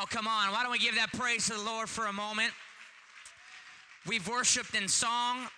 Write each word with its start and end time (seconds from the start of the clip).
Oh, 0.00 0.04
come 0.08 0.28
on. 0.28 0.52
Why 0.52 0.62
don't 0.62 0.70
we 0.70 0.78
give 0.78 0.94
that 0.94 1.12
praise 1.12 1.46
to 1.46 1.54
the 1.54 1.62
Lord 1.62 1.88
for 1.88 2.06
a 2.06 2.12
moment? 2.12 2.52
We've 4.06 4.26
worshiped 4.28 4.76
in 4.76 4.86
song. 4.86 5.48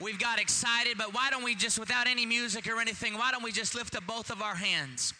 We've 0.00 0.20
got 0.20 0.40
excited, 0.40 0.96
but 0.96 1.12
why 1.12 1.30
don't 1.30 1.42
we 1.42 1.56
just, 1.56 1.80
without 1.80 2.06
any 2.06 2.24
music 2.24 2.68
or 2.68 2.80
anything, 2.80 3.14
why 3.14 3.32
don't 3.32 3.42
we 3.42 3.50
just 3.50 3.74
lift 3.74 3.96
up 3.96 4.06
both 4.06 4.30
of 4.30 4.40
our 4.40 4.54
hands 4.54 5.14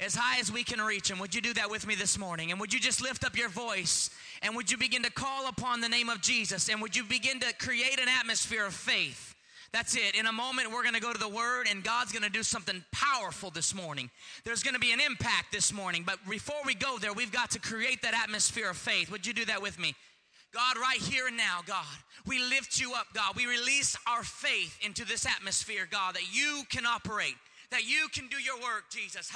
as 0.00 0.16
high 0.16 0.40
as 0.40 0.50
we 0.50 0.64
can 0.64 0.80
reach 0.80 1.08
them? 1.08 1.20
Would 1.20 1.32
you 1.32 1.40
do 1.40 1.54
that 1.54 1.70
with 1.70 1.86
me 1.86 1.94
this 1.94 2.18
morning? 2.18 2.50
And 2.50 2.58
would 2.58 2.72
you 2.72 2.80
just 2.80 3.00
lift 3.00 3.24
up 3.24 3.36
your 3.36 3.50
voice 3.50 4.10
and 4.42 4.56
would 4.56 4.68
you 4.68 4.76
begin 4.76 5.04
to 5.04 5.12
call 5.12 5.48
upon 5.48 5.80
the 5.80 5.88
name 5.88 6.08
of 6.08 6.20
Jesus? 6.20 6.68
And 6.68 6.82
would 6.82 6.96
you 6.96 7.04
begin 7.04 7.38
to 7.38 7.52
create 7.54 8.00
an 8.00 8.08
atmosphere 8.08 8.66
of 8.66 8.74
faith? 8.74 9.36
That's 9.72 9.96
it. 9.96 10.14
In 10.14 10.26
a 10.26 10.32
moment, 10.32 10.72
we're 10.72 10.82
going 10.82 10.94
to 10.94 11.00
go 11.00 11.12
to 11.12 11.18
the 11.18 11.28
Word, 11.28 11.66
and 11.70 11.84
God's 11.84 12.10
going 12.10 12.22
to 12.22 12.30
do 12.30 12.42
something 12.42 12.82
powerful 12.90 13.50
this 13.50 13.74
morning. 13.74 14.10
There's 14.44 14.62
going 14.62 14.74
to 14.74 14.80
be 14.80 14.92
an 14.92 15.00
impact 15.00 15.52
this 15.52 15.72
morning. 15.72 16.04
But 16.06 16.18
before 16.28 16.60
we 16.64 16.74
go 16.74 16.98
there, 16.98 17.12
we've 17.12 17.32
got 17.32 17.50
to 17.50 17.58
create 17.58 18.00
that 18.02 18.14
atmosphere 18.14 18.70
of 18.70 18.78
faith. 18.78 19.10
Would 19.10 19.26
you 19.26 19.34
do 19.34 19.44
that 19.44 19.60
with 19.60 19.78
me? 19.78 19.94
God, 20.54 20.78
right 20.78 20.98
here 20.98 21.26
and 21.26 21.36
now, 21.36 21.60
God, 21.66 21.84
we 22.26 22.38
lift 22.38 22.80
you 22.80 22.94
up, 22.94 23.08
God. 23.12 23.36
We 23.36 23.44
release 23.44 23.96
our 24.06 24.22
faith 24.22 24.78
into 24.80 25.04
this 25.04 25.26
atmosphere, 25.26 25.86
God, 25.90 26.14
that 26.14 26.34
you 26.34 26.62
can 26.70 26.86
operate, 26.86 27.34
that 27.70 27.86
you 27.86 28.08
can 28.14 28.28
do 28.28 28.36
your 28.38 28.56
work, 28.60 28.90
Jesus. 28.90 29.30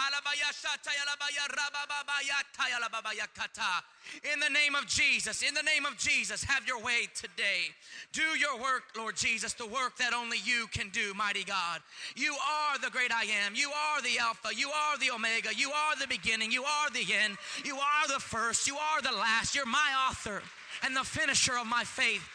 In 4.32 4.40
the 4.40 4.48
name 4.48 4.74
of 4.74 4.86
Jesus, 4.86 5.42
in 5.42 5.54
the 5.54 5.62
name 5.62 5.86
of 5.86 5.96
Jesus, 5.98 6.42
have 6.44 6.66
your 6.66 6.80
way 6.80 7.08
today. 7.14 7.74
Do 8.12 8.22
your 8.38 8.56
work, 8.58 8.84
Lord 8.96 9.16
Jesus, 9.16 9.52
the 9.52 9.66
work 9.66 9.96
that 9.98 10.14
only 10.14 10.38
you 10.44 10.66
can 10.72 10.88
do, 10.90 11.14
mighty 11.14 11.44
God. 11.44 11.80
You 12.16 12.34
are 12.34 12.78
the 12.78 12.90
great 12.90 13.12
I 13.12 13.24
am. 13.44 13.54
You 13.54 13.70
are 13.70 14.02
the 14.02 14.18
Alpha. 14.18 14.48
You 14.56 14.70
are 14.70 14.98
the 14.98 15.10
Omega. 15.10 15.50
You 15.54 15.70
are 15.70 15.96
the 16.00 16.06
beginning. 16.08 16.50
You 16.50 16.64
are 16.64 16.90
the 16.90 17.04
end. 17.24 17.36
You 17.64 17.76
are 17.76 18.08
the 18.08 18.20
first. 18.20 18.66
You 18.66 18.76
are 18.76 19.02
the 19.02 19.12
last. 19.12 19.54
You're 19.54 19.66
my 19.66 20.08
author 20.08 20.42
and 20.82 20.96
the 20.96 21.04
finisher 21.04 21.58
of 21.58 21.66
my 21.66 21.84
faith. 21.84 22.26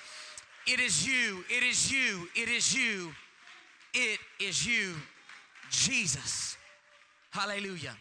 It 0.68 0.80
is 0.80 1.08
you. 1.08 1.44
It 1.50 1.64
is 1.64 1.92
you. 1.92 2.28
It 2.36 2.50
is 2.50 2.74
you. 2.76 3.14
It 3.94 4.20
is 4.40 4.66
you, 4.68 4.96
Jesus. 5.70 6.58
Hallelujah. 7.32 7.96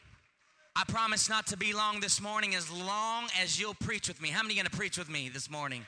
I 0.74 0.84
promise 0.88 1.28
not 1.28 1.46
to 1.48 1.56
be 1.56 1.72
long 1.72 2.00
this 2.00 2.20
morning 2.20 2.54
as 2.54 2.70
long 2.70 3.28
as 3.40 3.58
you'll 3.58 3.74
preach 3.74 4.08
with 4.08 4.20
me. 4.20 4.28
How 4.28 4.42
many 4.42 4.54
going 4.54 4.66
to 4.66 4.76
preach 4.76 4.98
with 4.98 5.08
me 5.08 5.28
this 5.28 5.50
morning? 5.50 5.86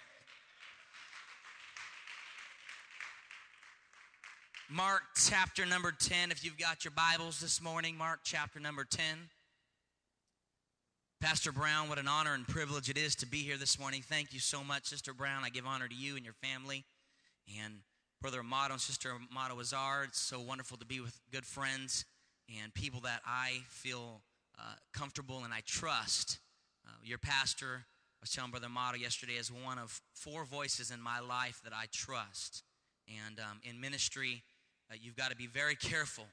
Mark 4.70 5.02
chapter 5.28 5.64
number 5.64 5.92
10, 5.92 6.30
if 6.30 6.44
you've 6.44 6.58
got 6.58 6.84
your 6.84 6.92
Bibles 6.92 7.40
this 7.40 7.62
morning, 7.62 7.96
Mark 7.96 8.20
chapter 8.22 8.60
number 8.60 8.84
10. 8.84 9.02
Pastor 11.20 11.52
Brown, 11.52 11.88
what 11.88 11.98
an 11.98 12.06
honor 12.06 12.34
and 12.34 12.46
privilege 12.46 12.88
it 12.88 12.96
is 12.96 13.14
to 13.16 13.26
be 13.26 13.38
here 13.38 13.56
this 13.56 13.78
morning. 13.78 14.02
Thank 14.02 14.32
you 14.32 14.40
so 14.40 14.62
much, 14.62 14.84
Sister 14.86 15.12
Brown. 15.12 15.42
I 15.42 15.48
give 15.48 15.66
honor 15.66 15.88
to 15.88 15.94
you 15.94 16.16
and 16.16 16.24
your 16.24 16.34
family. 16.34 16.84
And 17.60 17.80
Brother 18.20 18.40
Amato 18.40 18.72
and 18.72 18.80
Sister 18.80 19.12
Amato 19.30 19.60
Azar, 19.60 20.02
it's 20.04 20.18
so 20.18 20.40
wonderful 20.40 20.76
to 20.78 20.84
be 20.84 20.98
with 20.98 21.20
good 21.30 21.46
friends 21.46 22.04
and 22.60 22.74
people 22.74 23.00
that 23.02 23.20
I 23.24 23.60
feel 23.68 24.22
uh, 24.58 24.74
comfortable 24.92 25.44
and 25.44 25.54
I 25.54 25.60
trust. 25.64 26.40
Uh, 26.84 26.90
your 27.04 27.18
pastor, 27.18 27.84
I 27.84 28.18
was 28.20 28.30
telling 28.30 28.50
Brother 28.50 28.66
Amato 28.66 28.96
yesterday, 28.96 29.34
is 29.34 29.52
one 29.52 29.78
of 29.78 30.00
four 30.14 30.44
voices 30.44 30.90
in 30.90 31.00
my 31.00 31.20
life 31.20 31.60
that 31.62 31.72
I 31.72 31.84
trust. 31.92 32.64
And 33.26 33.38
um, 33.38 33.60
in 33.62 33.80
ministry, 33.80 34.42
uh, 34.90 34.96
you've 35.00 35.16
got 35.16 35.30
to 35.30 35.36
be 35.36 35.46
very 35.46 35.76
careful 35.76 36.26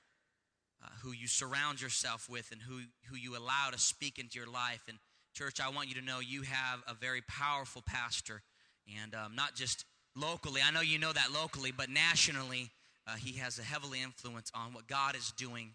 uh, 0.83 0.87
who 1.03 1.11
you 1.11 1.27
surround 1.27 1.83
yourself 1.83 2.27
with 2.27 2.51
and 2.51 2.61
who, 2.63 2.79
who 3.09 3.15
you 3.15 3.37
allow 3.37 3.69
to 3.71 3.77
speak 3.77 4.17
into 4.17 4.39
your 4.39 4.49
life. 4.49 4.81
And, 4.87 4.97
church, 5.35 5.59
I 5.61 5.69
want 5.69 5.89
you 5.89 5.95
to 5.95 6.01
know 6.01 6.19
you 6.19 6.41
have 6.41 6.81
a 6.87 6.95
very 6.95 7.21
powerful 7.27 7.83
pastor, 7.85 8.41
and 9.01 9.13
um, 9.13 9.35
not 9.35 9.53
just 9.53 9.85
locally. 10.15 10.61
I 10.65 10.71
know 10.71 10.81
you 10.81 10.99
know 10.99 11.13
that 11.13 11.31
locally, 11.33 11.71
but 11.71 11.89
nationally, 11.89 12.71
uh, 13.07 13.15
he 13.15 13.37
has 13.39 13.59
a 13.59 13.63
heavily 13.63 14.01
influence 14.01 14.51
on 14.55 14.73
what 14.73 14.87
God 14.87 15.15
is 15.15 15.31
doing 15.37 15.71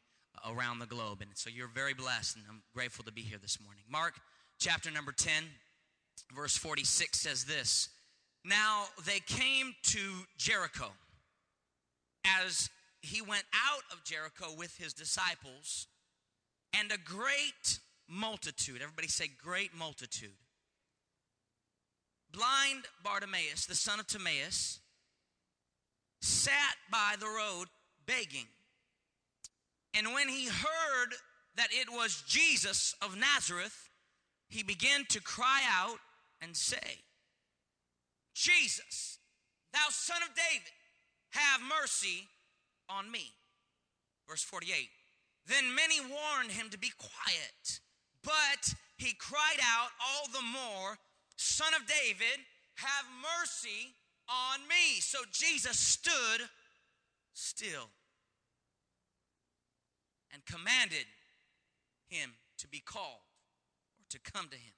around 0.49 0.79
the 0.79 0.87
globe. 0.87 1.21
And 1.21 1.31
so 1.35 1.51
you're 1.51 1.69
very 1.69 1.95
blessed, 1.95 2.37
and 2.37 2.45
I'm 2.49 2.63
grateful 2.75 3.05
to 3.05 3.13
be 3.13 3.23
here 3.23 3.39
this 3.41 3.59
morning. 3.63 3.83
Mark 3.91 4.15
chapter 4.59 4.91
number 4.91 5.13
10, 5.13 5.45
verse 6.35 6.57
46 6.57 7.21
says 7.21 7.45
this 7.45 7.89
Now 8.45 8.85
they 9.07 9.21
came 9.27 9.75
to 9.85 10.01
Jericho. 10.37 10.89
As 12.45 12.69
he 13.01 13.23
went 13.23 13.45
out 13.55 13.83
of 13.93 14.05
Jericho 14.05 14.55
with 14.57 14.77
his 14.77 14.93
disciples, 14.93 15.87
and 16.79 16.93
a 16.93 16.99
great 16.99 17.81
multitude, 18.09 18.81
everybody 18.83 19.09
say, 19.09 19.31
great 19.43 19.75
multitude. 19.75 20.31
Blind 22.33 22.85
Bartimaeus, 23.03 23.67
the 23.67 23.75
son 23.75 24.01
of 24.01 24.07
Timaeus, 24.07 24.81
sat 26.21 26.77
by 26.91 27.15
the 27.19 27.27
road 27.27 27.67
begging. 28.07 28.47
And 29.95 30.15
when 30.15 30.29
he 30.29 30.47
heard 30.47 31.15
that 31.57 31.69
it 31.73 31.89
was 31.91 32.23
Jesus 32.27 32.95
of 33.03 33.17
Nazareth, 33.17 33.89
he 34.49 34.63
began 34.63 35.05
to 35.11 35.21
cry 35.21 35.63
out 35.69 35.99
and 36.41 36.57
say, 36.57 36.99
Jesus, 38.35 39.19
thou 39.73 39.87
son 39.91 40.23
of 40.23 40.29
David, 40.35 40.73
have 41.31 41.61
mercy 41.63 42.29
on 42.89 43.11
me. 43.11 43.33
Verse 44.29 44.43
48. 44.43 44.89
Then 45.47 45.75
many 45.75 46.01
warned 46.01 46.53
him 46.53 46.71
to 46.71 46.79
be 46.79 46.93
quiet, 46.97 47.81
but 48.23 48.75
he 48.97 49.15
cried 49.15 49.61
out 49.63 49.91
all 50.01 50.27
the 50.33 50.47
more, 50.47 50.99
Son 51.41 51.73
of 51.73 51.87
David, 51.87 52.45
have 52.75 53.07
mercy 53.41 53.95
on 54.29 54.61
me. 54.69 55.01
So 55.01 55.21
Jesus 55.33 55.79
stood 55.79 56.43
still 57.33 57.89
and 60.35 60.45
commanded 60.45 61.07
him 62.09 62.33
to 62.59 62.69
be 62.69 62.81
called 62.81 63.25
or 63.99 64.05
to 64.11 64.19
come 64.19 64.49
to 64.49 64.57
him. 64.57 64.75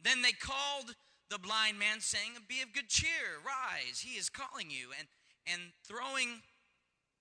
Then 0.00 0.22
they 0.22 0.30
called 0.30 0.94
the 1.28 1.40
blind 1.40 1.76
man, 1.76 1.98
saying, 1.98 2.34
Be 2.48 2.62
of 2.62 2.72
good 2.72 2.88
cheer, 2.88 3.42
rise, 3.44 3.98
he 3.98 4.16
is 4.16 4.30
calling 4.30 4.70
you. 4.70 4.90
And, 4.96 5.08
and 5.52 5.72
throwing, 5.84 6.40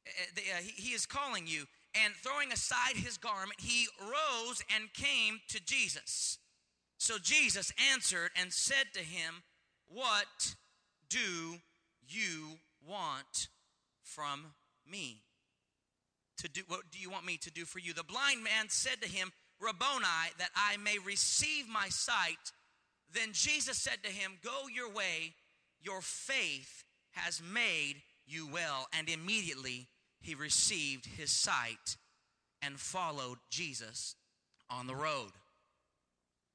uh, 0.06 0.62
he 0.62 0.92
is 0.92 1.08
calling 1.08 1.48
you. 1.48 1.66
And 1.96 2.14
throwing 2.14 2.52
aside 2.52 2.98
his 2.98 3.18
garment, 3.18 3.60
he 3.60 3.88
rose 4.00 4.62
and 4.76 4.94
came 4.94 5.40
to 5.50 5.60
Jesus. 5.60 6.38
So 6.98 7.18
Jesus 7.22 7.72
answered 7.94 8.32
and 8.40 8.52
said 8.52 8.94
to 8.94 9.02
him, 9.02 9.44
What 9.88 10.56
do 11.10 11.60
you 12.08 12.60
want 12.86 13.50
from 14.04 14.54
me? 14.90 15.22
to 16.38 16.48
do 16.48 16.62
what 16.68 16.82
do 16.92 17.00
you 17.00 17.10
want 17.10 17.26
me 17.26 17.38
to 17.38 17.52
do 17.52 17.66
for 17.66 17.80
you? 17.80 17.94
The 17.94 18.04
blind 18.04 18.44
man 18.44 18.70
said 18.70 19.02
to 19.02 19.10
him 19.10 19.32
rabboni 19.60 20.06
that 20.38 20.50
i 20.56 20.78
may 20.78 20.98
receive 21.00 21.68
my 21.68 21.90
sight. 21.90 22.54
Then 23.14 23.30
jesus 23.34 23.78
said 23.78 24.04
to 24.04 24.10
him 24.10 24.34
go 24.44 24.68
your 24.74 24.92
way. 24.92 25.34
Your 25.82 26.02
faith 26.02 26.84
has 27.12 27.42
made 27.42 27.96
you 28.26 28.48
well. 28.48 28.88
And 28.98 29.10
immediately 29.10 29.88
he 30.22 30.36
received 30.36 31.06
his 31.06 31.32
sight 31.32 31.98
and 32.62 32.80
followed 32.80 33.38
jesus 33.50 34.16
on 34.70 34.88
the 34.88 34.96
road 34.96 35.32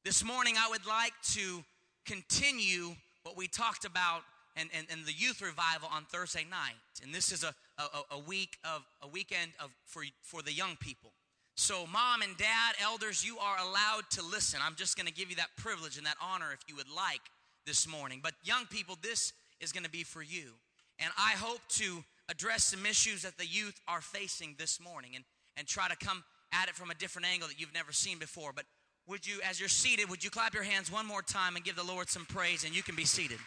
this 0.04 0.24
morning 0.24 0.54
i 0.58 0.68
would 0.68 0.86
like 0.86 1.12
to 1.22 1.64
continue 2.04 2.94
what 3.22 3.36
we 3.36 3.46
talked 3.46 3.84
about 3.84 4.22
and, 4.56 4.68
and, 4.76 4.86
and 4.90 5.04
the 5.06 5.12
youth 5.12 5.40
revival 5.40 5.88
on 5.92 6.04
Thursday 6.04 6.44
night. 6.50 6.74
And 7.02 7.14
this 7.14 7.32
is 7.32 7.44
a, 7.44 7.54
a, 7.78 8.16
a 8.16 8.18
week 8.18 8.58
of 8.64 8.82
a 9.02 9.08
weekend 9.08 9.52
of 9.62 9.70
for, 9.86 10.04
for 10.22 10.42
the 10.42 10.52
young 10.52 10.76
people. 10.80 11.12
So, 11.54 11.86
mom 11.86 12.22
and 12.22 12.36
dad, 12.36 12.74
elders, 12.82 13.24
you 13.24 13.38
are 13.38 13.59
allowed 13.59 14.09
to 14.12 14.22
listen. 14.22 14.60
I'm 14.65 14.74
just 14.74 14.97
going 14.97 15.06
to 15.06 15.12
give 15.12 15.28
you 15.28 15.36
that 15.36 15.50
privilege 15.56 15.98
and 15.98 16.06
that 16.06 16.16
honor 16.21 16.47
if 16.53 16.60
you 16.66 16.77
would 16.77 16.91
like 16.91 17.21
this 17.66 17.86
morning. 17.86 18.21
But, 18.22 18.32
young 18.42 18.65
people, 18.66 18.97
this 19.03 19.34
is 19.60 19.71
going 19.71 19.84
to 19.84 19.91
be 19.91 20.03
for 20.03 20.22
you. 20.22 20.53
And 20.98 21.12
I 21.18 21.32
hope 21.32 21.60
to 21.71 22.03
address 22.30 22.65
some 22.65 22.86
issues 22.86 23.22
that 23.22 23.36
the 23.36 23.47
youth 23.47 23.78
are 23.86 24.00
facing 24.00 24.54
this 24.59 24.80
morning 24.80 25.10
and, 25.15 25.24
and 25.59 25.66
try 25.66 25.88
to 25.88 25.97
come 25.97 26.24
at 26.53 26.68
it 26.68 26.74
from 26.74 26.91
a 26.91 26.94
different 26.94 27.28
angle 27.28 27.48
that 27.48 27.60
you've 27.60 27.74
never 27.74 27.92
seen 27.92 28.18
before. 28.18 28.53
But, 28.54 28.65
would 29.09 29.27
you, 29.27 29.41
as 29.49 29.59
you're 29.59 29.69
seated, 29.69 30.09
would 30.09 30.22
you 30.22 30.31
clap 30.31 30.54
your 30.54 30.63
hands 30.63 30.91
one 30.91 31.07
more 31.07 31.22
time 31.22 31.57
and 31.57 31.65
give 31.65 31.77
the 31.77 31.83
Lord 31.83 32.09
some 32.09 32.25
praise? 32.27 32.65
And 32.65 32.75
you 32.75 32.83
can 32.83 32.95
be 32.95 33.04
seated. 33.04 33.39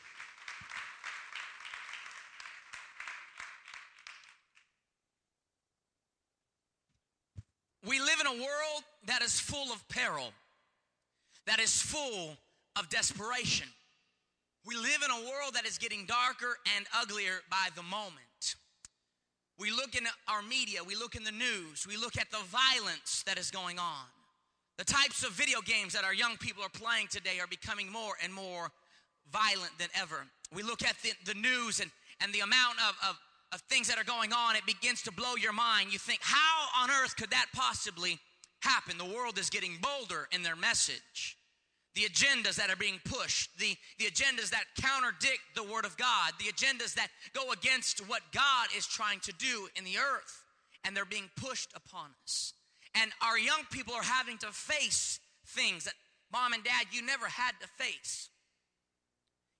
We 7.88 8.00
live 8.00 8.20
in 8.20 8.28
a 8.28 8.34
world 8.34 8.84
that 9.06 9.22
is 9.22 9.40
full 9.40 9.72
of 9.72 9.88
peril, 9.90 10.32
that 11.46 11.60
is 11.60 11.80
full 11.80 12.36
of 12.76 12.90
desperation. 12.90 13.68
We 14.66 14.76
live 14.76 15.04
in 15.06 15.12
a 15.12 15.30
world 15.30 15.54
that 15.54 15.68
is 15.68 15.78
getting 15.78 16.06
darker 16.08 16.58
and 16.76 16.88
uglier 17.00 17.42
by 17.52 17.68
the 17.76 17.84
moment. 17.84 18.56
We 19.60 19.70
look 19.70 19.96
in 19.96 20.06
our 20.28 20.42
media, 20.42 20.80
we 20.84 20.96
look 20.96 21.16
in 21.16 21.24
the 21.24 21.32
news, 21.32 21.86
we 21.88 21.96
look 21.96 22.18
at 22.18 22.32
the 22.32 22.44
violence 22.48 23.24
that 23.28 23.38
is 23.38 23.52
going 23.52 23.78
on, 23.78 24.06
The 24.78 24.84
types 24.84 25.24
of 25.24 25.32
video 25.32 25.62
games 25.62 25.94
that 25.94 26.04
our 26.04 26.14
young 26.14 26.38
people 26.38 26.64
are 26.64 26.70
playing 26.70 27.08
today 27.08 27.40
are 27.40 27.48
becoming 27.48 27.90
more 27.92 28.14
and 28.22 28.34
more 28.34 28.72
violent 29.32 29.72
than 29.80 29.88
ever. 30.00 30.28
We 30.54 30.64
look 30.64 30.84
at 30.84 30.96
the, 31.02 31.12
the 31.26 31.40
news 31.40 31.80
and, 31.80 31.90
and 32.22 32.34
the 32.34 32.42
amount 32.42 32.78
of, 32.90 32.96
of, 33.10 33.20
of 33.54 33.62
things 33.62 33.88
that 33.88 33.98
are 33.98 34.04
going 34.04 34.34
on, 34.34 34.56
it 34.56 34.66
begins 34.66 35.02
to 35.04 35.12
blow 35.12 35.36
your 35.36 35.54
mind. 35.54 35.94
You 35.94 36.00
think, 36.00 36.20
how 36.22 36.84
on 36.84 36.90
earth 36.92 37.16
could 37.16 37.32
that 37.32 37.48
possibly 37.54 38.20
happen? 38.60 38.98
The 38.98 39.06
world 39.06 39.38
is 39.40 39.50
getting 39.50 39.78
bolder 39.82 40.28
in 40.32 40.44
their 40.44 40.56
message. 40.56 41.38
The 41.94 42.02
agendas 42.02 42.56
that 42.56 42.70
are 42.70 42.76
being 42.76 43.00
pushed, 43.06 43.58
the, 43.58 43.78
the 43.98 44.06
agendas 44.06 44.50
that 44.50 44.66
counterdict 44.78 45.40
the 45.56 45.64
Word 45.64 45.86
of 45.86 45.96
God, 45.96 46.34
the 46.38 46.52
agendas 46.52 46.94
that 46.96 47.08
go 47.34 47.54
against 47.54 48.00
what 48.10 48.22
God 48.34 48.68
is 48.78 48.86
trying 48.86 49.22
to 49.22 49.32
do 49.32 49.70
in 49.78 49.86
the 49.86 49.98
earth, 49.98 50.44
and 50.84 50.96
they're 50.96 51.06
being 51.06 51.30
pushed 51.38 51.70
upon 51.74 52.10
us. 52.26 52.55
And 52.96 53.12
our 53.22 53.38
young 53.38 53.62
people 53.72 53.94
are 53.94 54.04
having 54.04 54.38
to 54.40 54.48
face 54.48 55.20
things 55.48 55.84
that 55.84 55.94
mom 56.32 56.54
and 56.54 56.64
dad, 56.64 56.88
you 56.92 57.02
never 57.02 57.28
had 57.28 57.52
to 57.62 57.68
face. 57.68 58.30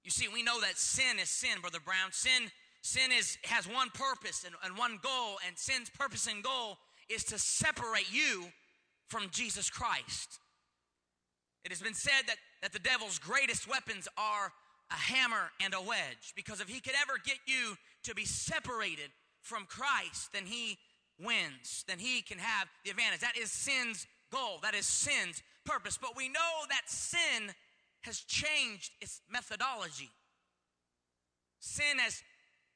You 0.04 0.12
see, 0.12 0.28
we 0.28 0.44
know 0.44 0.62
that 0.62 0.78
sin 0.78 1.20
is 1.20 1.30
sin, 1.30 1.62
Brother 1.62 1.80
Brown. 1.84 2.12
Sin, 2.12 2.50
sin 2.82 3.12
is, 3.12 3.38
has 3.44 3.68
one 3.68 3.90
purpose 3.90 4.46
and, 4.46 4.56
and 4.64 4.78
one 4.78 5.00
goal, 5.02 5.38
and 5.48 5.58
sin's 5.58 5.90
purpose 5.90 6.28
and 6.28 6.44
goal 6.44 6.78
is 7.10 7.24
to 7.26 7.40
separate 7.40 8.12
you 8.12 8.46
from 9.08 9.30
Jesus 9.32 9.70
Christ. 9.70 10.40
It 11.64 11.72
has 11.72 11.82
been 11.82 11.94
said 11.94 12.28
that, 12.28 12.38
that 12.62 12.74
the 12.74 12.80
devil's 12.80 13.20
greatest 13.20 13.68
weapons 13.68 14.08
are 14.18 14.52
a 14.92 14.94
hammer 14.94 15.50
and 15.62 15.74
a 15.74 15.82
wedge, 15.82 16.34
because 16.36 16.62
if 16.62 16.70
he 16.70 16.80
could 16.80 16.94
ever 17.02 17.20
get 17.26 17.38
you 17.48 17.76
to 18.04 18.14
be 18.14 18.26
separated 18.26 19.10
from 19.42 19.66
Christ, 19.66 20.32
then 20.34 20.46
he 20.46 20.78
wins. 21.20 21.86
Then 21.88 22.00
he 22.00 22.22
can 22.22 22.40
have 22.40 22.68
the 22.84 22.92
advantage. 22.92 23.22
That 23.22 23.38
is 23.38 23.52
sin's 23.52 24.08
goal, 24.32 24.60
that 24.64 24.76
is 24.76 24.86
sin's 24.86 25.42
purpose. 25.66 25.98
But 26.00 26.16
we 26.16 26.30
know 26.30 26.66
that 26.70 26.84
sin 26.88 27.54
has 28.02 28.20
changed 28.20 28.92
its 29.02 29.22
methodology. 29.30 30.10
Sin 31.60 31.98
has 31.98 32.22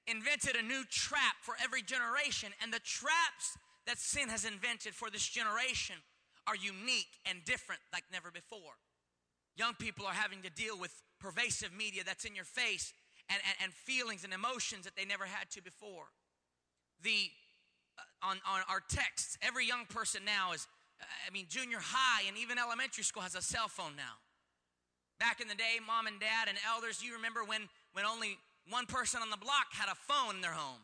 invented 0.08 0.56
a 0.56 0.64
new 0.64 0.84
trap 0.90 1.36
for 1.42 1.56
every 1.64 1.82
generation, 1.82 2.50
and 2.64 2.74
the 2.74 2.80
traps 2.80 3.58
that 3.86 4.00
sin 4.00 4.30
has 4.30 4.46
invented 4.46 4.94
for 4.94 5.10
this 5.10 5.28
generation 5.28 5.96
are 6.48 6.56
unique 6.56 7.20
and 7.26 7.46
different 7.46 7.82
like 7.94 8.04
never 8.12 8.32
before. 8.32 8.78
Young 9.56 9.74
people 9.74 10.06
are 10.06 10.14
having 10.14 10.42
to 10.42 10.50
deal 10.50 10.80
with 10.80 10.94
pervasive 11.20 11.74
media 11.74 12.02
that's 12.06 12.26
in 12.26 12.36
your 12.36 12.46
face 12.46 12.94
and, 13.30 13.40
and, 13.46 13.70
and 13.70 13.74
feelings 13.74 14.24
and 14.24 14.34
emotions 14.34 14.86
that 14.86 14.96
they 14.96 15.06
never 15.06 15.26
had 15.26 15.50
to 15.52 15.62
before. 15.62 16.06
The 17.04 17.30
on, 18.22 18.38
on 18.48 18.62
our 18.70 18.82
texts, 18.90 19.38
every 19.42 19.66
young 19.66 19.86
person 19.86 20.22
now 20.26 20.54
is, 20.54 20.68
uh, 21.02 21.06
I 21.28 21.32
mean, 21.32 21.46
junior 21.50 21.80
high 21.82 22.28
and 22.28 22.38
even 22.38 22.58
elementary 22.58 23.04
school 23.04 23.24
has 23.24 23.36
a 23.36 23.42
cell 23.42 23.68
phone 23.68 23.96
now. 23.96 24.20
Back 25.20 25.42
in 25.42 25.48
the 25.48 25.56
day, 25.56 25.80
mom 25.86 26.08
and 26.08 26.20
dad 26.20 26.48
and 26.48 26.58
elders, 26.68 27.04
you 27.04 27.14
remember 27.16 27.44
when, 27.44 27.68
when 27.94 28.06
only 28.06 28.38
one 28.70 28.86
person 28.86 29.22
on 29.22 29.30
the 29.30 29.38
block 29.38 29.72
had 29.72 29.90
a 29.90 29.96
phone 29.96 30.36
in 30.36 30.42
their 30.42 30.56
home. 30.56 30.82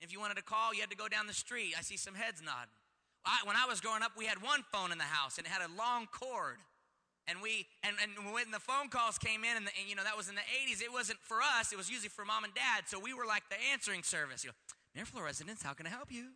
If 0.00 0.12
you 0.12 0.20
wanted 0.20 0.36
to 0.36 0.46
call, 0.46 0.74
you 0.74 0.80
had 0.80 0.90
to 0.90 0.96
go 0.96 1.08
down 1.08 1.26
the 1.26 1.34
street. 1.34 1.74
I 1.76 1.82
see 1.82 1.96
some 1.96 2.14
heads 2.14 2.40
nodding. 2.40 2.70
I, 3.26 3.42
when 3.44 3.56
I 3.56 3.66
was 3.66 3.80
growing 3.80 4.02
up, 4.02 4.12
we 4.16 4.26
had 4.26 4.40
one 4.40 4.62
phone 4.70 4.92
in 4.92 4.98
the 4.98 5.10
house 5.10 5.38
and 5.38 5.46
it 5.46 5.50
had 5.50 5.62
a 5.62 5.70
long 5.74 6.06
cord. 6.06 6.62
And 7.26 7.42
we 7.42 7.66
and, 7.84 7.96
and 8.00 8.32
when 8.32 8.50
the 8.50 8.58
phone 8.58 8.88
calls 8.88 9.18
came 9.18 9.44
in, 9.44 9.54
and, 9.54 9.66
the, 9.66 9.72
and, 9.78 9.84
you 9.84 9.94
know 9.94 10.02
that 10.02 10.16
was 10.16 10.30
in 10.30 10.34
the 10.34 10.48
80s, 10.48 10.80
it 10.80 10.90
wasn't 10.90 11.18
for 11.20 11.44
us. 11.44 11.72
It 11.72 11.76
was 11.76 11.90
usually 11.90 12.08
for 12.08 12.24
mom 12.24 12.44
and 12.44 12.54
dad. 12.54 12.88
So 12.88 12.98
we 12.98 13.12
were 13.12 13.26
like 13.26 13.42
the 13.50 13.60
answering 13.70 14.02
service. 14.02 14.44
You 14.44 14.50
know, 14.50 14.56
Miraflores 14.96 15.24
residence, 15.24 15.62
how 15.62 15.72
can 15.72 15.86
I 15.86 15.90
help 15.90 16.10
you? 16.10 16.28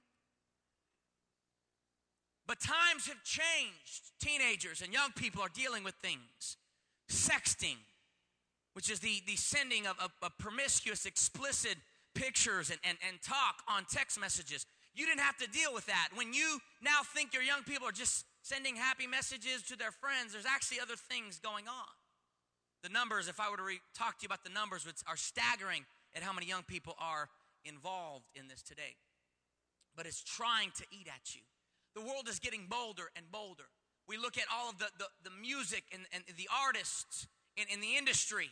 But 2.46 2.60
times 2.60 3.06
have 3.06 3.22
changed. 3.24 4.12
Teenagers 4.20 4.82
and 4.82 4.92
young 4.92 5.10
people 5.16 5.42
are 5.42 5.50
dealing 5.54 5.84
with 5.84 5.94
things 5.96 6.56
sexting, 7.08 7.76
which 8.74 8.90
is 8.90 9.00
the, 9.00 9.22
the 9.26 9.36
sending 9.36 9.86
of, 9.86 9.98
of, 9.98 10.10
of 10.22 10.36
promiscuous, 10.38 11.04
explicit 11.04 11.76
pictures 12.14 12.70
and, 12.70 12.78
and, 12.84 12.98
and 13.06 13.20
talk 13.22 13.62
on 13.68 13.84
text 13.90 14.18
messages. 14.20 14.66
You 14.94 15.06
didn't 15.06 15.20
have 15.20 15.36
to 15.38 15.48
deal 15.48 15.72
with 15.72 15.86
that. 15.86 16.08
When 16.14 16.32
you 16.32 16.58
now 16.82 17.00
think 17.14 17.32
your 17.32 17.42
young 17.42 17.62
people 17.64 17.88
are 17.88 17.92
just 17.92 18.24
sending 18.42 18.76
happy 18.76 19.06
messages 19.06 19.62
to 19.68 19.76
their 19.76 19.90
friends, 19.90 20.32
there's 20.32 20.46
actually 20.46 20.80
other 20.80 20.96
things 20.96 21.38
going 21.38 21.68
on. 21.68 21.92
The 22.82 22.88
numbers, 22.88 23.28
if 23.28 23.40
I 23.40 23.50
were 23.50 23.56
to 23.56 23.62
re- 23.62 23.80
talk 23.96 24.18
to 24.18 24.24
you 24.24 24.26
about 24.26 24.44
the 24.44 24.50
numbers, 24.50 24.84
which 24.84 24.96
are 25.06 25.16
staggering 25.16 25.84
at 26.14 26.22
how 26.22 26.32
many 26.32 26.46
young 26.46 26.62
people 26.62 26.94
are 26.98 27.28
involved 27.64 28.26
in 28.34 28.48
this 28.48 28.62
today. 28.62 28.96
But 29.96 30.06
it's 30.06 30.22
trying 30.22 30.70
to 30.76 30.84
eat 30.90 31.08
at 31.08 31.34
you. 31.34 31.42
The 31.94 32.00
world 32.00 32.28
is 32.28 32.38
getting 32.38 32.66
bolder 32.68 33.10
and 33.16 33.30
bolder. 33.30 33.68
We 34.08 34.16
look 34.16 34.38
at 34.38 34.44
all 34.52 34.70
of 34.70 34.78
the, 34.78 34.88
the, 34.98 35.06
the 35.24 35.30
music 35.30 35.84
and, 35.92 36.02
and 36.12 36.24
the 36.36 36.48
artists 36.64 37.26
in, 37.56 37.64
in 37.72 37.80
the 37.80 37.96
industry. 37.96 38.50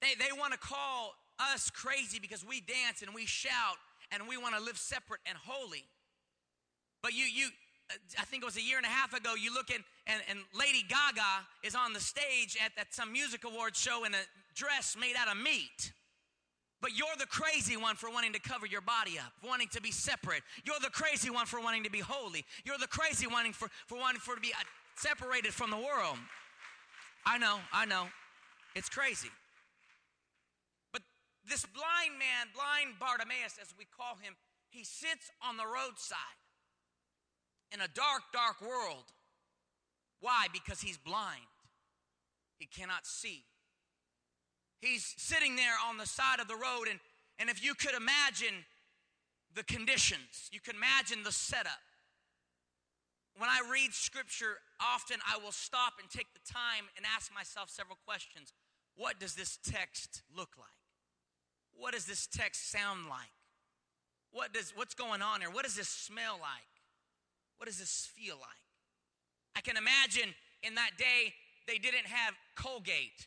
They, 0.00 0.14
they 0.18 0.32
want 0.38 0.52
to 0.52 0.58
call 0.58 1.14
us 1.40 1.70
crazy 1.70 2.18
because 2.18 2.44
we 2.44 2.60
dance 2.60 3.02
and 3.02 3.14
we 3.14 3.26
shout 3.26 3.76
and 4.12 4.28
we 4.28 4.36
want 4.36 4.54
to 4.56 4.62
live 4.62 4.78
separate 4.78 5.20
and 5.26 5.36
holy. 5.36 5.84
But 7.02 7.14
you, 7.14 7.24
you, 7.24 7.48
I 8.18 8.24
think 8.24 8.42
it 8.42 8.46
was 8.46 8.56
a 8.56 8.62
year 8.62 8.76
and 8.76 8.86
a 8.86 8.90
half 8.90 9.14
ago, 9.14 9.34
you 9.34 9.52
look 9.52 9.70
at, 9.70 9.80
and, 10.06 10.22
and 10.28 10.38
Lady 10.58 10.84
Gaga 10.88 11.46
is 11.62 11.74
on 11.74 11.92
the 11.92 12.00
stage 12.00 12.56
at, 12.64 12.72
at 12.78 12.94
some 12.94 13.12
music 13.12 13.44
awards 13.44 13.80
show 13.80 14.04
in 14.04 14.14
a 14.14 14.24
dress 14.54 14.96
made 14.98 15.14
out 15.18 15.28
of 15.28 15.42
meat. 15.42 15.92
But 16.82 16.96
you're 16.96 17.16
the 17.18 17.26
crazy 17.26 17.76
one 17.76 17.96
for 17.96 18.10
wanting 18.10 18.32
to 18.34 18.38
cover 18.38 18.66
your 18.66 18.82
body 18.82 19.18
up, 19.18 19.32
wanting 19.42 19.68
to 19.68 19.80
be 19.80 19.90
separate. 19.90 20.42
You're 20.64 20.80
the 20.80 20.90
crazy 20.90 21.30
one 21.30 21.46
for 21.46 21.60
wanting 21.60 21.84
to 21.84 21.90
be 21.90 22.00
holy. 22.00 22.44
You're 22.64 22.78
the 22.78 22.86
crazy 22.86 23.26
one 23.26 23.52
for, 23.52 23.68
for 23.86 23.98
wanting 23.98 24.20
for 24.20 24.34
to 24.34 24.40
be 24.40 24.52
uh, 24.52 24.62
separated 24.96 25.54
from 25.54 25.70
the 25.70 25.78
world. 25.78 26.18
I 27.24 27.38
know, 27.38 27.58
I 27.72 27.86
know. 27.86 28.06
It's 28.74 28.90
crazy. 28.90 29.30
But 30.92 31.02
this 31.48 31.64
blind 31.64 32.18
man, 32.18 32.52
blind 32.54 32.98
Bartimaeus, 33.00 33.58
as 33.60 33.74
we 33.78 33.86
call 33.86 34.16
him, 34.22 34.34
he 34.68 34.84
sits 34.84 35.30
on 35.42 35.56
the 35.56 35.64
roadside 35.64 36.18
in 37.72 37.80
a 37.80 37.88
dark, 37.88 38.22
dark 38.32 38.60
world. 38.60 39.04
Why? 40.20 40.46
Because 40.52 40.82
he's 40.82 40.98
blind. 40.98 41.48
He 42.58 42.66
cannot 42.66 43.06
see. 43.06 43.44
He's 44.80 45.14
sitting 45.16 45.56
there 45.56 45.74
on 45.88 45.96
the 45.96 46.06
side 46.06 46.40
of 46.40 46.48
the 46.48 46.54
road, 46.54 46.86
and, 46.90 47.00
and 47.38 47.48
if 47.48 47.64
you 47.64 47.74
could 47.74 47.94
imagine 47.94 48.64
the 49.54 49.64
conditions, 49.64 50.50
you 50.52 50.60
can 50.60 50.76
imagine 50.76 51.22
the 51.22 51.32
setup. 51.32 51.80
When 53.38 53.50
I 53.50 53.60
read 53.70 53.92
scripture, 53.92 54.58
often 54.80 55.18
I 55.26 55.38
will 55.42 55.52
stop 55.52 55.94
and 56.00 56.08
take 56.10 56.28
the 56.32 56.52
time 56.52 56.88
and 56.96 57.04
ask 57.14 57.32
myself 57.34 57.68
several 57.68 57.98
questions. 58.06 58.52
What 58.96 59.20
does 59.20 59.34
this 59.34 59.58
text 59.62 60.22
look 60.34 60.56
like? 60.58 60.68
What 61.74 61.92
does 61.92 62.06
this 62.06 62.26
text 62.26 62.70
sound 62.70 63.06
like? 63.08 63.32
What 64.32 64.52
does 64.52 64.72
what's 64.74 64.94
going 64.94 65.20
on 65.20 65.40
here? 65.40 65.50
What 65.50 65.64
does 65.64 65.76
this 65.76 65.88
smell 65.88 66.38
like? 66.40 66.68
What 67.58 67.66
does 67.66 67.78
this 67.78 68.10
feel 68.14 68.36
like? 68.36 68.64
I 69.54 69.60
can 69.60 69.76
imagine 69.76 70.34
in 70.62 70.74
that 70.74 70.90
day 70.98 71.32
they 71.66 71.78
didn't 71.78 72.06
have 72.06 72.34
Colgate 72.54 73.26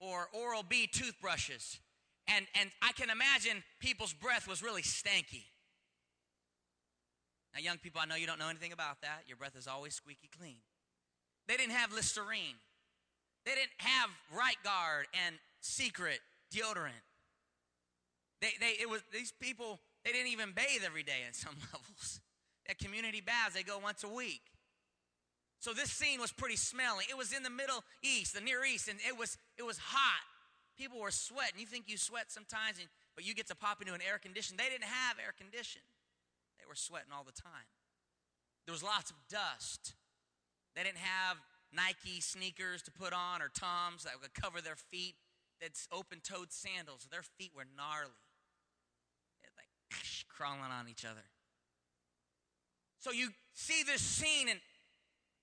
or 0.00 0.28
Oral 0.32 0.62
B 0.62 0.86
toothbrushes. 0.86 1.80
And, 2.26 2.46
and 2.60 2.70
I 2.82 2.92
can 2.92 3.10
imagine 3.10 3.62
people's 3.80 4.12
breath 4.12 4.46
was 4.46 4.62
really 4.62 4.82
stanky. 4.82 5.44
Now, 7.54 7.60
young 7.60 7.78
people, 7.78 8.00
I 8.00 8.06
know 8.06 8.14
you 8.14 8.26
don't 8.26 8.38
know 8.38 8.48
anything 8.48 8.72
about 8.72 9.00
that. 9.00 9.22
Your 9.26 9.36
breath 9.36 9.56
is 9.56 9.66
always 9.66 9.94
squeaky 9.94 10.28
clean. 10.38 10.58
They 11.46 11.56
didn't 11.56 11.72
have 11.72 11.92
Listerine. 11.92 12.56
They 13.46 13.52
didn't 13.52 13.72
have 13.78 14.10
Right 14.36 14.56
Guard 14.62 15.06
and 15.26 15.36
Secret 15.60 16.20
deodorant. 16.54 16.92
They, 18.40 18.50
they, 18.60 18.74
it 18.80 18.88
was, 18.88 19.00
these 19.12 19.32
people, 19.40 19.80
they 20.04 20.12
didn't 20.12 20.30
even 20.30 20.52
bathe 20.52 20.82
every 20.84 21.02
day 21.02 21.24
in 21.26 21.32
some 21.32 21.54
levels. 21.72 22.20
At 22.68 22.78
community 22.78 23.22
baths, 23.22 23.54
they 23.54 23.62
go 23.62 23.78
once 23.78 24.04
a 24.04 24.08
week. 24.08 24.42
So 25.60 25.72
this 25.72 25.90
scene 25.90 26.20
was 26.20 26.32
pretty 26.32 26.56
smelly. 26.56 27.04
It 27.10 27.16
was 27.16 27.32
in 27.32 27.42
the 27.42 27.50
Middle 27.50 27.82
East, 28.02 28.34
the 28.34 28.40
Near 28.40 28.64
East, 28.64 28.88
and 28.88 28.98
it 29.06 29.18
was 29.18 29.36
it 29.56 29.64
was 29.64 29.78
hot. 29.78 30.24
People 30.78 31.00
were 31.00 31.10
sweating. 31.10 31.58
You 31.58 31.66
think 31.66 31.88
you 31.88 31.96
sweat 31.98 32.30
sometimes, 32.30 32.78
and, 32.78 32.88
but 33.16 33.26
you 33.26 33.34
get 33.34 33.48
to 33.48 33.56
pop 33.56 33.82
into 33.82 33.94
an 33.94 34.00
air 34.00 34.18
condition. 34.18 34.56
They 34.56 34.70
didn't 34.70 34.86
have 34.86 35.18
air 35.18 35.34
condition. 35.36 35.82
They 36.60 36.66
were 36.68 36.76
sweating 36.76 37.10
all 37.12 37.24
the 37.24 37.34
time. 37.34 37.66
There 38.64 38.72
was 38.72 38.82
lots 38.82 39.10
of 39.10 39.16
dust. 39.28 39.94
They 40.76 40.84
didn't 40.84 40.98
have 40.98 41.38
Nike 41.72 42.20
sneakers 42.20 42.82
to 42.82 42.92
put 42.92 43.12
on 43.12 43.42
or 43.42 43.48
Toms 43.48 44.04
that 44.04 44.14
would 44.22 44.34
cover 44.34 44.60
their 44.60 44.76
feet. 44.76 45.16
That's 45.60 45.88
open-toed 45.90 46.52
sandals. 46.52 47.08
Their 47.10 47.22
feet 47.22 47.50
were 47.56 47.66
gnarly. 47.76 48.22
They're 49.42 49.50
like 49.58 49.72
crawling 50.28 50.60
on 50.70 50.88
each 50.88 51.04
other. 51.04 51.24
So 53.00 53.10
you 53.10 53.30
see 53.54 53.82
this 53.82 54.02
scene, 54.02 54.48
and 54.48 54.60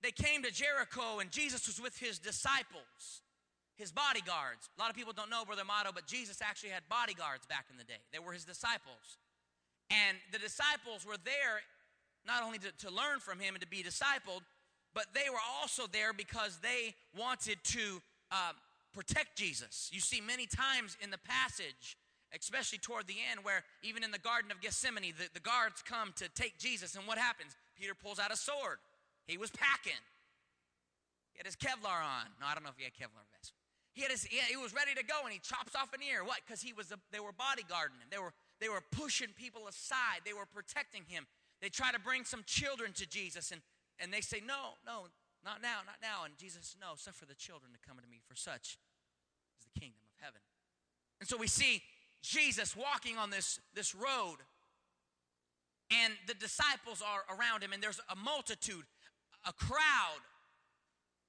they 0.06 0.12
came 0.12 0.44
to 0.44 0.52
Jericho, 0.52 1.18
and 1.18 1.32
Jesus 1.32 1.66
was 1.66 1.82
with 1.82 1.98
his 1.98 2.20
disciples, 2.20 3.26
his 3.76 3.92
bodyguards. 3.92 4.70
A 4.78 4.82
lot 4.82 4.92
of 4.92 4.96
people 4.96 5.14
don't 5.14 5.32
know 5.32 5.44
Brother 5.44 5.64
Amato, 5.64 5.90
but 5.92 6.06
Jesus 6.06 6.42
actually 6.46 6.70
had 6.70 6.84
bodyguards 6.88 7.48
back 7.48 7.66
in 7.72 7.78
the 7.78 7.84
day. 7.84 7.98
They 8.14 8.20
were 8.20 8.32
his 8.32 8.46
disciples. 8.46 9.18
And 9.90 10.18
the 10.32 10.38
disciples 10.38 11.06
were 11.10 11.18
there 11.26 11.66
not 12.26 12.44
only 12.44 12.60
to, 12.60 12.72
to 12.86 12.90
learn 12.94 13.20
from 13.20 13.40
him 13.40 13.56
and 13.56 13.62
to 13.62 13.68
be 13.68 13.82
discipled, 13.82 14.46
but 14.94 15.08
they 15.14 15.30
were 15.30 15.42
also 15.60 15.88
there 15.92 16.14
because 16.14 16.60
they 16.62 16.94
wanted 17.18 17.58
to 17.64 18.02
uh, 18.32 18.54
protect 18.94 19.36
Jesus. 19.36 19.90
You 19.92 20.02
see, 20.02 20.22
many 20.22 20.46
times 20.46 20.98
in 21.02 21.10
the 21.10 21.18
passage, 21.18 21.98
especially 22.38 22.78
toward 22.78 23.08
the 23.08 23.18
end, 23.32 23.42
where 23.44 23.64
even 23.82 24.04
in 24.04 24.12
the 24.12 24.20
Garden 24.20 24.52
of 24.52 24.62
Gethsemane, 24.62 25.14
the, 25.18 25.30
the 25.34 25.40
guards 25.40 25.82
come 25.82 26.14
to 26.18 26.30
take 26.30 26.58
Jesus, 26.60 26.96
and 26.96 27.08
what 27.08 27.18
happens? 27.18 27.56
Peter 27.76 27.94
pulls 27.94 28.20
out 28.20 28.32
a 28.32 28.38
sword. 28.38 28.78
He 29.27 29.38
was 29.38 29.51
packing. 29.51 30.01
He 31.34 31.39
had 31.39 31.46
his 31.46 31.55
Kevlar 31.55 32.00
on. 32.00 32.32
No, 32.39 32.48
I 32.48 32.53
don't 32.53 32.63
know 32.63 32.70
if 32.70 32.77
he 32.77 32.86
had 32.86 32.94
Kevlar 32.94 33.25
vest. 33.36 33.53
He 33.94 34.01
had 34.01 34.12
his, 34.12 34.24
he, 34.24 34.39
he 34.39 34.58
was 34.58 34.74
ready 34.74 34.94
to 34.94 35.03
go, 35.03 35.24
and 35.24 35.32
he 35.32 35.39
chops 35.39 35.75
off 35.75 35.94
an 35.94 36.03
ear. 36.03 36.24
What? 36.24 36.39
Because 36.46 36.62
he 36.62 36.74
was, 36.74 36.91
a, 36.91 37.00
they 37.12 37.20
were 37.20 37.32
bodyguarding 37.32 38.00
him. 38.00 38.12
They 38.12 38.20
were, 38.20 38.34
they 38.60 38.70
were 38.70 38.84
pushing 38.91 39.29
people 39.36 39.67
aside. 39.67 40.24
They 40.25 40.34
were 40.34 40.46
protecting 40.46 41.03
him. 41.08 41.27
They 41.62 41.70
try 41.70 41.91
to 41.91 42.00
bring 42.00 42.25
some 42.25 42.44
children 42.46 42.91
to 42.94 43.08
Jesus, 43.08 43.51
and, 43.51 43.62
and 44.00 44.12
they 44.12 44.22
say, 44.22 44.41
no, 44.46 44.75
no, 44.86 45.08
not 45.44 45.62
now, 45.62 45.79
not 45.86 45.98
now. 46.01 46.25
And 46.25 46.38
Jesus, 46.38 46.75
no, 46.79 46.96
suffer 46.96 47.25
the 47.25 47.36
children 47.36 47.72
to 47.72 47.79
come 47.88 47.98
to 47.98 48.08
me, 48.08 48.20
for 48.27 48.36
such 48.36 48.77
is 49.58 49.65
the 49.65 49.79
kingdom 49.79 50.03
of 50.03 50.24
heaven. 50.24 50.41
And 51.20 51.29
so 51.29 51.38
we 51.38 51.48
see 51.48 51.82
Jesus 52.22 52.75
walking 52.75 53.17
on 53.17 53.29
this, 53.29 53.60
this 53.74 53.96
road, 53.96 54.44
and 55.91 56.13
the 56.27 56.34
disciples 56.34 57.01
are 57.01 57.24
around 57.36 57.63
him, 57.63 57.72
and 57.72 57.82
there's 57.82 58.01
a 58.10 58.15
multitude, 58.15 58.84
a 59.46 59.54
crowd. 59.54 60.22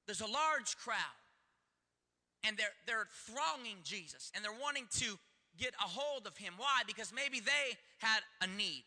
There's 0.06 0.20
a 0.20 0.26
large 0.26 0.76
crowd. 0.78 1.18
And 2.44 2.56
they're, 2.56 2.76
they're 2.86 3.08
thronging 3.26 3.78
Jesus, 3.82 4.30
and 4.34 4.44
they're 4.44 4.52
wanting 4.52 4.86
to 5.02 5.18
get 5.58 5.74
a 5.82 5.88
hold 5.88 6.26
of 6.26 6.36
him. 6.36 6.54
Why? 6.56 6.82
Because 6.86 7.12
maybe 7.12 7.40
they 7.40 7.76
had 7.98 8.20
a 8.40 8.46
need. 8.46 8.84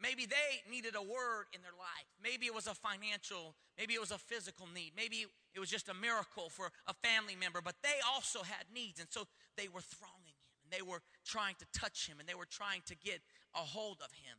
Maybe 0.00 0.26
they 0.26 0.60
needed 0.70 0.94
a 0.94 1.00
word 1.00 1.48
in 1.54 1.62
their 1.62 1.76
life. 1.78 2.08
Maybe 2.22 2.46
it 2.46 2.54
was 2.54 2.66
a 2.66 2.74
financial, 2.74 3.54
maybe 3.78 3.94
it 3.94 4.00
was 4.00 4.10
a 4.10 4.18
physical 4.18 4.66
need. 4.74 4.92
Maybe 4.94 5.24
it 5.54 5.60
was 5.60 5.70
just 5.70 5.88
a 5.88 5.94
miracle 5.94 6.50
for 6.50 6.70
a 6.86 6.92
family 6.92 7.34
member, 7.34 7.60
but 7.64 7.76
they 7.82 7.96
also 8.04 8.42
had 8.42 8.68
needs. 8.74 9.00
And 9.00 9.08
so 9.10 9.24
they 9.56 9.68
were 9.68 9.80
thronging 9.80 10.36
him 10.36 10.60
and 10.64 10.72
they 10.72 10.82
were 10.82 11.00
trying 11.24 11.54
to 11.60 11.66
touch 11.72 12.06
him 12.06 12.20
and 12.20 12.28
they 12.28 12.34
were 12.34 12.48
trying 12.48 12.82
to 12.86 12.94
get 12.96 13.20
a 13.54 13.64
hold 13.64 13.98
of 14.04 14.12
him. 14.12 14.36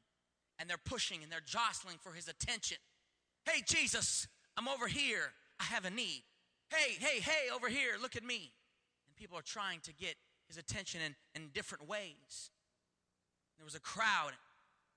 And 0.60 0.70
they're 0.70 0.78
pushing 0.78 1.24
and 1.24 1.32
they're 1.32 1.42
jostling 1.46 1.98
for 2.02 2.14
his 2.14 2.28
attention. 2.28 2.78
Hey, 3.48 3.62
Jesus, 3.66 4.28
I'm 4.58 4.68
over 4.68 4.88
here. 4.88 5.32
I 5.60 5.64
have 5.64 5.86
a 5.86 5.90
need. 5.90 6.24
Hey, 6.70 6.96
hey, 7.00 7.22
hey, 7.22 7.50
over 7.56 7.70
here, 7.70 7.94
look 8.02 8.18
at 8.18 8.24
me. 8.24 8.52
And 9.08 9.16
people 9.16 9.38
are 9.38 9.44
trying 9.44 9.80
to 9.82 9.94
get 9.94 10.16
his 10.48 10.58
attention 10.58 11.00
in, 11.02 11.16
in 11.34 11.50
different 11.54 11.88
ways. 11.88 12.52
There 13.58 13.64
was 13.64 13.76
a 13.76 13.80
crowd 13.80 14.32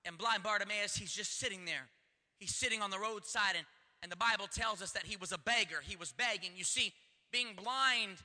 and 0.03 0.17
blind 0.17 0.43
Bartimaeus, 0.43 0.95
he's 0.95 1.13
just 1.13 1.39
sitting 1.39 1.63
there. 1.65 1.87
He's 2.39 2.53
sitting 2.53 2.81
on 2.81 2.89
the 2.89 2.99
roadside, 2.99 3.55
and, 3.55 3.65
and 4.01 4.11
the 4.11 4.17
Bible 4.17 4.47
tells 4.51 4.81
us 4.81 4.91
that 4.91 5.03
he 5.05 5.15
was 5.15 5.31
a 5.31 5.37
beggar. 5.37 5.77
He 5.83 5.95
was 5.95 6.11
begging. 6.11 6.51
You 6.55 6.63
see, 6.63 6.91
being 7.31 7.49
blind 7.55 8.17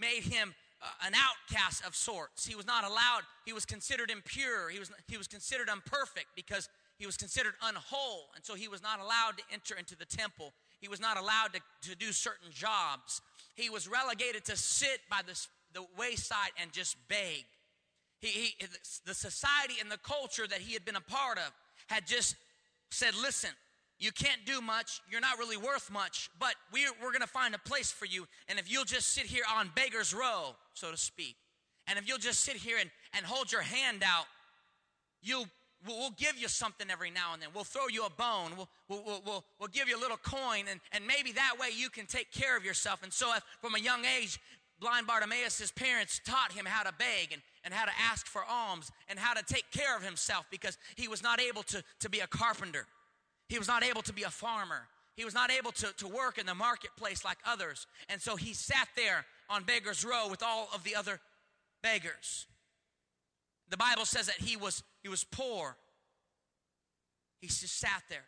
made 0.00 0.22
him 0.22 0.54
uh, 0.82 1.06
an 1.06 1.12
outcast 1.14 1.84
of 1.84 1.94
sorts. 1.94 2.46
He 2.46 2.54
was 2.54 2.66
not 2.66 2.84
allowed, 2.84 3.22
he 3.44 3.52
was 3.52 3.64
considered 3.64 4.10
impure. 4.10 4.70
He 4.70 4.78
was, 4.78 4.90
he 5.06 5.16
was 5.16 5.28
considered 5.28 5.68
imperfect 5.68 6.28
because 6.34 6.68
he 6.98 7.06
was 7.06 7.16
considered 7.16 7.54
unwhole. 7.62 8.26
And 8.34 8.44
so 8.44 8.54
he 8.54 8.68
was 8.68 8.82
not 8.82 9.00
allowed 9.00 9.38
to 9.38 9.44
enter 9.52 9.76
into 9.76 9.96
the 9.96 10.04
temple. 10.04 10.52
He 10.80 10.88
was 10.88 11.00
not 11.00 11.16
allowed 11.16 11.52
to, 11.54 11.90
to 11.90 11.96
do 11.96 12.12
certain 12.12 12.50
jobs. 12.50 13.20
He 13.54 13.70
was 13.70 13.88
relegated 13.88 14.44
to 14.46 14.56
sit 14.56 15.00
by 15.08 15.20
the, 15.26 15.40
the 15.74 15.86
wayside 15.96 16.50
and 16.60 16.72
just 16.72 16.96
beg. 17.08 17.44
He, 18.20 18.28
he, 18.28 18.66
the 19.06 19.14
society 19.14 19.74
and 19.80 19.90
the 19.90 19.98
culture 19.98 20.46
that 20.46 20.58
he 20.58 20.72
had 20.72 20.84
been 20.84 20.96
a 20.96 21.00
part 21.00 21.38
of 21.38 21.52
had 21.86 22.06
just 22.06 22.34
said, 22.90 23.14
listen, 23.20 23.50
you 24.00 24.12
can't 24.12 24.44
do 24.44 24.60
much. 24.60 25.00
You're 25.10 25.20
not 25.20 25.38
really 25.38 25.56
worth 25.56 25.90
much, 25.90 26.30
but 26.38 26.54
we're, 26.72 26.90
we're 27.02 27.10
going 27.10 27.20
to 27.20 27.26
find 27.28 27.54
a 27.54 27.58
place 27.58 27.90
for 27.90 28.06
you. 28.06 28.26
And 28.48 28.58
if 28.58 28.70
you'll 28.70 28.84
just 28.84 29.08
sit 29.10 29.26
here 29.26 29.44
on 29.56 29.70
beggar's 29.74 30.14
row, 30.14 30.56
so 30.74 30.90
to 30.90 30.96
speak, 30.96 31.36
and 31.86 31.98
if 31.98 32.08
you'll 32.08 32.18
just 32.18 32.40
sit 32.40 32.56
here 32.56 32.78
and, 32.80 32.90
and 33.14 33.24
hold 33.24 33.50
your 33.50 33.62
hand 33.62 34.02
out, 34.04 34.26
you'll, 35.22 35.46
we'll 35.86 36.10
give 36.16 36.36
you 36.38 36.48
something 36.48 36.90
every 36.90 37.10
now 37.10 37.32
and 37.32 37.42
then. 37.42 37.50
We'll 37.54 37.64
throw 37.64 37.88
you 37.88 38.04
a 38.04 38.10
bone. 38.10 38.52
We'll, 38.56 38.68
we'll, 38.88 39.22
we'll, 39.24 39.44
we'll 39.58 39.68
give 39.68 39.88
you 39.88 39.98
a 39.98 40.00
little 40.00 40.16
coin, 40.16 40.64
and, 40.70 40.80
and 40.92 41.06
maybe 41.06 41.32
that 41.32 41.54
way 41.58 41.68
you 41.76 41.90
can 41.90 42.06
take 42.06 42.32
care 42.32 42.56
of 42.56 42.64
yourself. 42.64 43.02
And 43.02 43.12
so, 43.12 43.32
if, 43.34 43.42
from 43.60 43.74
a 43.74 43.78
young 43.78 44.04
age, 44.04 44.40
blind 44.80 45.06
Bartimaeus, 45.06 45.70
parents 45.72 46.20
taught 46.24 46.52
him 46.52 46.64
how 46.64 46.82
to 46.82 46.92
beg 46.98 47.32
and, 47.32 47.42
and 47.64 47.74
how 47.74 47.84
to 47.84 47.92
ask 48.10 48.26
for 48.26 48.42
alms 48.48 48.90
and 49.08 49.18
how 49.18 49.34
to 49.34 49.42
take 49.42 49.70
care 49.70 49.96
of 49.96 50.02
himself 50.02 50.46
because 50.50 50.78
he 50.96 51.08
was 51.08 51.22
not 51.22 51.40
able 51.40 51.62
to, 51.64 51.82
to 52.00 52.08
be 52.08 52.20
a 52.20 52.26
carpenter. 52.26 52.86
He 53.48 53.58
was 53.58 53.68
not 53.68 53.82
able 53.82 54.02
to 54.02 54.12
be 54.12 54.24
a 54.24 54.30
farmer. 54.30 54.88
He 55.16 55.24
was 55.24 55.34
not 55.34 55.50
able 55.50 55.72
to, 55.72 55.92
to 55.96 56.06
work 56.06 56.38
in 56.38 56.46
the 56.46 56.54
marketplace 56.54 57.24
like 57.24 57.38
others. 57.44 57.86
And 58.08 58.20
so 58.20 58.36
he 58.36 58.54
sat 58.54 58.88
there 58.94 59.24
on 59.50 59.64
Beggar's 59.64 60.04
Row 60.04 60.28
with 60.30 60.42
all 60.42 60.68
of 60.74 60.84
the 60.84 60.94
other 60.94 61.18
beggars. 61.82 62.46
The 63.70 63.76
Bible 63.76 64.04
says 64.04 64.26
that 64.26 64.36
he 64.36 64.56
was, 64.56 64.82
he 65.02 65.08
was 65.08 65.24
poor. 65.24 65.76
He 67.40 67.46
just 67.46 67.78
sat 67.78 68.02
there. 68.08 68.24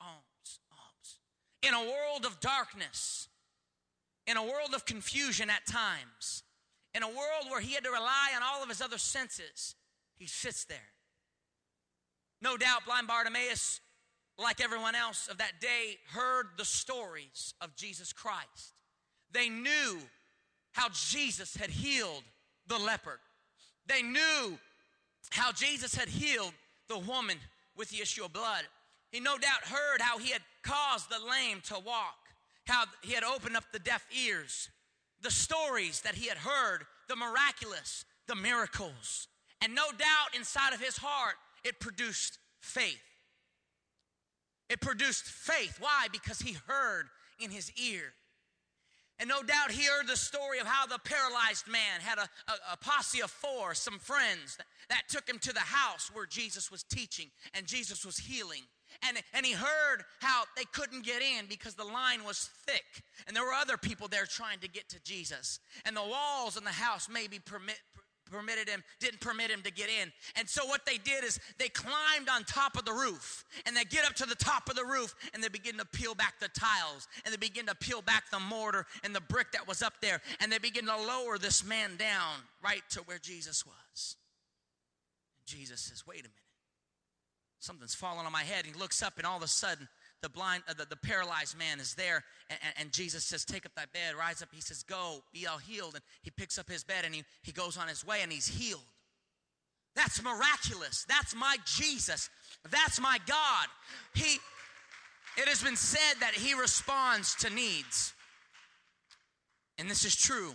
Alms, 0.00 0.60
alms. 0.70 1.18
In 1.62 1.74
a 1.74 1.90
world 1.90 2.24
of 2.24 2.40
darkness, 2.40 3.28
in 4.26 4.36
a 4.36 4.42
world 4.42 4.74
of 4.74 4.84
confusion 4.84 5.50
at 5.50 5.66
times, 5.66 6.42
in 6.94 7.02
a 7.02 7.08
world 7.08 7.46
where 7.50 7.60
he 7.60 7.74
had 7.74 7.84
to 7.84 7.90
rely 7.90 8.30
on 8.36 8.42
all 8.42 8.62
of 8.62 8.68
his 8.68 8.80
other 8.80 8.98
senses, 8.98 9.74
he 10.16 10.26
sits 10.26 10.64
there. 10.64 10.78
No 12.42 12.56
doubt, 12.56 12.84
blind 12.86 13.06
Bartimaeus, 13.06 13.80
like 14.38 14.60
everyone 14.60 14.94
else 14.94 15.28
of 15.28 15.38
that 15.38 15.60
day, 15.60 15.98
heard 16.08 16.46
the 16.56 16.64
stories 16.64 17.54
of 17.60 17.76
Jesus 17.76 18.12
Christ. 18.12 18.74
They 19.32 19.48
knew 19.48 19.98
how 20.72 20.88
Jesus 20.92 21.56
had 21.56 21.70
healed 21.70 22.24
the 22.66 22.78
leopard. 22.78 23.18
They 23.86 24.02
knew 24.02 24.58
how 25.30 25.52
Jesus 25.52 25.94
had 25.94 26.08
healed 26.08 26.52
the 26.88 26.98
woman 26.98 27.38
with 27.76 27.90
the 27.90 28.00
issue 28.00 28.24
of 28.24 28.32
blood. 28.32 28.64
He 29.10 29.20
no 29.20 29.38
doubt 29.38 29.64
heard 29.64 30.00
how 30.00 30.18
he 30.18 30.30
had 30.30 30.42
caused 30.62 31.08
the 31.10 31.24
lame 31.24 31.60
to 31.64 31.78
walk 31.78 32.16
how 32.70 32.84
he 33.02 33.12
had 33.12 33.24
opened 33.24 33.56
up 33.56 33.64
the 33.72 33.78
deaf 33.78 34.06
ears, 34.26 34.70
the 35.22 35.30
stories 35.30 36.00
that 36.02 36.14
he 36.14 36.28
had 36.28 36.38
heard, 36.38 36.86
the 37.08 37.16
miraculous, 37.16 38.04
the 38.28 38.34
miracles. 38.34 39.28
And 39.60 39.74
no 39.74 39.90
doubt 39.90 40.36
inside 40.36 40.72
of 40.72 40.80
his 40.80 40.96
heart, 40.96 41.34
it 41.64 41.80
produced 41.80 42.38
faith. 42.60 43.02
It 44.68 44.80
produced 44.80 45.24
faith. 45.24 45.76
Why? 45.80 46.06
Because 46.12 46.38
he 46.38 46.56
heard 46.66 47.06
in 47.40 47.50
his 47.50 47.72
ear. 47.72 48.12
And 49.20 49.28
no 49.28 49.42
doubt 49.42 49.70
he 49.70 49.84
heard 49.84 50.06
the 50.06 50.16
story 50.16 50.58
of 50.60 50.66
how 50.66 50.86
the 50.86 50.98
paralyzed 50.98 51.68
man 51.68 52.00
had 52.00 52.18
a, 52.18 52.22
a, 52.22 52.72
a 52.72 52.76
posse 52.78 53.20
of 53.20 53.30
four, 53.30 53.74
some 53.74 53.98
friends 53.98 54.56
that, 54.56 54.66
that 54.88 55.02
took 55.08 55.28
him 55.28 55.38
to 55.40 55.52
the 55.52 55.60
house 55.60 56.10
where 56.12 56.24
Jesus 56.24 56.70
was 56.70 56.82
teaching 56.82 57.26
and 57.52 57.66
Jesus 57.66 58.04
was 58.04 58.16
healing. 58.16 58.62
And, 59.06 59.18
and 59.32 59.46
he 59.46 59.52
heard 59.52 60.04
how 60.20 60.44
they 60.56 60.64
couldn't 60.72 61.04
get 61.04 61.22
in 61.22 61.46
because 61.48 61.74
the 61.74 61.84
line 61.84 62.24
was 62.24 62.50
thick. 62.66 63.02
And 63.26 63.36
there 63.36 63.44
were 63.44 63.52
other 63.52 63.76
people 63.76 64.08
there 64.08 64.26
trying 64.26 64.58
to 64.60 64.68
get 64.68 64.88
to 64.90 65.02
Jesus. 65.02 65.60
And 65.84 65.96
the 65.96 66.02
walls 66.02 66.56
in 66.56 66.64
the 66.64 66.70
house 66.70 67.08
maybe 67.10 67.38
permit, 67.38 67.78
permitted 68.30 68.68
him, 68.68 68.82
didn't 68.98 69.20
permit 69.20 69.50
him 69.50 69.62
to 69.62 69.72
get 69.72 69.88
in. 69.88 70.12
And 70.36 70.48
so 70.48 70.66
what 70.66 70.86
they 70.86 70.96
did 70.98 71.24
is 71.24 71.38
they 71.58 71.68
climbed 71.68 72.28
on 72.30 72.44
top 72.44 72.76
of 72.76 72.84
the 72.84 72.92
roof 72.92 73.44
and 73.66 73.76
they 73.76 73.84
get 73.84 74.06
up 74.06 74.14
to 74.16 74.26
the 74.26 74.34
top 74.34 74.68
of 74.68 74.76
the 74.76 74.84
roof 74.84 75.14
and 75.34 75.42
they 75.42 75.48
begin 75.48 75.76
to 75.78 75.84
peel 75.84 76.14
back 76.14 76.40
the 76.40 76.48
tiles 76.48 77.08
and 77.24 77.32
they 77.32 77.38
begin 77.38 77.66
to 77.66 77.74
peel 77.74 78.02
back 78.02 78.30
the 78.30 78.40
mortar 78.40 78.86
and 79.04 79.14
the 79.14 79.20
brick 79.20 79.52
that 79.52 79.66
was 79.66 79.82
up 79.82 79.94
there 80.00 80.20
and 80.40 80.50
they 80.50 80.58
begin 80.58 80.86
to 80.86 80.96
lower 80.96 81.38
this 81.38 81.64
man 81.64 81.96
down 81.96 82.36
right 82.62 82.82
to 82.90 83.00
where 83.00 83.18
Jesus 83.18 83.66
was. 83.66 84.16
And 85.38 85.46
Jesus 85.46 85.80
says, 85.80 86.06
wait 86.06 86.20
a 86.20 86.22
minute 86.24 86.34
something's 87.60 87.94
fallen 87.94 88.26
on 88.26 88.32
my 88.32 88.42
head. 88.42 88.66
He 88.66 88.72
looks 88.72 89.02
up, 89.02 89.18
and 89.18 89.26
all 89.26 89.36
of 89.36 89.42
a 89.42 89.48
sudden, 89.48 89.88
the 90.22 90.28
blind, 90.28 90.62
uh, 90.68 90.74
the, 90.74 90.84
the, 90.84 90.96
paralyzed 90.96 91.56
man 91.58 91.80
is 91.80 91.94
there, 91.94 92.22
and, 92.48 92.58
and, 92.78 92.92
Jesus 92.92 93.24
says, 93.24 93.44
"Take 93.44 93.64
up 93.64 93.74
thy 93.74 93.86
bed, 93.92 94.14
rise 94.18 94.42
up." 94.42 94.48
He 94.52 94.60
says, 94.60 94.82
"Go, 94.82 95.22
be 95.32 95.46
all 95.46 95.58
healed." 95.58 95.94
And 95.94 96.02
he 96.22 96.30
picks 96.30 96.58
up 96.58 96.68
his 96.68 96.84
bed 96.84 97.04
and 97.04 97.14
he 97.14 97.24
he 97.42 97.52
goes 97.52 97.76
on 97.76 97.88
his 97.88 98.06
way, 98.06 98.18
and 98.22 98.30
he's 98.30 98.46
healed. 98.46 98.82
That's 99.96 100.22
miraculous. 100.22 101.04
That's 101.08 101.34
my 101.34 101.56
Jesus. 101.64 102.28
That's 102.70 103.00
my 103.00 103.18
God. 103.26 103.66
He. 104.14 104.38
It 105.38 105.48
has 105.48 105.62
been 105.62 105.76
said 105.76 106.20
that 106.20 106.34
he 106.34 106.54
responds 106.54 107.36
to 107.36 107.50
needs, 107.50 108.12
and 109.78 109.88
this 109.90 110.04
is 110.04 110.16
true. 110.16 110.54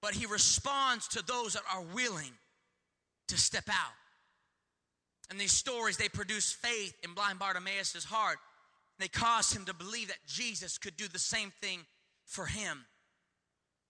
But 0.00 0.14
he 0.14 0.24
responds 0.26 1.08
to 1.08 1.22
those 1.22 1.52
that 1.52 1.62
are 1.74 1.82
willing 1.94 2.32
to 3.28 3.36
step 3.36 3.68
out. 3.68 3.92
And 5.30 5.38
these 5.38 5.52
stories, 5.52 5.96
they 5.96 6.08
produce 6.08 6.52
faith 6.52 6.94
in 7.04 7.14
blind 7.14 7.38
Bartimaeus' 7.38 8.04
heart. 8.04 8.38
They 9.00 9.08
caused 9.08 9.56
him 9.56 9.64
to 9.64 9.74
believe 9.74 10.08
that 10.08 10.18
Jesus 10.26 10.76
could 10.76 10.96
do 10.96 11.08
the 11.08 11.18
same 11.18 11.52
thing 11.62 11.80
for 12.26 12.46
him. 12.46 12.84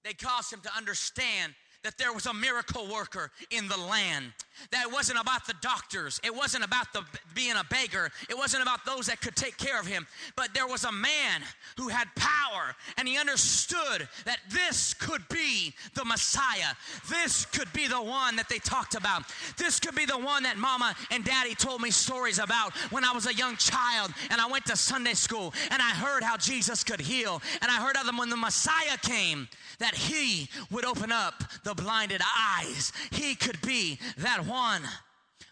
They 0.04 0.14
caused 0.14 0.52
him 0.52 0.60
to 0.60 0.70
understand 0.76 1.54
that 1.82 1.98
there 1.98 2.12
was 2.12 2.26
a 2.26 2.32
miracle 2.32 2.86
worker 2.86 3.32
in 3.50 3.66
the 3.66 3.76
land 3.76 4.32
that 4.70 4.86
it 4.86 4.92
wasn't 4.92 5.20
about 5.20 5.46
the 5.46 5.54
doctors. 5.60 6.20
It 6.24 6.34
wasn't 6.34 6.64
about 6.64 6.92
the 6.92 7.02
being 7.34 7.56
a 7.56 7.64
beggar. 7.64 8.10
It 8.28 8.36
wasn't 8.36 8.62
about 8.62 8.84
those 8.84 9.06
that 9.06 9.20
could 9.20 9.36
take 9.36 9.56
care 9.56 9.80
of 9.80 9.86
him. 9.86 10.06
But 10.36 10.54
there 10.54 10.66
was 10.66 10.84
a 10.84 10.92
man 10.92 11.42
who 11.76 11.88
had 11.88 12.08
power 12.14 12.74
and 12.98 13.08
he 13.08 13.18
understood 13.18 14.08
that 14.24 14.38
this 14.50 14.94
could 14.94 15.26
be 15.28 15.74
the 15.94 16.04
Messiah. 16.04 16.74
This 17.08 17.46
could 17.46 17.72
be 17.72 17.86
the 17.86 18.00
one 18.00 18.36
that 18.36 18.48
they 18.48 18.58
talked 18.58 18.94
about. 18.94 19.24
This 19.56 19.80
could 19.80 19.94
be 19.94 20.04
the 20.04 20.18
one 20.18 20.42
that 20.44 20.56
mama 20.56 20.94
and 21.10 21.24
daddy 21.24 21.54
told 21.54 21.80
me 21.80 21.90
stories 21.90 22.38
about 22.38 22.76
when 22.90 23.04
I 23.04 23.12
was 23.12 23.26
a 23.26 23.34
young 23.34 23.56
child 23.56 24.12
and 24.30 24.40
I 24.40 24.46
went 24.46 24.66
to 24.66 24.76
Sunday 24.76 25.14
school 25.14 25.54
and 25.70 25.80
I 25.80 25.90
heard 25.90 26.22
how 26.22 26.36
Jesus 26.36 26.84
could 26.84 27.00
heal. 27.00 27.40
And 27.62 27.70
I 27.70 27.76
heard 27.76 27.96
of 27.96 28.06
them 28.06 28.18
when 28.18 28.30
the 28.30 28.36
Messiah 28.36 28.98
came 29.02 29.48
that 29.78 29.94
he 29.94 30.48
would 30.70 30.84
open 30.84 31.10
up 31.10 31.42
the 31.64 31.74
blinded 31.74 32.20
eyes. 32.38 32.92
He 33.10 33.34
could 33.34 33.60
be 33.62 33.98
that 34.18 34.39
one. 34.42 34.82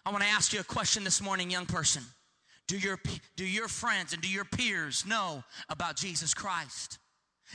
I 0.04 0.10
want 0.10 0.22
to 0.22 0.28
ask 0.30 0.52
you 0.52 0.60
a 0.60 0.64
question 0.64 1.04
this 1.04 1.22
morning, 1.22 1.50
young 1.50 1.66
person. 1.66 2.02
Do 2.66 2.78
your, 2.78 3.00
do 3.36 3.46
your 3.46 3.68
friends 3.68 4.12
and 4.12 4.22
do 4.22 4.28
your 4.28 4.44
peers 4.44 5.04
know 5.06 5.42
about 5.68 5.96
Jesus 5.96 6.34
Christ? 6.34 6.98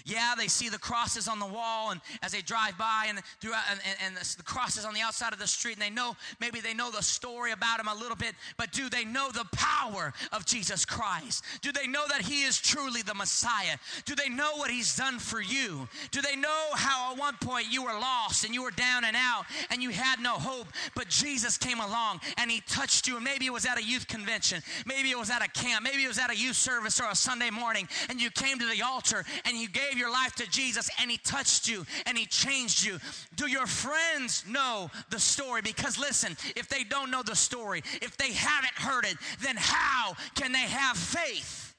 Yeah, 0.06 0.34
they 0.38 0.48
see 0.48 0.70
the 0.70 0.80
crosses 0.80 1.28
on 1.28 1.40
the 1.40 1.46
wall, 1.46 1.92
and 1.92 2.02
as 2.22 2.32
they 2.32 2.42
drive 2.42 2.78
by, 2.78 3.06
and 3.08 3.20
throughout, 3.40 3.64
and, 3.70 3.80
and, 3.86 4.16
and, 4.18 4.26
the 4.26 4.44
crosses 4.44 4.86
on 4.86 4.94
the 4.94 5.02
outside 5.02 5.34
of 5.34 5.40
the 5.40 5.48
street, 5.48 5.74
and 5.74 5.82
they 5.82 5.90
know 5.90 6.16
maybe 6.40 6.60
they 6.60 6.74
know 6.74 6.90
the 6.90 7.04
story 7.04 7.52
about 7.52 7.80
him 7.80 7.88
a 7.88 7.96
little 7.96 8.16
bit, 8.16 8.34
but 8.58 8.72
do 8.72 8.90
they 8.90 9.06
know 9.06 9.30
the 9.32 9.46
power 9.54 10.14
of 10.32 10.46
Jesus 10.46 10.86
Christ? 10.86 11.44
Do 11.62 11.72
they 11.72 11.88
know 11.88 12.04
that 12.10 12.22
he 12.22 12.44
is 12.44 12.60
truly 12.60 13.02
the 13.02 13.14
Messiah? 13.14 13.78
Do 14.06 14.16
they 14.16 14.30
know 14.30 14.56
what 14.56 14.72
he's 14.72 14.96
done 14.96 15.20
for 15.20 15.42
you? 15.42 15.88
Do 16.12 16.22
they 16.22 16.36
know 16.36 16.68
how 16.74 17.12
at 17.14 17.20
one 17.20 17.36
point 17.42 17.72
you 17.72 17.84
were 17.84 17.94
lost 17.94 18.46
and 18.46 18.54
you 18.54 18.64
were 18.64 18.72
down 18.72 19.06
and 19.06 19.16
out 19.16 19.46
and 19.70 19.84
you 19.84 19.92
had 19.92 20.20
no 20.20 20.34
hope, 20.34 20.68
but 20.96 21.08
Jesus 21.08 21.58
came 21.58 21.80
along 21.80 22.22
and 22.38 22.50
he 22.50 22.62
touched 22.62 23.08
you? 23.08 23.16
And 23.16 23.24
maybe 23.24 23.46
it 23.46 23.54
was 23.54 23.66
at 23.66 23.78
a 23.78 23.84
youth 23.84 24.08
convention, 24.08 24.62
maybe 24.86 25.12
it 25.12 25.18
was 25.18 25.30
at 25.30 25.44
a 25.44 25.50
camp, 25.50 25.84
maybe 25.84 26.04
it 26.04 26.08
was 26.08 26.20
at 26.20 26.32
a 26.32 26.36
youth 26.36 26.56
service 26.56 27.00
or 27.00 27.10
a 27.10 27.16
Sunday 27.16 27.50
morning, 27.50 27.88
and 28.10 28.22
you 28.22 28.32
came 28.32 28.58
to 28.60 28.66
the 28.66 28.82
altar 28.82 29.24
and 29.46 29.56
you 29.58 29.68
gave 29.70 29.83
gave 29.90 29.98
your 29.98 30.12
life 30.12 30.34
to 30.36 30.50
Jesus 30.50 30.90
and 31.02 31.10
He 31.10 31.18
touched 31.18 31.68
you 31.68 31.86
and 32.06 32.18
He 32.18 32.26
changed 32.26 32.86
you. 32.86 33.00
Do 33.36 33.48
your 33.48 33.68
friends 33.68 34.44
know 34.48 34.90
the 35.10 35.20
story? 35.20 35.62
Because 35.62 35.98
listen, 35.98 36.38
if 36.56 36.68
they 36.70 36.84
don't 36.84 37.12
know 37.12 37.24
the 37.24 37.36
story, 37.36 37.84
if 38.02 38.18
they 38.18 38.32
haven't 38.34 38.74
heard 38.76 39.06
it, 39.06 39.18
then 39.42 39.56
how 39.58 40.14
can 40.36 40.52
they 40.52 40.60
have 40.60 40.98
faith? 40.98 41.74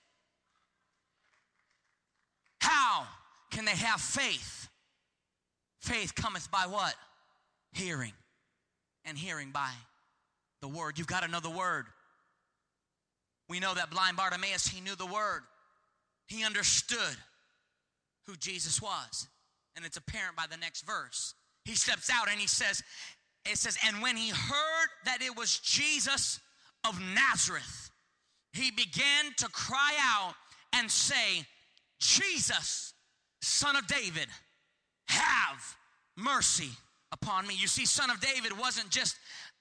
How 2.61 3.07
can 3.51 3.65
they 3.65 3.73
have 3.73 4.01
faith? 4.01 4.69
Faith 5.81 6.15
cometh 6.15 6.51
by 6.51 6.67
what? 6.69 6.95
Hearing. 7.73 8.13
And 9.05 9.19
hearing 9.19 9.51
by 9.51 9.71
the 10.63 10.69
word. 10.69 10.99
You've 10.99 11.07
got 11.07 11.23
to 11.25 11.31
know 11.31 11.41
the 11.41 11.51
word. 11.51 11.87
We 13.51 13.61
know 13.61 13.75
that 13.75 13.91
blind 13.91 14.17
Bartimaeus, 14.17 14.67
he 14.67 14.81
knew 14.81 14.97
the 14.97 15.05
word. 15.05 15.43
He 16.27 16.43
understood 16.43 17.17
who 18.27 18.37
Jesus 18.37 18.81
was. 18.81 19.29
And 19.77 19.85
it's 19.85 19.97
apparent 19.97 20.37
by 20.37 20.45
the 20.51 20.57
next 20.57 20.87
verse. 20.87 21.35
He 21.65 21.75
steps 21.75 22.11
out 22.13 22.29
and 22.31 22.41
he 22.41 22.47
says, 22.47 22.83
it 23.51 23.59
says, 23.59 23.77
and 23.87 24.03
when 24.03 24.17
he 24.17 24.31
heard 24.31 24.89
that 25.05 25.23
it 25.23 25.37
was 25.37 25.59
Jesus 25.59 26.41
of 26.87 27.01
Nazareth, 27.01 27.91
he 28.53 28.71
began 28.71 29.33
to 29.39 29.49
cry 29.49 29.95
out 30.01 30.35
and 30.73 30.91
say, 30.91 31.45
Jesus, 32.01 32.95
son 33.43 33.77
of 33.77 33.87
David, 33.87 34.29
have 35.09 35.77
mercy 36.17 36.71
upon 37.13 37.47
me. 37.47 37.55
You 37.59 37.67
see, 37.67 37.87
son 37.87 38.11
of 38.11 38.21
David 38.21 38.59
wasn't 38.59 38.91
just 38.91 39.17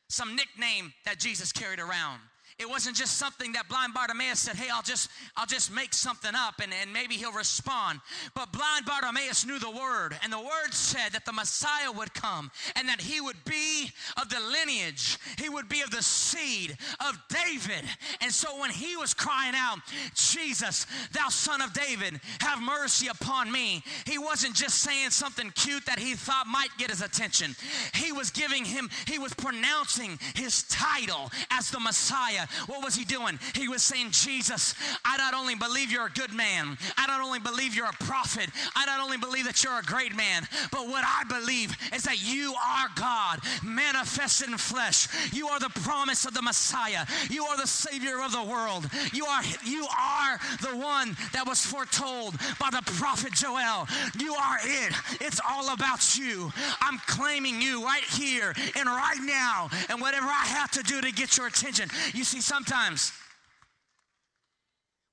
some 0.10 0.36
nickname 0.36 0.94
that 1.06 1.20
Jesus 1.20 1.52
carried 1.52 1.80
around. 1.80 2.20
It 2.60 2.70
wasn't 2.70 2.96
just 2.96 3.18
something 3.18 3.54
that 3.54 3.68
blind 3.68 3.94
Bartimaeus 3.94 4.40
said, 4.40 4.56
hey, 4.56 4.70
I'll 4.72 4.84
just, 4.84 5.10
I'll 5.36 5.46
just 5.46 5.74
make 5.74 5.94
something 5.94 6.32
up 6.36 6.56
and, 6.62 6.72
and 6.82 6.94
maybe 6.94 7.16
he'll 7.16 7.32
respond. 7.32 8.00
But 8.36 8.52
blind 8.52 8.86
Bartimaeus 8.86 9.46
knew 9.46 9.60
the 9.60 9.72
word, 9.72 10.16
and 10.24 10.32
the 10.32 10.40
word 10.40 10.72
said 10.72 11.10
that 11.14 11.26
the 11.26 11.34
Messiah 11.34 11.92
would 11.92 12.14
come 12.14 12.52
and 12.76 12.88
that 12.88 13.02
he 13.02 13.22
would 13.22 13.44
be 13.46 13.92
of 14.22 14.30
the 14.30 14.40
lineage, 14.40 15.18
he 15.38 15.50
would 15.50 15.68
be 15.68 15.82
of 15.82 15.92
the 15.92 16.04
seed 16.04 16.78
of 17.00 17.20
David. 17.30 17.84
And 18.22 18.32
so 18.32 18.60
when 18.60 18.70
he 18.70 18.96
was 18.96 19.14
crying 19.14 19.56
out, 19.56 19.80
Jesus, 20.16 20.86
thou 21.12 21.30
son 21.30 21.62
of 21.62 21.74
David, 21.74 22.20
have 22.42 22.62
mercy 22.62 23.08
upon 23.08 23.52
me, 23.52 23.84
he 24.06 24.18
wasn't 24.18 24.56
just 24.56 24.80
saying 24.80 25.10
something 25.10 25.52
cute 25.56 25.86
that 25.86 26.00
he 26.00 26.14
thought 26.14 26.48
might 26.48 26.70
get 26.78 26.90
his 26.90 27.02
attention. 27.02 27.56
He 27.96 28.12
was 28.12 28.30
giving 28.30 28.66
him, 28.66 28.90
he 29.08 29.20
was 29.20 29.34
pronouncing 29.34 30.20
his 30.36 30.64
title 30.64 31.32
as 31.52 31.72
the 31.72 31.80
Messiah 31.80 32.43
what 32.68 32.84
was 32.84 32.96
he 32.96 33.06
doing? 33.06 33.40
He 33.56 33.68
was 33.68 33.84
saying, 33.84 34.12
Jesus, 34.12 34.76
I 35.06 35.18
not 35.18 35.34
only 35.34 35.56
believe 35.56 35.92
you're 35.92 36.08
a 36.08 36.12
good 36.12 36.34
man, 36.34 36.78
I 36.98 37.08
not 37.08 37.22
only 37.22 37.40
believe 37.40 37.76
you're 37.76 37.86
a 37.86 38.04
prophet, 38.04 38.50
I 38.76 38.86
not 38.86 39.00
only 39.00 39.18
believe 39.18 39.46
that 39.46 39.64
you're 39.64 39.80
a 39.80 39.84
great 39.84 40.16
man, 40.16 40.48
but 40.72 40.88
what 40.88 41.04
I 41.06 41.24
believe 41.28 41.76
is 41.94 42.04
that 42.04 42.22
you 42.24 42.54
are 42.54 42.88
God 42.96 43.40
manifested 43.64 44.50
in 44.50 44.58
flesh. 44.58 45.08
You 45.34 45.48
are 45.48 45.60
the 45.60 45.70
promise 45.82 46.26
of 46.26 46.34
the 46.34 46.42
Messiah. 46.42 47.06
You 47.30 47.46
are 47.46 47.58
the 47.58 47.68
Savior 47.68 48.22
of 48.22 48.32
the 48.32 48.44
world. 48.44 48.90
You 49.14 49.26
are, 49.26 49.44
you 49.66 49.86
are 49.86 50.40
the 50.62 50.78
one 50.78 51.16
that 51.34 51.48
was 51.48 51.66
foretold 51.66 52.36
by 52.60 52.70
the 52.72 52.82
prophet 52.94 53.34
Joel. 53.34 53.88
You 54.20 54.34
are 54.36 54.58
it. 54.64 54.94
It's 55.22 55.40
all 55.48 55.74
about 55.74 56.18
you. 56.18 56.52
I'm 56.82 57.00
claiming 57.08 57.62
you 57.62 57.84
right 57.84 58.04
here 58.04 58.54
and 58.76 58.88
right 58.88 59.20
now. 59.22 59.70
And 59.90 60.00
whatever 60.02 60.28
I 60.28 60.46
have 60.46 60.72
to 60.72 60.84
do 60.84 61.02
to 61.02 61.12
get 61.12 61.38
your 61.38 61.48
attention, 61.48 61.90
you 62.14 62.24
see, 62.34 62.42
sometimes 62.42 63.12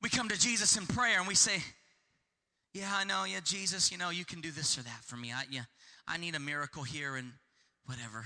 we 0.02 0.08
come 0.08 0.28
to 0.28 0.38
Jesus 0.38 0.76
in 0.76 0.86
prayer 0.86 1.18
and 1.18 1.28
we 1.28 1.34
say, 1.34 1.62
Yeah, 2.72 2.90
I 2.94 3.04
know, 3.04 3.24
yeah, 3.24 3.40
Jesus, 3.44 3.92
you 3.92 3.98
know, 3.98 4.10
you 4.10 4.24
can 4.24 4.40
do 4.40 4.50
this 4.50 4.78
or 4.78 4.82
that 4.82 5.00
for 5.04 5.16
me. 5.16 5.30
I, 5.32 5.42
yeah, 5.50 5.64
I 6.08 6.16
need 6.16 6.34
a 6.34 6.40
miracle 6.40 6.82
here 6.82 7.16
and 7.16 7.32
whatever. 7.84 8.24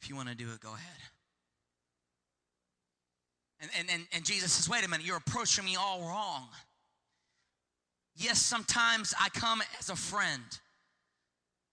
If 0.00 0.08
you 0.08 0.16
want 0.16 0.28
to 0.28 0.34
do 0.34 0.48
it, 0.52 0.60
go 0.60 0.74
ahead. 0.74 0.98
And, 3.60 3.70
and, 3.78 3.88
and, 3.88 4.06
and 4.12 4.24
Jesus 4.24 4.52
says, 4.52 4.68
Wait 4.68 4.84
a 4.84 4.90
minute, 4.90 5.06
you're 5.06 5.16
approaching 5.16 5.64
me 5.64 5.76
all 5.76 6.00
wrong. 6.00 6.48
Yes, 8.16 8.42
sometimes 8.42 9.14
I 9.20 9.28
come 9.28 9.62
as 9.78 9.90
a 9.90 9.96
friend. 9.96 10.42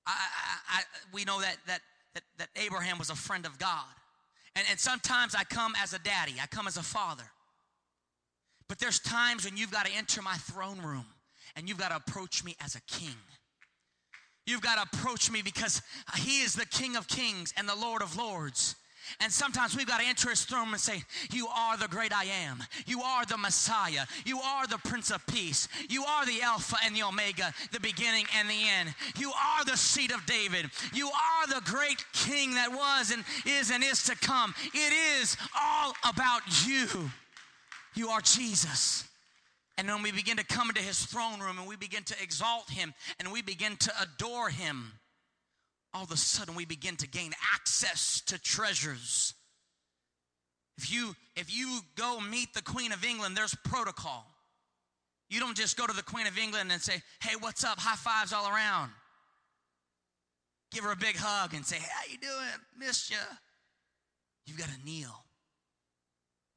I, 0.06 0.12
I, 0.12 0.80
I, 0.80 0.82
we 1.12 1.26
know 1.26 1.42
that, 1.42 1.58
that, 1.68 1.82
that, 2.14 2.24
that 2.38 2.50
Abraham 2.56 3.00
was 3.00 3.10
a 3.10 3.16
friend 3.16 3.46
of 3.46 3.58
God. 3.58 3.86
And, 4.56 4.66
and 4.70 4.80
sometimes 4.80 5.36
I 5.36 5.44
come 5.44 5.74
as 5.82 5.94
a 5.94 6.00
daddy, 6.00 6.36
I 6.42 6.48
come 6.48 6.68
as 6.68 6.78
a 6.78 6.84
father. 6.84 7.24
But 8.68 8.80
there's 8.80 9.00
times 9.00 9.46
when 9.46 9.58
you've 9.58 9.72
got 9.72 9.88
to 9.88 9.94
enter 9.94 10.22
my 10.22 10.36
throne 10.36 10.80
room 10.82 11.06
and 11.56 11.68
you've 11.68 11.80
got 11.80 11.90
to 11.90 11.96
approach 11.96 12.44
me 12.44 12.56
as 12.64 12.76
a 12.76 12.82
king. 12.82 13.16
You've 14.46 14.62
got 14.62 14.76
to 14.76 14.98
approach 14.98 15.30
me 15.32 15.42
because 15.42 15.82
he 16.18 16.42
is 16.42 16.56
the 16.56 16.66
King 16.66 16.96
of 16.96 17.08
kings 17.08 17.54
and 17.56 17.70
the 17.70 17.76
Lord 17.76 18.02
of 18.02 18.18
lords. 18.18 18.76
And 19.20 19.32
sometimes 19.32 19.76
we've 19.76 19.88
got 19.88 20.00
to 20.02 20.08
enter 20.08 20.30
his 20.30 20.44
throne 20.44 20.70
and 20.70 20.80
say, 20.80 21.04
You 21.32 21.48
are 21.48 21.78
the 21.78 21.88
great 21.88 22.14
I 22.14 22.26
am. 22.26 22.64
You 22.86 23.02
are 23.02 23.26
the 23.26 23.38
Messiah. 23.38 24.06
You 24.26 24.40
are 24.40 24.68
the 24.68 24.78
Prince 24.78 25.12
of 25.12 25.26
Peace. 25.28 25.68
You 25.90 26.04
are 26.06 26.26
the 26.26 26.42
Alpha 26.42 26.78
and 26.86 26.96
the 26.96 27.04
Omega, 27.04 27.54
the 27.72 27.80
beginning 27.80 28.26
and 28.38 28.50
the 28.50 28.70
end. 28.80 28.94
You 29.18 29.32
are 29.32 29.66
the 29.66 29.78
seed 29.78 30.12
of 30.12 30.26
David. 30.26 30.70
You 30.94 31.08
are 31.08 31.48
the 31.48 31.62
great 31.66 32.04
King 32.14 32.56
that 32.56 32.72
was 32.72 33.12
and 33.12 33.24
is 33.46 33.72
and 33.72 33.84
is 33.84 34.04
to 34.04 34.16
come. 34.16 34.54
It 34.74 35.22
is 35.22 35.38
all 35.60 35.94
about 36.08 36.42
you. 36.68 36.88
You 37.96 38.10
are 38.10 38.22
Jesus. 38.22 39.06
And 39.78 39.88
when 39.88 40.04
we 40.04 40.12
begin 40.12 40.36
to 40.38 40.44
come 40.44 40.70
into 40.70 40.82
his 40.82 41.06
throne 41.06 41.40
room 41.40 41.58
and 41.58 41.68
we 41.68 41.78
begin 41.78 42.04
to 42.04 42.16
exalt 42.22 42.70
him 42.70 42.94
and 43.18 43.32
we 43.32 43.42
begin 43.42 43.78
to 43.78 43.94
adore 44.02 44.50
him, 44.50 44.92
all 45.94 46.04
of 46.04 46.12
a 46.12 46.18
sudden 46.18 46.56
we 46.56 46.66
begin 46.66 46.96
to 46.98 47.08
gain 47.08 47.32
access 47.54 48.22
to 48.28 48.40
treasures. 48.40 49.34
If 50.78 50.92
you 50.92 51.16
if 51.36 51.54
you 51.54 51.82
go 51.96 52.20
meet 52.20 52.54
the 52.54 52.62
Queen 52.62 52.92
of 52.92 53.04
England, 53.04 53.36
there's 53.36 53.56
protocol. 53.66 54.26
You 55.30 55.40
don't 55.40 55.58
just 55.58 55.78
go 55.78 55.86
to 55.86 55.94
the 55.94 56.04
Queen 56.04 56.26
of 56.26 56.38
England 56.38 56.72
and 56.72 56.82
say, 56.82 57.02
"Hey, 57.22 57.36
what's 57.40 57.64
up?" 57.64 57.80
High 57.80 57.96
fives 57.96 58.34
all 58.34 58.48
around. 58.48 58.92
Give 60.72 60.84
her 60.84 60.92
a 60.92 60.96
big 60.96 61.16
hug 61.18 61.54
and 61.54 61.66
say, 61.66 61.78
hey, 61.78 61.90
"How 61.92 62.12
you 62.12 62.18
doing? 62.18 62.66
Missed 62.78 63.10
you." 63.10 63.18
You've 64.46 64.58
got 64.58 64.70
to 64.70 64.86
kneel. 64.86 65.26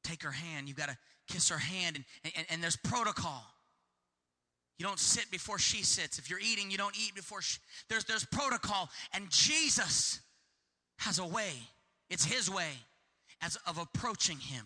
Take 0.03 0.23
her 0.23 0.31
hand. 0.31 0.67
You've 0.67 0.77
got 0.77 0.89
to 0.89 0.97
kiss 1.27 1.49
her 1.49 1.57
hand, 1.57 2.03
and, 2.23 2.33
and, 2.35 2.47
and 2.49 2.63
there's 2.63 2.77
protocol. 2.77 3.52
You 4.77 4.85
don't 4.85 4.99
sit 4.99 5.29
before 5.31 5.59
she 5.59 5.83
sits. 5.83 6.17
If 6.17 6.29
you're 6.29 6.39
eating, 6.39 6.71
you 6.71 6.77
don't 6.77 6.95
eat 6.97 7.13
before 7.15 7.41
she. 7.41 7.59
There's, 7.89 8.05
there's 8.05 8.25
protocol. 8.25 8.89
And 9.13 9.29
Jesus 9.29 10.19
has 10.97 11.19
a 11.19 11.25
way, 11.25 11.53
it's 12.09 12.25
his 12.25 12.49
way 12.49 12.71
as 13.41 13.57
of 13.67 13.77
approaching 13.77 14.37
him. 14.39 14.65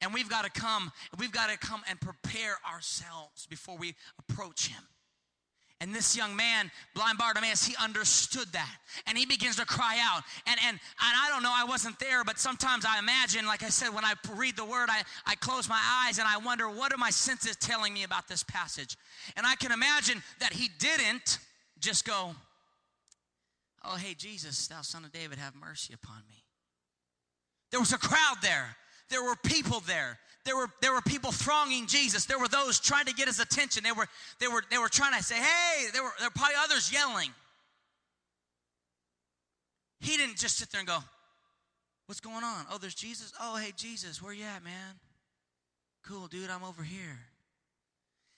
And 0.00 0.14
we've 0.14 0.28
got 0.28 0.44
to 0.44 0.60
come, 0.60 0.92
we've 1.18 1.32
got 1.32 1.50
to 1.50 1.58
come 1.58 1.82
and 1.88 2.00
prepare 2.00 2.56
ourselves 2.70 3.46
before 3.46 3.76
we 3.76 3.94
approach 4.18 4.68
him. 4.68 4.82
And 5.80 5.94
this 5.94 6.16
young 6.16 6.34
man, 6.34 6.72
blind 6.94 7.18
Bartimaeus, 7.18 7.64
he 7.64 7.76
understood 7.80 8.48
that. 8.52 8.76
And 9.06 9.16
he 9.16 9.26
begins 9.26 9.56
to 9.56 9.64
cry 9.64 9.98
out. 10.02 10.24
And, 10.46 10.58
and, 10.66 10.74
and 10.74 10.80
I 11.00 11.28
don't 11.30 11.44
know, 11.44 11.52
I 11.54 11.64
wasn't 11.64 12.00
there, 12.00 12.24
but 12.24 12.38
sometimes 12.40 12.84
I 12.84 12.98
imagine, 12.98 13.46
like 13.46 13.62
I 13.62 13.68
said, 13.68 13.90
when 13.94 14.04
I 14.04 14.14
read 14.34 14.56
the 14.56 14.64
word, 14.64 14.88
I, 14.90 15.02
I 15.24 15.36
close 15.36 15.68
my 15.68 15.80
eyes 16.04 16.18
and 16.18 16.26
I 16.26 16.38
wonder, 16.38 16.68
what 16.68 16.92
are 16.92 16.98
my 16.98 17.10
senses 17.10 17.54
telling 17.54 17.94
me 17.94 18.02
about 18.02 18.26
this 18.26 18.42
passage? 18.42 18.96
And 19.36 19.46
I 19.46 19.54
can 19.54 19.70
imagine 19.70 20.20
that 20.40 20.52
he 20.52 20.68
didn't 20.80 21.38
just 21.78 22.04
go, 22.04 22.34
Oh, 23.84 23.96
hey, 23.96 24.14
Jesus, 24.14 24.66
thou 24.66 24.82
son 24.82 25.04
of 25.04 25.12
David, 25.12 25.38
have 25.38 25.54
mercy 25.54 25.94
upon 25.94 26.22
me. 26.28 26.44
There 27.70 27.80
was 27.80 27.92
a 27.92 27.98
crowd 27.98 28.36
there. 28.42 28.76
There 29.08 29.22
were 29.22 29.36
people 29.36 29.80
there. 29.80 30.18
There 30.48 30.56
were, 30.56 30.70
there 30.80 30.94
were 30.94 31.02
people 31.02 31.30
thronging 31.30 31.86
Jesus. 31.86 32.24
There 32.24 32.38
were 32.38 32.48
those 32.48 32.80
trying 32.80 33.04
to 33.04 33.12
get 33.12 33.26
his 33.26 33.38
attention. 33.38 33.84
They 33.84 33.92
were, 33.92 34.06
they 34.40 34.48
were, 34.48 34.62
they 34.70 34.78
were 34.78 34.88
trying 34.88 35.12
to 35.12 35.22
say, 35.22 35.34
hey, 35.34 35.88
there 35.92 36.02
were, 36.02 36.12
there 36.18 36.28
were 36.28 36.32
probably 36.34 36.54
others 36.64 36.90
yelling. 36.90 37.28
He 40.00 40.16
didn't 40.16 40.38
just 40.38 40.56
sit 40.56 40.70
there 40.70 40.78
and 40.78 40.88
go, 40.88 41.00
what's 42.06 42.20
going 42.20 42.44
on? 42.44 42.64
Oh, 42.72 42.78
there's 42.78 42.94
Jesus. 42.94 43.30
Oh, 43.38 43.56
hey, 43.56 43.74
Jesus, 43.76 44.22
where 44.22 44.32
you 44.32 44.44
at, 44.44 44.64
man? 44.64 44.94
Cool, 46.02 46.28
dude, 46.28 46.48
I'm 46.48 46.64
over 46.64 46.82
here. 46.82 47.18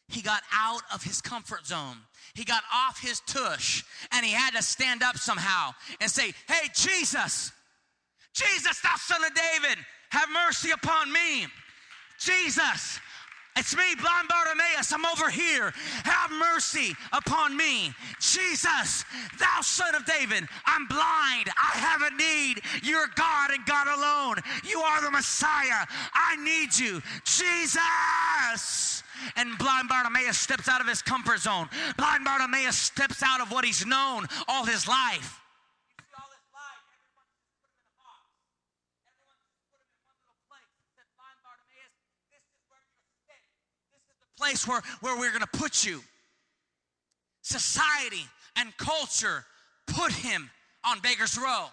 He 0.09 0.21
got 0.21 0.43
out 0.53 0.83
of 0.93 1.05
his 1.05 1.21
comfort 1.21 1.65
zone. 1.65 1.97
He 2.35 2.43
got 2.43 2.65
off 2.75 3.01
his 3.01 3.21
tush 3.21 3.85
and 4.11 4.27
he 4.27 4.33
had 4.33 4.55
to 4.55 4.65
stand 4.65 5.05
up 5.05 5.17
somehow 5.17 5.75
and 6.01 6.11
say, 6.11 6.33
Hey, 6.49 6.71
Jesus, 6.75 7.53
Jesus, 8.35 8.81
thou 8.81 8.97
son 8.97 9.23
of 9.23 9.31
David, 9.33 9.79
have 10.11 10.29
mercy 10.33 10.73
upon 10.73 11.13
me. 11.13 11.47
Jesus, 12.21 13.01
it's 13.57 13.75
me, 13.75 13.95
blind 14.01 14.29
Bartimaeus. 14.29 14.93
I'm 14.93 15.07
over 15.07 15.31
here. 15.31 15.73
Have 16.05 16.31
mercy 16.31 16.95
upon 17.13 17.57
me. 17.57 17.95
Jesus, 18.21 19.05
thou 19.39 19.61
son 19.63 19.95
of 19.95 20.05
David, 20.05 20.47
I'm 20.67 20.87
blind. 20.87 21.49
I 21.57 21.77
have 21.79 22.03
a 22.03 22.15
need. 22.15 22.61
You're 22.83 23.09
God 23.17 23.51
and 23.51 23.65
God 23.65 23.87
alone. 23.89 24.37
You 24.69 24.81
are 24.81 25.03
the 25.03 25.11
Messiah. 25.11 25.87
I 26.13 26.37
need 26.37 26.79
you. 26.79 27.03
Jesus. 27.25 29.03
And 29.37 29.57
blind 29.59 29.89
Bartimaeus 29.89 30.39
steps 30.39 30.69
out 30.69 30.81
of 30.81 30.87
his 30.87 31.03
comfort 31.03 31.41
zone. 31.41 31.69
Blind 31.97 32.25
Bartimaeus 32.25 32.77
steps 32.77 33.23
out 33.23 33.41
of 33.41 33.51
what 33.51 33.65
he's 33.65 33.85
known 33.85 34.27
all 34.47 34.65
his 34.65 34.87
life. 34.87 35.40
Place 44.41 44.67
where, 44.67 44.81
where 45.01 45.19
we're 45.19 45.31
going 45.31 45.43
to 45.43 45.59
put 45.59 45.85
you. 45.85 46.01
Society 47.43 48.25
and 48.57 48.75
culture 48.79 49.45
put 49.87 50.13
him 50.13 50.51
on 50.83 50.99
Beggar's 51.01 51.37
Row. 51.37 51.67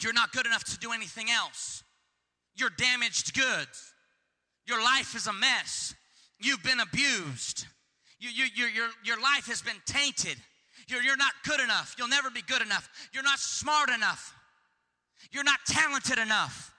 You're 0.00 0.12
not 0.12 0.32
good 0.32 0.44
enough 0.44 0.64
to 0.64 0.78
do 0.78 0.90
anything 0.90 1.30
else. 1.30 1.84
You're 2.56 2.70
damaged 2.70 3.32
goods. 3.32 3.92
Your 4.66 4.82
life 4.82 5.14
is 5.14 5.28
a 5.28 5.32
mess. 5.32 5.94
You've 6.40 6.64
been 6.64 6.80
abused. 6.80 7.66
You, 8.18 8.30
you, 8.30 8.46
you, 8.52 8.66
your, 8.66 8.88
your 9.04 9.20
life 9.20 9.46
has 9.46 9.62
been 9.62 9.80
tainted. 9.86 10.36
You're, 10.88 11.02
you're 11.02 11.16
not 11.16 11.32
good 11.44 11.60
enough. 11.60 11.94
You'll 11.96 12.08
never 12.08 12.28
be 12.30 12.42
good 12.42 12.62
enough. 12.62 12.88
You're 13.12 13.22
not 13.22 13.38
smart 13.38 13.88
enough. 13.90 14.34
You're 15.30 15.44
not 15.44 15.60
talented 15.66 16.18
enough. 16.18 16.74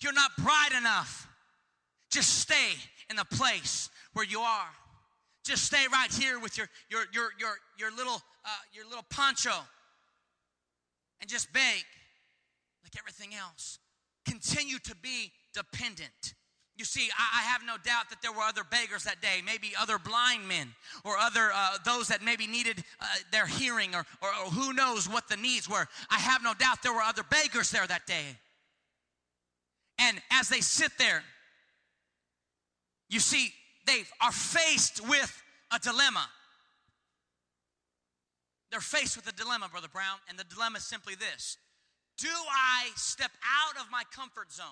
You're 0.00 0.12
not 0.12 0.30
bright 0.38 0.72
enough. 0.78 1.26
Just 2.10 2.38
stay 2.38 2.74
in 3.10 3.16
the 3.16 3.24
place 3.24 3.90
where 4.12 4.24
you 4.24 4.40
are. 4.40 4.68
Just 5.44 5.64
stay 5.64 5.86
right 5.92 6.12
here 6.12 6.38
with 6.40 6.58
your 6.58 6.68
your 6.90 7.04
your 7.12 7.30
your 7.38 7.54
your 7.78 7.90
little 7.96 8.20
uh, 8.44 8.48
your 8.72 8.84
little 8.84 9.04
poncho 9.10 9.52
and 11.20 11.30
just 11.30 11.52
beg 11.52 11.84
like 12.82 12.92
everything 12.98 13.34
else. 13.34 13.78
Continue 14.24 14.78
to 14.80 14.94
be 14.96 15.32
dependent. 15.54 16.34
You 16.76 16.84
see, 16.84 17.08
I, 17.18 17.42
have 17.44 17.62
no 17.64 17.76
doubt 17.82 18.10
that 18.10 18.20
there 18.20 18.32
were 18.32 18.42
other 18.42 18.62
beggars 18.62 19.04
that 19.04 19.22
day, 19.22 19.40
maybe 19.46 19.72
other 19.80 19.98
blind 19.98 20.46
men 20.46 20.74
or 21.04 21.16
other 21.16 21.50
uh, 21.54 21.78
those 21.86 22.08
that 22.08 22.22
maybe 22.22 22.46
needed 22.46 22.84
uh, 23.00 23.06
their 23.32 23.46
hearing 23.46 23.94
or, 23.94 24.04
or, 24.20 24.28
or 24.28 24.50
who 24.50 24.74
knows 24.74 25.08
what 25.08 25.26
the 25.26 25.38
needs 25.38 25.70
were. 25.70 25.86
I 26.10 26.16
have 26.18 26.42
no 26.42 26.52
doubt 26.52 26.82
there 26.82 26.92
were 26.92 27.00
other 27.00 27.22
beggars 27.22 27.70
there 27.70 27.86
that 27.86 28.06
day. 28.06 28.36
And 29.98 30.20
as 30.30 30.50
they 30.50 30.60
sit 30.60 30.92
there, 30.98 31.22
you 33.08 33.20
see, 33.20 33.52
they 33.86 34.02
are 34.20 34.32
faced 34.32 35.06
with 35.06 35.42
a 35.72 35.78
dilemma. 35.78 36.26
They're 38.70 38.80
faced 38.80 39.16
with 39.16 39.28
a 39.28 39.32
dilemma, 39.32 39.68
Brother 39.70 39.88
Brown, 39.88 40.18
and 40.28 40.38
the 40.38 40.44
dilemma 40.44 40.78
is 40.78 40.84
simply 40.84 41.14
this 41.14 41.56
Do 42.18 42.28
I 42.28 42.90
step 42.96 43.30
out 43.44 43.80
of 43.80 43.90
my 43.90 44.02
comfort 44.14 44.52
zone? 44.52 44.66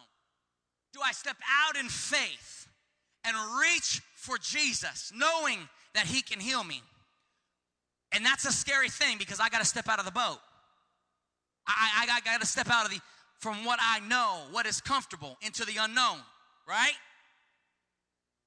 Do 0.93 1.01
I 1.05 1.13
step 1.13 1.37
out 1.67 1.77
in 1.77 1.89
faith 1.89 2.69
and 3.25 3.37
reach 3.61 4.01
for 4.17 4.37
Jesus, 4.39 5.13
knowing 5.15 5.69
that 5.95 6.07
He 6.07 6.23
can 6.23 6.41
heal 6.41 6.63
me? 6.63 6.83
And 8.13 8.25
that's 8.25 8.45
a 8.47 8.53
scary 8.53 8.89
thing 8.89 9.19
because 9.19 9.41
I 9.41 9.49
got 9.49 9.59
to 9.59 9.65
step 9.65 9.89
out 9.89 9.99
of 9.99 10.05
the 10.05 10.13
boat. 10.13 10.39
I, 11.67 12.07
I, 12.09 12.17
I 12.17 12.21
got 12.21 12.41
to 12.41 12.47
step 12.47 12.69
out 12.71 12.85
of 12.85 12.91
the 12.91 13.01
from 13.39 13.65
what 13.65 13.79
I 13.83 14.01
know, 14.01 14.45
what 14.53 14.65
is 14.67 14.81
comfortable, 14.81 15.37
into 15.43 15.65
the 15.65 15.75
unknown, 15.79 16.19
right? 16.69 16.95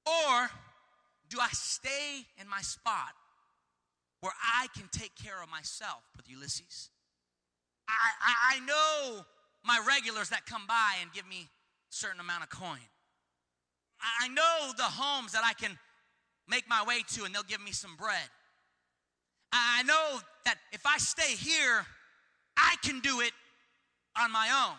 Or 0.08 0.50
do 1.28 1.38
I 1.40 1.48
stay 1.52 2.24
in 2.40 2.48
my 2.48 2.62
spot 2.62 3.12
where 4.20 4.32
I 4.42 4.68
can 4.76 4.88
take 4.90 5.12
care 5.14 5.42
of 5.42 5.50
myself, 5.50 6.02
Brother 6.14 6.30
Ulysses? 6.30 6.90
I, 7.88 7.92
I, 8.20 8.56
I 8.56 8.60
know 8.60 9.24
my 9.64 9.80
regulars 9.86 10.30
that 10.30 10.46
come 10.46 10.66
by 10.66 10.94
and 11.00 11.12
give 11.12 11.28
me 11.28 11.48
certain 11.90 12.20
amount 12.20 12.42
of 12.44 12.50
coin. 12.50 12.78
I 14.20 14.28
know 14.28 14.72
the 14.76 14.84
homes 14.84 15.32
that 15.32 15.42
I 15.44 15.52
can 15.54 15.78
make 16.48 16.68
my 16.68 16.84
way 16.84 17.02
to 17.14 17.24
and 17.24 17.34
they'll 17.34 17.42
give 17.42 17.62
me 17.62 17.72
some 17.72 17.96
bread. 17.96 18.28
I 19.52 19.82
know 19.82 20.20
that 20.44 20.56
if 20.72 20.86
I 20.86 20.98
stay 20.98 21.34
here, 21.34 21.86
I 22.56 22.76
can 22.82 23.00
do 23.00 23.20
it 23.20 23.32
on 24.20 24.30
my 24.30 24.48
own. 24.68 24.76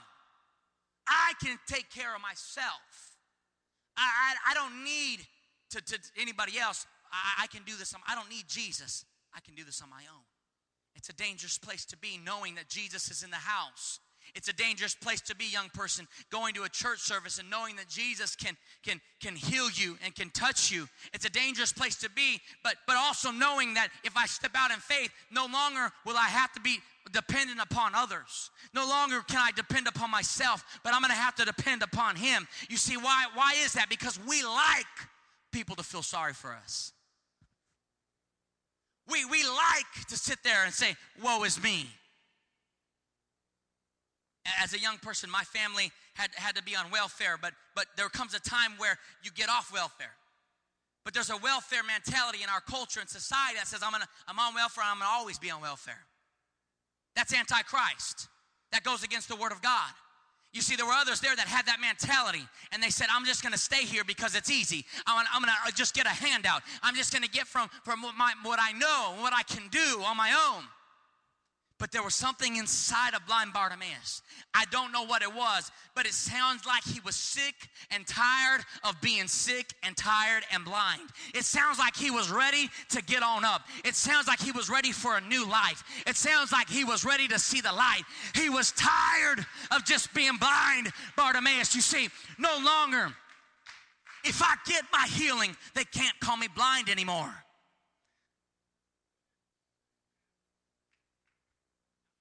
I 1.08 1.34
can 1.44 1.58
take 1.68 1.90
care 1.90 2.16
of 2.16 2.22
myself. 2.22 3.09
I, 4.00 4.08
I, 4.08 4.52
I 4.52 4.54
don't 4.54 4.84
need 4.84 5.20
to, 5.72 5.82
to 5.82 6.00
anybody 6.20 6.58
else. 6.58 6.88
I, 7.12 7.44
I 7.44 7.48
can 7.48 7.64
do 7.64 7.76
this. 7.78 7.94
I 8.08 8.16
don't 8.16 8.30
need 8.30 8.48
Jesus. 8.48 9.06
I 9.36 9.42
can 9.42 9.56
do 9.56 9.64
this 9.64 9.82
on 9.82 9.90
my 9.90 10.04
own. 10.14 10.24
It's 10.96 11.10
a 11.10 11.14
dangerous 11.14 11.58
place 11.58 11.86
to 11.86 11.98
be 11.98 12.20
knowing 12.24 12.56
that 12.56 12.68
Jesus 12.68 13.12
is 13.12 13.24
in 13.24 13.30
the 13.30 13.38
house. 13.38 14.00
It's 14.36 14.48
a 14.48 14.54
dangerous 14.54 14.96
place 14.96 15.22
to 15.22 15.36
be, 15.36 15.46
young 15.46 15.70
person, 15.74 16.08
going 16.32 16.54
to 16.56 16.64
a 16.64 16.70
church 16.70 17.00
service 17.00 17.40
and 17.40 17.50
knowing 17.50 17.76
that 17.78 17.88
Jesus 17.88 18.36
can, 18.36 18.56
can, 18.84 19.02
can 19.22 19.36
heal 19.36 19.70
you 19.74 19.98
and 20.04 20.14
can 20.14 20.30
touch 20.32 20.72
you. 20.72 20.88
It's 21.14 21.26
a 21.26 21.30
dangerous 21.30 21.74
place 21.74 21.96
to 21.98 22.10
be, 22.10 22.40
but, 22.64 22.76
but 22.88 22.96
also 22.96 23.32
knowing 23.32 23.74
that 23.76 23.90
if 24.04 24.16
I 24.16 24.26
step 24.26 24.52
out 24.56 24.72
in 24.72 24.78
faith, 24.78 25.12
no 25.32 25.46
longer 25.46 25.92
will 26.06 26.18
I 26.18 26.28
have 26.28 26.52
to 26.54 26.62
be 26.62 26.80
dependent 27.12 27.60
upon 27.60 27.96
others. 27.96 28.52
No 28.74 28.88
longer 28.88 29.22
can 29.28 29.40
I 29.40 29.52
depend 29.52 29.88
upon 29.88 30.12
myself, 30.12 30.64
but 30.84 30.94
I'm 30.94 31.02
going 31.02 31.12
to 31.12 31.18
have 31.18 31.36
to 31.36 31.46
depend 31.46 31.82
upon 31.84 32.16
Him. 32.16 32.48
You 32.70 32.78
see, 32.78 32.98
why, 32.98 33.26
why 33.34 33.56
is 33.64 33.74
that? 33.74 33.90
Because 33.90 34.20
we 34.28 34.44
like 34.44 34.86
people 35.52 35.76
to 35.76 35.84
feel 35.84 36.04
sorry 36.04 36.34
for 36.34 36.54
us. 36.54 36.92
We, 39.10 39.26
we 39.26 39.44
like 39.44 40.08
to 40.10 40.18
sit 40.18 40.38
there 40.44 40.64
and 40.66 40.74
say, 40.74 40.96
Woe 41.24 41.44
is 41.44 41.62
me. 41.62 41.88
As 44.62 44.74
a 44.74 44.80
young 44.80 44.98
person, 44.98 45.30
my 45.30 45.44
family 45.44 45.92
had, 46.16 46.30
had 46.36 46.56
to 46.56 46.64
be 46.64 46.76
on 46.76 46.90
welfare, 46.92 47.38
but, 47.42 47.54
but 47.76 47.86
there 47.98 48.10
comes 48.10 48.34
a 48.34 48.40
time 48.40 48.72
where 48.78 48.98
you 49.24 49.32
get 49.32 49.50
off 49.50 49.72
welfare. 49.72 50.12
But 51.06 51.14
there's 51.14 51.30
a 51.30 51.38
welfare 51.38 51.82
mentality 51.84 52.44
in 52.44 52.50
our 52.50 52.62
culture 52.62 53.00
and 53.00 53.10
society 53.10 53.58
that 53.58 53.68
says, 53.68 53.82
I'm, 53.84 53.92
gonna, 53.92 54.08
I'm 54.28 54.40
on 54.40 54.54
welfare, 54.56 54.84
I'm 54.86 55.00
gonna 55.00 55.12
always 55.12 55.40
be 55.40 55.50
on 55.52 55.62
welfare. 55.62 56.00
That's 57.16 57.34
antichrist. 57.34 58.28
That 58.72 58.84
goes 58.84 59.04
against 59.04 59.28
the 59.30 59.36
word 59.36 59.52
of 59.52 59.62
God. 59.62 59.92
You 60.54 60.62
see, 60.62 60.76
there 60.76 60.86
were 60.86 60.94
others 60.94 61.20
there 61.20 61.36
that 61.36 61.48
had 61.48 61.68
that 61.68 61.78
mentality, 61.80 62.44
and 62.72 62.82
they 62.82 62.90
said, 62.90 63.08
I'm 63.12 63.26
just 63.26 63.44
gonna 63.44 63.58
stay 63.58 63.86
here 63.86 64.04
because 64.04 64.36
it's 64.36 64.50
easy. 64.50 64.84
I'm 65.06 65.18
gonna, 65.18 65.30
I'm 65.34 65.42
gonna 65.42 65.54
uh, 65.66 65.72
just 65.72 65.94
get 65.94 66.06
a 66.06 66.10
handout. 66.10 66.62
I'm 66.82 66.96
just 66.96 67.14
gonna 67.14 67.28
get 67.28 67.48
from, 67.48 67.70
from 67.84 68.02
my, 68.02 68.34
what 68.44 68.60
I 68.62 68.72
know, 68.74 69.22
what 69.22 69.34
I 69.34 69.44
can 69.44 69.68
do 69.70 70.02
on 70.06 70.18
my 70.18 70.32
own. 70.32 70.64
But 71.80 71.94
there 71.94 72.04
was 72.04 72.14
something 72.14 72.58
inside 72.58 73.14
of 73.14 73.26
blind 73.26 73.54
Bartimaeus. 73.54 74.22
I 74.54 74.66
don't 74.70 74.92
know 74.92 75.06
what 75.06 75.22
it 75.22 75.34
was, 75.34 75.72
but 75.96 76.06
it 76.06 76.12
sounds 76.12 76.66
like 76.66 76.84
he 76.84 77.00
was 77.00 77.16
sick 77.16 77.56
and 77.90 78.06
tired 78.06 78.66
of 78.84 79.00
being 79.02 79.28
sick 79.28 79.74
and 79.84 79.96
tired 79.96 80.44
and 80.52 80.66
blind. 80.66 81.10
It 81.34 81.46
sounds 81.46 81.80
like 81.80 81.96
he 81.96 82.12
was 82.12 82.30
ready 82.30 82.70
to 82.90 83.02
get 83.04 83.24
on 83.24 83.46
up. 83.46 83.62
It 83.86 83.96
sounds 83.96 84.28
like 84.28 84.42
he 84.42 84.52
was 84.52 84.70
ready 84.70 84.92
for 84.92 85.16
a 85.16 85.22
new 85.22 85.50
life. 85.50 85.84
It 86.06 86.18
sounds 86.18 86.52
like 86.52 86.70
he 86.70 86.84
was 86.84 87.06
ready 87.06 87.30
to 87.30 87.40
see 87.40 87.62
the 87.62 87.72
light. 87.72 88.04
He 88.36 88.50
was 88.50 88.74
tired 88.74 89.46
of 89.72 89.86
just 89.86 90.14
being 90.14 90.36
blind, 90.36 90.92
Bartimaeus. 91.16 91.76
You 91.76 91.82
see, 91.82 92.10
no 92.38 92.60
longer, 92.62 93.08
if 94.26 94.42
I 94.44 94.56
get 94.66 94.84
my 94.92 95.08
healing, 95.10 95.56
they 95.76 95.86
can't 95.86 96.20
call 96.20 96.36
me 96.36 96.50
blind 96.54 96.90
anymore. 96.90 97.34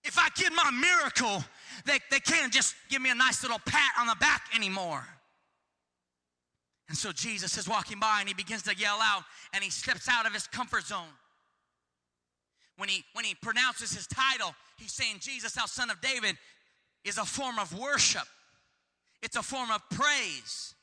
If 0.08 0.18
I 0.18 0.30
get 0.34 0.52
my 0.54 0.70
miracle, 0.70 1.44
they, 1.84 1.98
they 2.10 2.18
can't 2.18 2.50
just 2.50 2.74
give 2.88 3.02
me 3.02 3.10
a 3.10 3.14
nice 3.14 3.42
little 3.42 3.58
pat 3.66 3.92
on 4.00 4.06
the 4.06 4.16
back 4.18 4.42
anymore. 4.56 5.06
And 6.88 6.96
so 6.96 7.12
Jesus 7.12 7.58
is 7.58 7.68
walking 7.68 8.00
by 8.00 8.20
and 8.20 8.26
he 8.28 8.34
begins 8.34 8.62
to 8.62 8.74
yell 8.74 8.98
out 9.02 9.24
and 9.52 9.62
he 9.62 9.68
steps 9.68 10.08
out 10.10 10.26
of 10.26 10.32
his 10.32 10.46
comfort 10.46 10.86
zone. 10.86 11.12
When 12.78 12.88
he, 12.88 13.04
when 13.12 13.26
he 13.26 13.34
pronounces 13.34 13.92
his 13.92 14.06
title, 14.06 14.54
he's 14.78 14.92
saying, 14.92 15.16
Jesus, 15.20 15.52
thou 15.52 15.66
son 15.66 15.90
of 15.90 16.00
David, 16.00 16.38
is 17.04 17.18
a 17.18 17.24
form 17.26 17.58
of 17.58 17.78
worship. 17.78 18.26
It's 19.22 19.36
a 19.36 19.42
form 19.42 19.70
of 19.70 19.82
praise. 19.90 20.74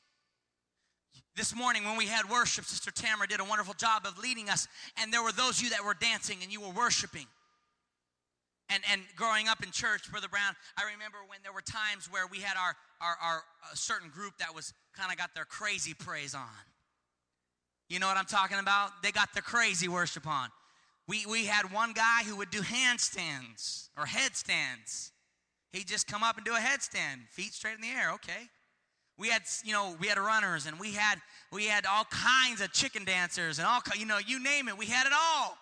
This 1.34 1.52
morning 1.52 1.84
when 1.84 1.96
we 1.96 2.06
had 2.06 2.30
worship, 2.30 2.64
Sister 2.64 2.92
Tamara 2.92 3.26
did 3.26 3.40
a 3.40 3.44
wonderful 3.44 3.74
job 3.74 4.06
of 4.06 4.18
leading 4.18 4.48
us, 4.48 4.68
and 5.00 5.12
there 5.12 5.22
were 5.22 5.32
those 5.32 5.58
of 5.58 5.64
you 5.64 5.70
that 5.70 5.84
were 5.84 5.94
dancing 5.94 6.38
and 6.42 6.52
you 6.52 6.60
were 6.60 6.70
worshiping. 6.70 7.26
And, 8.68 8.82
and 8.90 9.02
growing 9.14 9.46
up 9.46 9.62
in 9.62 9.70
church, 9.70 10.10
Brother 10.10 10.28
Brown, 10.28 10.54
I 10.76 10.82
remember 10.92 11.18
when 11.28 11.38
there 11.42 11.52
were 11.52 11.62
times 11.62 12.10
where 12.10 12.26
we 12.26 12.38
had 12.38 12.56
our, 12.56 12.74
our, 13.00 13.16
our 13.22 13.42
certain 13.74 14.10
group 14.10 14.38
that 14.38 14.54
was 14.54 14.72
kind 14.96 15.12
of 15.12 15.18
got 15.18 15.34
their 15.34 15.44
crazy 15.44 15.94
praise 15.94 16.34
on. 16.34 16.64
You 17.88 18.00
know 18.00 18.08
what 18.08 18.16
I'm 18.16 18.26
talking 18.26 18.58
about? 18.58 19.02
They 19.02 19.12
got 19.12 19.32
the 19.34 19.42
crazy 19.42 19.86
worship 19.86 20.26
on. 20.26 20.48
We, 21.06 21.24
we 21.26 21.44
had 21.44 21.72
one 21.72 21.92
guy 21.92 22.22
who 22.26 22.36
would 22.36 22.50
do 22.50 22.60
handstands 22.60 23.88
or 23.96 24.06
headstands. 24.06 25.12
He'd 25.72 25.86
just 25.86 26.08
come 26.08 26.24
up 26.24 26.36
and 26.36 26.44
do 26.44 26.54
a 26.54 26.58
headstand, 26.58 27.28
feet 27.30 27.52
straight 27.52 27.76
in 27.76 27.82
the 27.82 27.88
air. 27.88 28.12
Okay. 28.14 28.48
We 29.18 29.28
had, 29.28 29.42
you 29.64 29.72
know, 29.72 29.96
we 30.00 30.08
had 30.08 30.18
runners 30.18 30.66
and 30.66 30.80
we 30.80 30.92
had, 30.92 31.20
we 31.52 31.66
had 31.66 31.86
all 31.86 32.04
kinds 32.10 32.60
of 32.60 32.72
chicken 32.72 33.04
dancers 33.04 33.58
and 33.58 33.66
all, 33.66 33.80
you 33.96 34.04
know, 34.04 34.18
you 34.18 34.42
name 34.42 34.68
it, 34.68 34.76
we 34.76 34.86
had 34.86 35.06
it 35.06 35.12
all. 35.12 35.56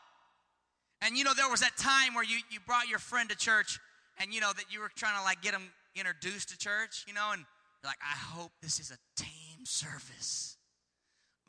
And 1.03 1.17
you 1.17 1.25
know, 1.25 1.35
there 1.35 1.49
was 1.49 1.61
that 1.61 1.77
time 1.77 2.15
where 2.15 2.25
you, 2.25 2.39
you 2.51 2.61
brought 2.67 2.89
your 2.89 2.99
friend 2.99 3.29
to 3.31 3.37
church 3.37 3.79
and 4.19 4.33
you 4.33 4.41
know 4.41 4.53
that 4.57 4.67
you 4.71 4.81
were 4.81 4.91
trying 4.97 5.17
to 5.19 5.23
like 5.23 5.43
get 5.43 5.55
him 5.55 5.71
introduced 5.95 6.51
to 6.51 6.59
church, 6.59 7.05
you 7.07 7.15
know, 7.15 7.31
and 7.33 7.41
you're 7.83 7.91
like, 7.91 7.99
I 8.03 8.17
hope 8.17 8.53
this 8.63 8.81
is 8.81 8.91
a 8.91 8.99
tame 9.21 9.65
service. 9.65 10.57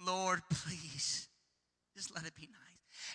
Lord, 0.05 0.41
please, 0.49 1.27
just 1.95 2.13
let 2.13 2.25
it 2.25 2.35
be 2.35 2.47
nice. 2.47 2.65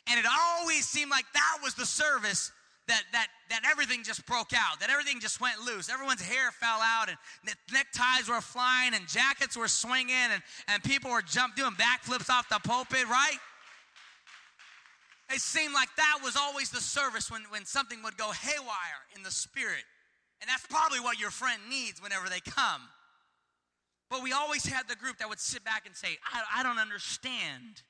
And 0.08 0.18
it 0.18 0.26
always 0.30 0.86
seemed 0.86 1.10
like 1.10 1.26
that 1.34 1.58
was 1.62 1.74
the 1.74 1.86
service 1.86 2.52
that, 2.88 3.02
that, 3.12 3.28
that 3.50 3.62
everything 3.70 4.02
just 4.02 4.26
broke 4.26 4.52
out, 4.54 4.80
that 4.80 4.90
everything 4.90 5.20
just 5.20 5.40
went 5.40 5.60
loose. 5.60 5.88
Everyone's 5.88 6.22
hair 6.22 6.50
fell 6.50 6.80
out, 6.82 7.08
and 7.08 7.16
neckties 7.72 8.28
were 8.28 8.40
flying, 8.40 8.94
and 8.94 9.06
jackets 9.06 9.56
were 9.56 9.68
swinging, 9.68 10.14
and, 10.32 10.42
and 10.68 10.82
people 10.82 11.10
were 11.10 11.22
jump, 11.22 11.54
doing 11.54 11.72
backflips 11.72 12.30
off 12.30 12.48
the 12.48 12.58
pulpit, 12.64 13.06
right? 13.08 13.38
It 15.32 15.40
seemed 15.40 15.74
like 15.74 15.88
that 15.96 16.18
was 16.22 16.36
always 16.36 16.70
the 16.70 16.80
service 16.80 17.30
when, 17.30 17.42
when 17.50 17.64
something 17.64 18.02
would 18.02 18.16
go 18.16 18.32
haywire 18.32 19.06
in 19.14 19.22
the 19.22 19.30
spirit. 19.30 19.84
And 20.40 20.48
that's 20.48 20.66
probably 20.66 21.00
what 21.00 21.20
your 21.20 21.30
friend 21.30 21.60
needs 21.68 22.02
whenever 22.02 22.28
they 22.28 22.40
come. 22.40 22.82
But 24.08 24.22
we 24.22 24.32
always 24.32 24.66
had 24.66 24.88
the 24.88 24.96
group 24.96 25.18
that 25.18 25.28
would 25.28 25.38
sit 25.38 25.64
back 25.64 25.86
and 25.86 25.94
say, 25.94 26.18
I, 26.32 26.60
I 26.60 26.62
don't 26.64 26.78
understand 26.78 27.82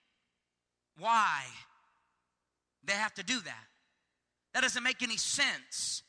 why 0.98 1.44
they 2.84 2.92
have 2.92 3.14
to 3.14 3.22
do 3.22 3.40
that. 3.40 3.64
That 4.52 4.62
doesn't 4.62 4.82
make 4.82 5.02
any 5.02 5.16
sense. 5.16 6.02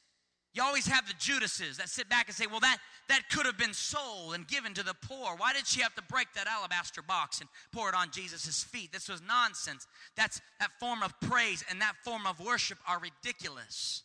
You 0.53 0.63
always 0.63 0.85
have 0.87 1.07
the 1.07 1.13
Judases 1.17 1.77
that 1.77 1.87
sit 1.87 2.09
back 2.09 2.27
and 2.27 2.35
say, 2.35 2.45
well, 2.45 2.59
that, 2.59 2.77
that 3.07 3.29
could 3.31 3.45
have 3.45 3.57
been 3.57 3.73
sold 3.73 4.35
and 4.35 4.45
given 4.47 4.73
to 4.73 4.83
the 4.83 4.95
poor. 5.01 5.35
Why 5.37 5.53
did 5.53 5.65
she 5.65 5.81
have 5.81 5.95
to 5.95 6.03
break 6.03 6.27
that 6.35 6.47
alabaster 6.47 7.01
box 7.01 7.39
and 7.39 7.49
pour 7.71 7.87
it 7.87 7.95
on 7.95 8.11
Jesus' 8.11 8.63
feet? 8.63 8.91
This 8.91 9.07
was 9.07 9.21
nonsense. 9.25 9.87
That's 10.17 10.41
that 10.59 10.71
form 10.77 11.03
of 11.03 11.17
praise 11.21 11.63
and 11.69 11.79
that 11.79 11.93
form 12.03 12.27
of 12.27 12.39
worship 12.41 12.79
are 12.85 12.99
ridiculous. 12.99 14.03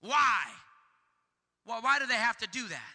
Why? 0.00 0.44
Well, 1.66 1.82
why 1.82 1.98
do 1.98 2.06
they 2.06 2.14
have 2.14 2.38
to 2.38 2.46
do 2.46 2.66
that? 2.68 2.94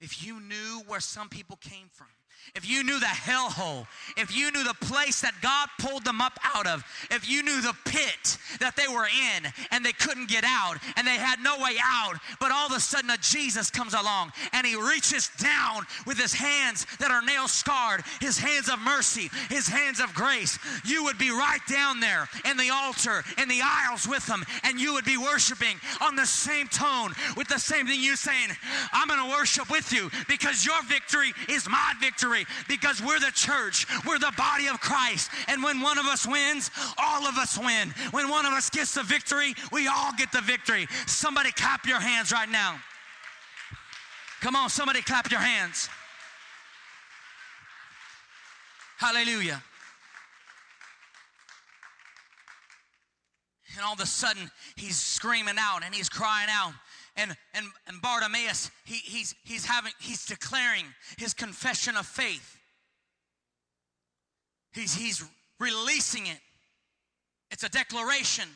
If 0.00 0.26
you 0.26 0.40
knew 0.40 0.82
where 0.86 1.00
some 1.00 1.30
people 1.30 1.56
came 1.56 1.88
from, 1.90 2.08
if 2.54 2.68
you 2.68 2.84
knew 2.84 3.00
the 3.00 3.06
hellhole, 3.06 3.86
if 4.16 4.36
you 4.36 4.50
knew 4.52 4.62
the 4.62 4.74
place 4.86 5.20
that 5.22 5.34
God 5.42 5.68
pulled 5.78 6.04
them 6.04 6.20
up 6.20 6.38
out 6.54 6.66
of, 6.66 6.84
if 7.10 7.28
you 7.28 7.42
knew 7.42 7.60
the 7.60 7.74
pit 7.84 8.38
that 8.60 8.76
they 8.76 8.86
were 8.86 9.06
in 9.06 9.52
and 9.70 9.84
they 9.84 9.92
couldn't 9.92 10.28
get 10.28 10.44
out 10.44 10.76
and 10.96 11.06
they 11.06 11.16
had 11.16 11.40
no 11.40 11.56
way 11.58 11.76
out, 11.82 12.16
but 12.40 12.52
all 12.52 12.66
of 12.66 12.76
a 12.76 12.80
sudden 12.80 13.10
a 13.10 13.16
Jesus 13.18 13.70
comes 13.70 13.94
along 13.94 14.32
and 14.52 14.66
he 14.66 14.76
reaches 14.76 15.30
down 15.38 15.84
with 16.06 16.18
his 16.18 16.34
hands 16.34 16.86
that 17.00 17.10
are 17.10 17.22
nail 17.22 17.48
scarred, 17.48 18.04
his 18.20 18.38
hands 18.38 18.68
of 18.68 18.78
mercy, 18.80 19.30
his 19.48 19.66
hands 19.66 20.00
of 20.00 20.14
grace, 20.14 20.58
you 20.84 21.04
would 21.04 21.18
be 21.18 21.30
right 21.30 21.60
down 21.68 22.00
there 22.00 22.28
in 22.48 22.56
the 22.56 22.70
altar, 22.70 23.24
in 23.40 23.48
the 23.48 23.60
aisles 23.62 24.06
with 24.06 24.26
them, 24.26 24.44
and 24.62 24.78
you 24.78 24.92
would 24.94 25.04
be 25.04 25.16
worshiping 25.16 25.76
on 26.00 26.14
the 26.14 26.26
same 26.26 26.68
tone 26.68 27.12
with 27.36 27.48
the 27.48 27.58
same 27.58 27.86
thing 27.86 28.00
you 28.00 28.16
saying, 28.16 28.50
I'm 28.92 29.08
to 29.08 29.36
worship 29.36 29.70
with 29.70 29.92
you 29.92 30.10
because 30.28 30.64
your 30.64 30.82
victory 30.84 31.32
is 31.48 31.68
my 31.68 31.94
victory 32.00 32.33
victory 32.34 32.54
because 32.68 33.02
we're 33.02 33.20
the 33.20 33.32
church, 33.34 33.86
we're 34.06 34.18
the 34.18 34.32
body 34.36 34.68
of 34.68 34.80
Christ. 34.80 35.30
And 35.48 35.62
when 35.62 35.80
one 35.80 35.98
of 35.98 36.06
us 36.06 36.26
wins, 36.26 36.70
all 36.98 37.26
of 37.26 37.36
us 37.36 37.58
win. 37.58 37.90
When 38.10 38.28
one 38.28 38.46
of 38.46 38.52
us 38.52 38.70
gets 38.70 38.94
the 38.94 39.02
victory, 39.02 39.54
we 39.72 39.88
all 39.88 40.12
get 40.16 40.32
the 40.32 40.40
victory. 40.40 40.86
Somebody 41.06 41.52
clap 41.52 41.86
your 41.86 42.00
hands 42.00 42.32
right 42.32 42.48
now. 42.48 42.78
Come 44.40 44.56
on, 44.56 44.68
somebody 44.68 45.00
clap 45.00 45.30
your 45.30 45.40
hands. 45.40 45.88
Hallelujah. 48.98 49.62
And 53.76 53.84
all 53.84 53.94
of 53.94 54.00
a 54.00 54.06
sudden, 54.06 54.50
he's 54.76 54.96
screaming 54.96 55.56
out 55.58 55.82
and 55.84 55.92
he's 55.92 56.08
crying 56.08 56.48
out 56.48 56.74
and, 57.16 57.36
and, 57.54 57.66
and 57.86 58.02
Bartimaeus, 58.02 58.70
he, 58.84 58.96
he's, 58.96 59.34
he's, 59.44 59.64
having, 59.64 59.92
he's 60.00 60.26
declaring 60.26 60.84
his 61.16 61.32
confession 61.32 61.96
of 61.96 62.06
faith. 62.06 62.58
He's, 64.72 64.94
he's 64.94 65.24
releasing 65.60 66.26
it. 66.26 66.40
It's 67.50 67.62
a 67.62 67.68
declaration. 67.68 68.48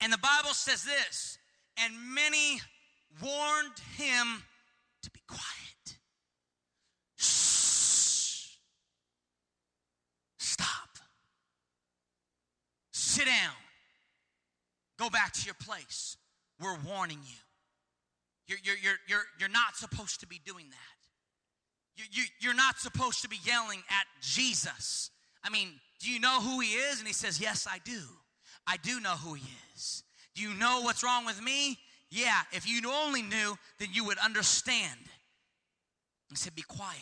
And 0.00 0.12
the 0.12 0.18
Bible 0.18 0.52
says 0.52 0.84
this, 0.84 1.38
and 1.84 1.94
many 2.14 2.60
warned 3.22 3.78
him 3.96 4.42
to 5.02 5.10
be 5.10 5.20
quiet. 5.28 5.98
Shh. 7.16 8.56
Stop. 10.38 10.98
Sit 12.92 13.26
down. 13.26 13.54
Go 15.00 15.08
back 15.08 15.32
to 15.32 15.44
your 15.46 15.54
place. 15.54 16.18
We're 16.60 16.76
warning 16.86 17.20
you. 17.24 17.36
You're, 18.46 18.58
you're, 18.62 18.76
you're, 18.82 18.98
you're, 19.08 19.24
you're 19.40 19.48
not 19.48 19.74
supposed 19.76 20.20
to 20.20 20.26
be 20.26 20.38
doing 20.44 20.66
that. 20.68 21.96
You, 21.96 22.04
you, 22.12 22.24
you're 22.38 22.54
not 22.54 22.78
supposed 22.78 23.22
to 23.22 23.28
be 23.28 23.38
yelling 23.42 23.82
at 23.88 24.04
Jesus. 24.20 25.10
I 25.42 25.48
mean, 25.48 25.68
do 26.00 26.10
you 26.10 26.20
know 26.20 26.42
who 26.42 26.60
he 26.60 26.72
is? 26.72 26.98
And 26.98 27.06
he 27.06 27.14
says, 27.14 27.40
Yes, 27.40 27.66
I 27.66 27.78
do. 27.82 27.98
I 28.66 28.76
do 28.76 29.00
know 29.00 29.14
who 29.14 29.32
he 29.34 29.48
is. 29.74 30.02
Do 30.34 30.42
you 30.42 30.52
know 30.52 30.82
what's 30.82 31.02
wrong 31.02 31.24
with 31.24 31.42
me? 31.42 31.78
Yeah, 32.10 32.40
if 32.52 32.68
you 32.68 32.82
only 32.92 33.22
knew, 33.22 33.56
then 33.78 33.88
you 33.92 34.04
would 34.04 34.18
understand. 34.18 35.00
He 36.28 36.36
said, 36.36 36.54
Be 36.54 36.62
quiet. 36.62 37.00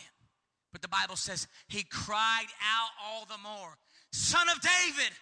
But 0.70 0.82
the 0.82 0.88
Bible 0.88 1.16
says 1.16 1.48
he 1.66 1.82
cried 1.82 2.46
out 2.62 2.90
all 3.04 3.24
the 3.24 3.42
more, 3.42 3.76
Son 4.12 4.48
of 4.48 4.60
David, 4.60 5.12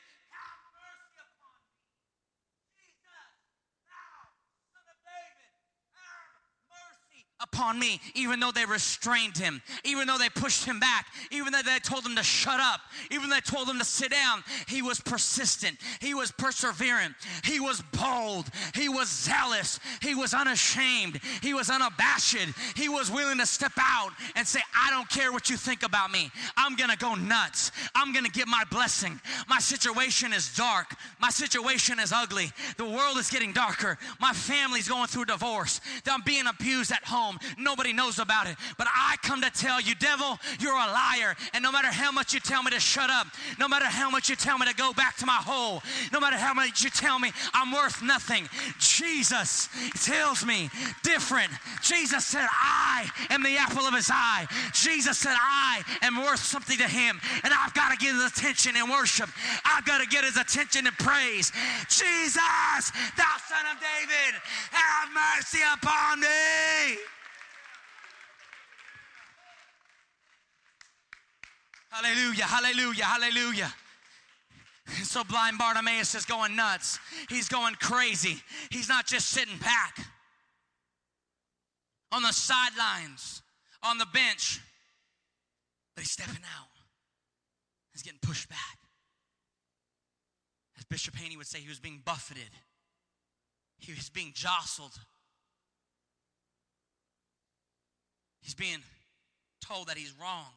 upon 7.43 7.79
me, 7.79 8.01
even 8.15 8.41
though 8.41 8.51
they 8.51 8.65
restrained 8.65 9.37
him, 9.37 9.61
even 9.85 10.07
though 10.07 10.17
they 10.17 10.31
pushed 10.31 10.65
him 10.65 10.81
back, 10.81 11.07
even 11.31 11.53
though 11.53 11.61
they 11.63 11.79
told 11.81 12.05
him 12.05 12.17
to 12.17 12.23
shut 12.23 12.61
up, 12.61 12.81
even 13.11 13.29
though 13.29 13.37
they 13.37 13.41
told 13.41 13.69
him 13.69 13.79
to 13.79 13.85
sit 13.85 14.11
down. 14.11 14.43
He 14.67 14.81
was 14.81 15.01
persistent, 15.01 15.77
he 16.01 16.15
was 16.15 16.33
perseverant, 16.33 17.15
he 17.45 17.61
was 17.61 17.83
bold, 17.93 18.49
he 18.75 18.89
was 18.89 19.09
zealous, 19.09 19.79
he 20.01 20.15
was 20.15 20.33
unashamed, 20.33 21.21
he 21.43 21.53
was 21.53 21.69
unabashed, 21.69 22.17
he 22.75 22.89
was 22.89 23.11
willing 23.11 23.39
to 23.39 23.47
step 23.47 23.73
out 23.79 24.11
and 24.35 24.47
say, 24.47 24.61
I 24.75 24.91
don't 24.91 25.09
care 25.09 25.31
what 25.33 25.51
you 25.51 25.57
think 25.57 25.83
about 25.83 26.11
me. 26.11 26.31
I'm 26.57 26.75
gonna 26.75 26.97
go 26.97 27.15
nuts. 27.15 27.71
I'm 27.95 28.13
gonna 28.13 28.29
get 28.29 28.49
my 28.49 28.65
blessing. 28.71 29.21
My 29.49 29.59
situation 29.59 30.33
is 30.33 30.55
dark, 30.55 30.95
my 31.21 31.31
situation 31.31 32.01
is 32.01 32.13
ugly. 32.13 32.51
The 32.79 32.85
world 32.85 33.19
is 33.19 33.31
getting 33.31 33.53
darker. 33.53 33.99
My 34.21 34.33
family's 34.33 34.89
going 34.89 35.07
through 35.07 35.27
divorce. 35.27 35.81
I'm 36.07 36.23
being 36.23 36.47
abused 36.47 36.91
at 36.93 37.05
home 37.05 37.26
home. 37.27 37.39
Nobody 37.59 37.93
knows 37.93 38.19
about 38.19 38.47
it. 38.47 38.57
But 38.79 38.87
I 38.89 39.17
come 39.23 39.43
to 39.43 39.51
tell 39.51 39.81
you, 39.81 39.95
devil, 39.95 40.39
you're 40.61 40.73
a 40.73 40.93
liar. 40.93 41.37
And 41.55 41.63
no 41.63 41.73
matter 41.73 41.89
how 41.89 42.13
much 42.13 42.33
you 42.33 42.41
tell 42.41 42.63
me 42.63 42.71
to 42.71 42.81
shut 42.81 43.11
up, 43.11 43.27
no 43.59 43.69
matter 43.69 43.87
how 43.87 44.11
much 44.11 44.29
you 44.29 44.37
tell 44.37 44.59
me 44.59 44.67
to 44.67 44.75
go 44.75 44.93
back 44.93 45.17
to 45.17 45.27
my 45.27 45.41
hole, 45.41 45.83
no 46.13 46.21
matter 46.21 46.37
how 46.37 46.55
much 46.55 46.83
you 46.83 46.91
tell 46.91 47.19
me 47.19 47.33
I'm 47.55 47.73
worth 47.73 48.03
nothing, 48.03 48.49
Jesus 48.79 49.69
tells 50.05 50.45
me 50.45 50.71
different. 51.03 51.51
Jesus 51.83 52.25
said, 52.25 52.47
I 52.51 53.09
am 53.31 53.43
the 53.43 53.57
apple 53.57 53.85
of 53.85 53.95
his 53.95 54.11
eye. 54.13 54.47
Jesus 54.73 55.19
said, 55.19 55.35
I 55.37 55.83
am 56.03 56.17
worth 56.17 56.41
something 56.41 56.79
to 56.79 56.89
him. 56.89 57.21
And 57.45 57.53
I've 57.53 57.75
got 57.75 57.91
to 57.91 57.97
get 57.97 58.15
his 58.15 58.25
attention 58.25 58.77
in 58.77 58.89
worship. 58.91 59.29
I've 59.65 59.85
got 59.85 60.01
to 60.01 60.07
get 60.07 60.25
his 60.25 60.37
attention 60.37 60.87
in 60.87 60.93
praise. 60.95 61.53
Jesus, 61.89 62.93
thou 63.17 63.35
son 63.49 63.65
of 63.73 63.79
David, 63.81 64.41
have 64.71 65.09
mercy 65.13 65.61
upon 65.75 66.21
me. 66.21 67.16
Hallelujah, 71.91 72.45
hallelujah, 72.45 73.05
hallelujah. 73.05 73.75
So 75.03 75.25
blind 75.25 75.59
Bartimaeus 75.59 76.15
is 76.15 76.25
going 76.25 76.55
nuts. 76.55 76.99
He's 77.29 77.49
going 77.49 77.75
crazy. 77.75 78.41
He's 78.71 78.89
not 78.89 79.07
just 79.07 79.31
sitting 79.31 79.57
back 79.59 79.99
on 82.13 82.23
the 82.23 82.33
sidelines, 82.33 83.43
on 83.83 83.99
the 83.99 84.07
bench, 84.13 84.61
but 85.95 86.03
he's 86.03 86.11
stepping 86.11 86.35
out. 86.37 86.69
He's 87.93 88.03
getting 88.03 88.21
pushed 88.23 88.49
back. 88.49 88.79
As 90.79 90.85
Bishop 90.85 91.17
Haney 91.17 91.37
would 91.37 91.47
say, 91.47 91.59
he 91.59 91.69
was 91.69 91.81
being 91.81 92.03
buffeted, 92.05 92.51
he 93.79 93.93
was 93.93 94.11
being 94.11 94.33
jostled. 94.35 94.93
He's 98.41 98.55
being 98.55 98.79
told 99.61 99.89
that 99.89 99.97
he's 99.97 100.13
wrong, 100.21 100.53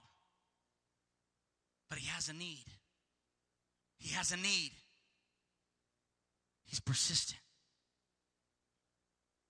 but 1.89 1.97
he 1.97 2.07
has 2.07 2.29
a 2.29 2.33
need. 2.33 2.65
He 3.97 4.13
has 4.13 4.31
a 4.31 4.37
need. 4.37 4.71
He's 6.65 6.79
persistent. 6.79 7.39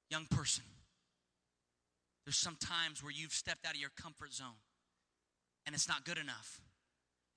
Young 0.09 0.25
person, 0.31 0.63
there's 2.25 2.37
some 2.37 2.57
times 2.59 3.03
where 3.03 3.11
you've 3.11 3.31
stepped 3.33 3.65
out 3.65 3.73
of 3.73 3.79
your 3.79 3.91
comfort 4.01 4.33
zone 4.33 4.57
and 5.65 5.75
it's 5.75 5.87
not 5.87 6.03
good 6.03 6.17
enough. 6.17 6.61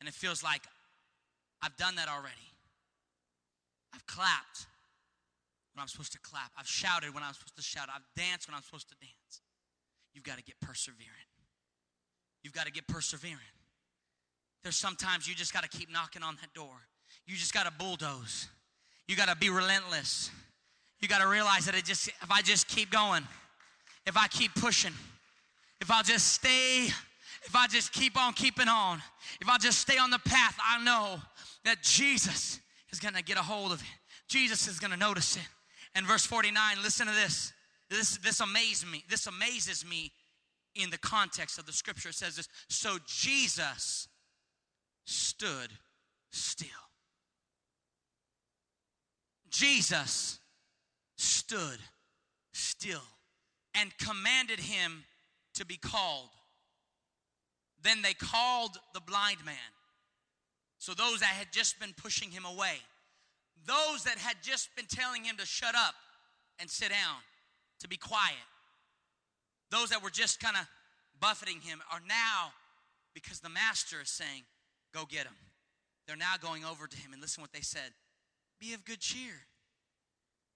And 0.00 0.08
it 0.08 0.14
feels 0.14 0.42
like 0.42 0.62
I've 1.60 1.76
done 1.76 1.96
that 1.96 2.08
already. 2.08 2.48
I've 3.94 4.06
clapped 4.06 4.66
when 5.74 5.82
I'm 5.82 5.88
supposed 5.88 6.12
to 6.12 6.18
clap. 6.20 6.50
I've 6.58 6.66
shouted 6.66 7.14
when 7.14 7.22
I'm 7.22 7.34
supposed 7.34 7.56
to 7.56 7.62
shout. 7.62 7.88
I've 7.94 8.06
danced 8.16 8.48
when 8.48 8.54
I'm 8.54 8.62
supposed 8.62 8.88
to 8.88 8.94
dance. 9.00 9.42
You've 10.14 10.24
got 10.24 10.38
to 10.38 10.42
get 10.42 10.56
perseverant. 10.64 11.28
You've 12.42 12.54
got 12.54 12.66
to 12.66 12.72
get 12.72 12.86
perseverant. 12.86 13.61
There's 14.62 14.76
sometimes 14.76 15.26
you 15.28 15.34
just 15.34 15.52
got 15.52 15.62
to 15.62 15.68
keep 15.68 15.90
knocking 15.90 16.22
on 16.22 16.36
that 16.40 16.52
door. 16.54 16.74
You 17.26 17.36
just 17.36 17.52
got 17.52 17.66
to 17.66 17.72
bulldoze. 17.72 18.48
You 19.08 19.16
got 19.16 19.28
to 19.28 19.36
be 19.36 19.50
relentless. 19.50 20.30
You 21.00 21.08
got 21.08 21.20
to 21.20 21.28
realize 21.28 21.66
that 21.66 21.74
it 21.74 21.84
just 21.84 22.08
if 22.08 22.30
I 22.30 22.42
just 22.42 22.68
keep 22.68 22.90
going, 22.90 23.26
if 24.06 24.16
I 24.16 24.28
keep 24.28 24.54
pushing, 24.54 24.92
if 25.80 25.90
I'll 25.90 26.04
just 26.04 26.28
stay, 26.32 26.86
if 27.44 27.56
I 27.56 27.66
just 27.66 27.92
keep 27.92 28.16
on 28.16 28.32
keeping 28.34 28.68
on, 28.68 29.02
if 29.40 29.48
I 29.48 29.58
just 29.58 29.80
stay 29.80 29.98
on 29.98 30.10
the 30.10 30.20
path, 30.20 30.56
I 30.64 30.82
know 30.84 31.20
that 31.64 31.82
Jesus 31.82 32.60
is 32.92 33.00
going 33.00 33.14
to 33.14 33.22
get 33.22 33.36
a 33.36 33.42
hold 33.42 33.72
of 33.72 33.80
it. 33.80 33.88
Jesus 34.28 34.68
is 34.68 34.78
going 34.78 34.92
to 34.92 34.96
notice 34.96 35.36
it. 35.36 35.48
And 35.94 36.06
verse 36.06 36.24
49, 36.24 36.76
listen 36.82 37.06
to 37.06 37.12
this. 37.12 37.52
This 37.90 38.16
this 38.18 38.40
amazes 38.40 38.86
me. 38.90 39.04
This 39.08 39.26
amazes 39.26 39.84
me 39.84 40.12
in 40.74 40.88
the 40.90 40.98
context 40.98 41.58
of 41.58 41.66
the 41.66 41.72
scripture. 41.72 42.10
It 42.10 42.14
says 42.14 42.36
this, 42.36 42.48
so 42.68 42.96
Jesus 43.06 44.08
stood 45.04 45.70
still. 46.30 46.68
Jesus 49.50 50.38
stood 51.16 51.78
still 52.52 53.02
and 53.74 53.96
commanded 53.98 54.58
him 54.58 55.04
to 55.54 55.66
be 55.66 55.76
called. 55.76 56.30
Then 57.82 58.02
they 58.02 58.14
called 58.14 58.78
the 58.94 59.00
blind 59.00 59.44
man. 59.44 59.54
So, 60.78 60.94
those 60.94 61.20
that 61.20 61.26
had 61.26 61.52
just 61.52 61.78
been 61.78 61.92
pushing 61.96 62.30
him 62.30 62.44
away, 62.44 62.76
those 63.66 64.04
that 64.04 64.18
had 64.18 64.36
just 64.42 64.74
been 64.74 64.86
telling 64.86 65.22
him 65.22 65.36
to 65.36 65.46
shut 65.46 65.74
up 65.76 65.94
and 66.58 66.68
sit 66.68 66.88
down, 66.88 67.18
to 67.80 67.88
be 67.88 67.96
quiet, 67.96 68.34
those 69.70 69.90
that 69.90 70.02
were 70.02 70.10
just 70.10 70.40
kind 70.40 70.56
of 70.56 70.66
buffeting 71.20 71.60
him 71.60 71.80
are 71.92 72.00
now, 72.06 72.52
because 73.14 73.40
the 73.40 73.48
master 73.48 74.00
is 74.02 74.10
saying, 74.10 74.42
Go 74.92 75.04
get 75.08 75.24
him. 75.24 75.34
They're 76.06 76.16
now 76.16 76.34
going 76.40 76.64
over 76.64 76.86
to 76.86 76.96
him 76.96 77.12
and 77.12 77.22
listen 77.22 77.40
what 77.40 77.52
they 77.52 77.60
said. 77.60 77.92
Be 78.60 78.74
of 78.74 78.84
good 78.84 79.00
cheer. 79.00 79.34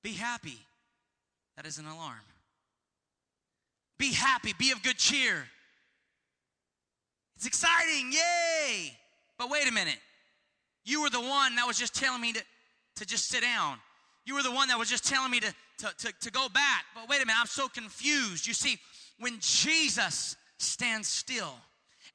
Be 0.03 0.13
happy. 0.13 0.59
That 1.57 1.67
is 1.67 1.79
an 1.79 1.87
alarm. 1.87 2.21
Be 3.99 4.13
happy. 4.13 4.53
Be 4.59 4.73
of 4.73 4.83
good 4.83 4.99
cheer. 4.99 5.47
It's 7.37 7.47
exciting. 7.47 8.13
Yay. 8.13 8.97
But 9.39 9.51
wait 9.51 9.69
a 9.69 9.73
minute. 9.73 9.99
You 10.85 11.03
were 11.03 11.11
the 11.11 11.21
one 11.21 11.57
that 11.57 11.67
was 11.67 11.79
just 11.79 11.95
telling 11.95 12.21
me 12.21 12.33
to, 12.33 12.43
to 12.97 13.07
just 13.07 13.29
sit 13.29 13.43
down. 13.43 13.79
You 14.25 14.35
were 14.35 14.43
the 14.43 14.53
one 14.53 14.69
that 14.69 14.79
was 14.79 14.89
just 14.89 15.05
telling 15.05 15.31
me 15.31 15.41
to, 15.41 15.55
to, 15.79 15.95
to, 15.99 16.13
to 16.21 16.31
go 16.31 16.49
back. 16.49 16.85
But 16.95 17.09
wait 17.09 17.23
a 17.23 17.27
minute. 17.27 17.39
I'm 17.41 17.47
so 17.47 17.69
confused. 17.69 18.47
You 18.47 18.55
see, 18.55 18.79
when 19.19 19.39
Jesus 19.41 20.37
stands 20.59 21.09
still 21.09 21.55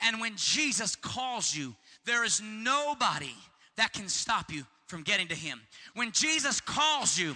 and 0.01 0.19
when 0.19 0.35
Jesus 0.35 0.95
calls 0.95 1.55
you, 1.55 1.75
there 2.05 2.23
is 2.23 2.41
nobody 2.41 3.35
that 3.77 3.93
can 3.93 4.07
stop 4.09 4.51
you 4.51 4.65
from 4.87 5.03
getting 5.03 5.27
to 5.29 5.35
Him. 5.35 5.61
When 5.95 6.11
Jesus 6.11 6.59
calls 6.59 7.17
you, 7.17 7.35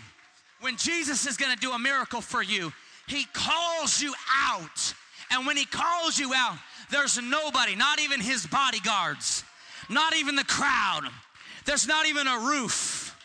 when 0.62 0.78
Jesus 0.78 1.26
is 1.26 1.38
gonna 1.38 1.56
do 1.56 1.72
a 1.72 1.80
miracle 1.80 2.22
for 2.22 2.42
you, 2.42 2.74
He 3.08 3.26
calls 3.34 4.02
you 4.02 4.14
out. 4.48 4.94
And 5.32 5.48
when 5.48 5.58
He 5.58 5.66
calls 5.66 6.20
you 6.20 6.34
out, 6.34 6.58
there's 6.92 7.22
nobody, 7.22 7.76
not 7.76 8.00
even 8.00 8.20
His 8.20 8.46
bodyguards, 8.46 9.44
not 9.90 10.16
even 10.16 10.36
the 10.36 10.44
crowd, 10.44 11.04
there's 11.66 11.88
not 11.88 12.08
even 12.08 12.28
a 12.28 12.40
roof. 12.40 13.16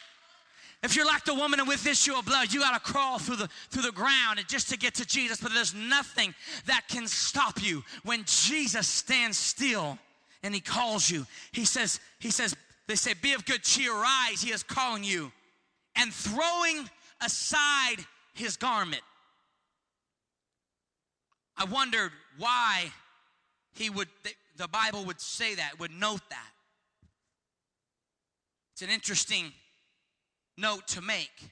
If 0.83 0.97
you're 0.97 1.07
like 1.07 1.27
the 1.27 1.35
woman 1.35 1.61
with 1.67 1.87
issue 1.87 2.15
of 2.15 2.25
blood, 2.25 2.53
you 2.53 2.61
got 2.61 2.73
to 2.73 2.93
crawl 2.93 3.19
through 3.19 3.37
the 3.37 3.49
through 3.69 3.83
the 3.83 3.93
ground 3.93 4.43
just 4.49 4.71
to 4.71 4.79
get 4.79 4.95
to 4.95 5.05
Jesus. 5.05 5.39
But 5.39 5.53
there's 5.53 5.75
nothing 5.75 6.35
that 6.67 6.85
can 6.89 7.07
stop 7.07 7.63
you 7.63 7.85
when 8.03 8.25
Jesus 8.25 8.89
stands 8.89 9.37
still 9.37 9.99
and 10.43 10.55
He 10.55 10.61
calls 10.61 11.11
you. 11.11 11.27
He 11.53 11.65
says, 11.65 12.01
He 12.19 12.31
says, 12.31 12.57
they 12.87 12.95
say, 12.97 13.15
Be 13.21 13.33
of 13.35 13.45
good 13.45 13.63
cheer, 13.63 13.93
rise, 13.93 14.43
He 14.43 14.51
is 14.51 14.63
calling 14.63 15.05
you. 15.05 15.33
And 15.97 16.13
throwing 16.13 16.89
aside 17.21 17.97
his 18.35 18.57
garment. 18.57 19.03
I 21.57 21.65
wondered 21.65 22.13
why 22.39 22.91
he 23.75 23.91
would, 23.91 24.09
the 24.57 24.69
Bible 24.69 25.05
would 25.05 25.21
say 25.21 25.55
that, 25.57 25.79
would 25.79 25.91
note 25.91 26.23
that. 26.31 26.51
It's 28.73 28.83
an 28.83 28.91
interesting 28.91 29.53
note 30.57 30.89
to 30.89 31.03
make. 31.03 31.51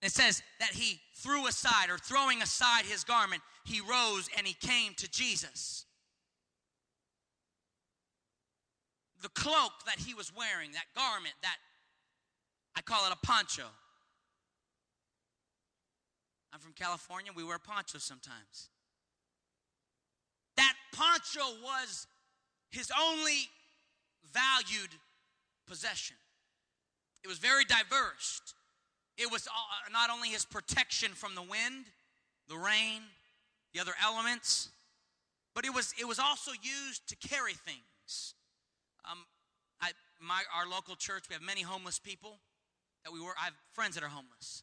It 0.00 0.12
says 0.12 0.42
that 0.60 0.70
he 0.70 1.00
threw 1.16 1.48
aside, 1.48 1.90
or 1.90 1.98
throwing 1.98 2.40
aside 2.40 2.84
his 2.84 3.02
garment, 3.02 3.42
he 3.64 3.80
rose 3.80 4.28
and 4.36 4.46
he 4.46 4.54
came 4.54 4.94
to 4.94 5.10
Jesus. 5.10 5.84
The 9.22 9.28
cloak 9.30 9.72
that 9.86 9.96
he 9.98 10.14
was 10.14 10.32
wearing, 10.34 10.72
that 10.72 10.86
garment, 10.94 11.34
that 11.42 11.56
I 12.76 12.82
call 12.82 13.06
it 13.06 13.12
a 13.12 13.26
poncho. 13.26 13.64
I'm 16.52 16.60
from 16.60 16.72
California. 16.72 17.32
We 17.34 17.44
wear 17.44 17.58
ponchos 17.58 18.04
sometimes. 18.04 18.68
That 20.56 20.74
poncho 20.92 21.40
was 21.62 22.06
his 22.70 22.90
only 23.00 23.48
valued 24.32 24.90
possession. 25.66 26.16
It 27.24 27.28
was 27.28 27.38
very 27.38 27.64
diverse. 27.64 28.40
It 29.16 29.30
was 29.30 29.46
uh, 29.46 29.50
uh, 29.50 29.90
not 29.92 30.10
only 30.10 30.28
his 30.28 30.44
protection 30.44 31.12
from 31.12 31.34
the 31.34 31.42
wind, 31.42 31.86
the 32.48 32.56
rain, 32.56 33.02
the 33.74 33.80
other 33.80 33.92
elements, 34.02 34.68
but 35.54 35.64
it 35.64 35.74
was, 35.74 35.92
it 35.98 36.06
was 36.06 36.18
also 36.18 36.52
used 36.52 37.08
to 37.08 37.16
carry 37.16 37.54
things. 37.54 38.34
My, 40.20 40.42
our 40.54 40.68
local 40.68 40.96
church, 40.96 41.24
we 41.28 41.34
have 41.34 41.42
many 41.42 41.62
homeless 41.62 41.98
people 41.98 42.40
that 43.04 43.12
we 43.12 43.20
were, 43.20 43.34
I 43.40 43.46
have 43.46 43.58
friends 43.72 43.94
that 43.94 44.02
are 44.02 44.10
homeless. 44.10 44.62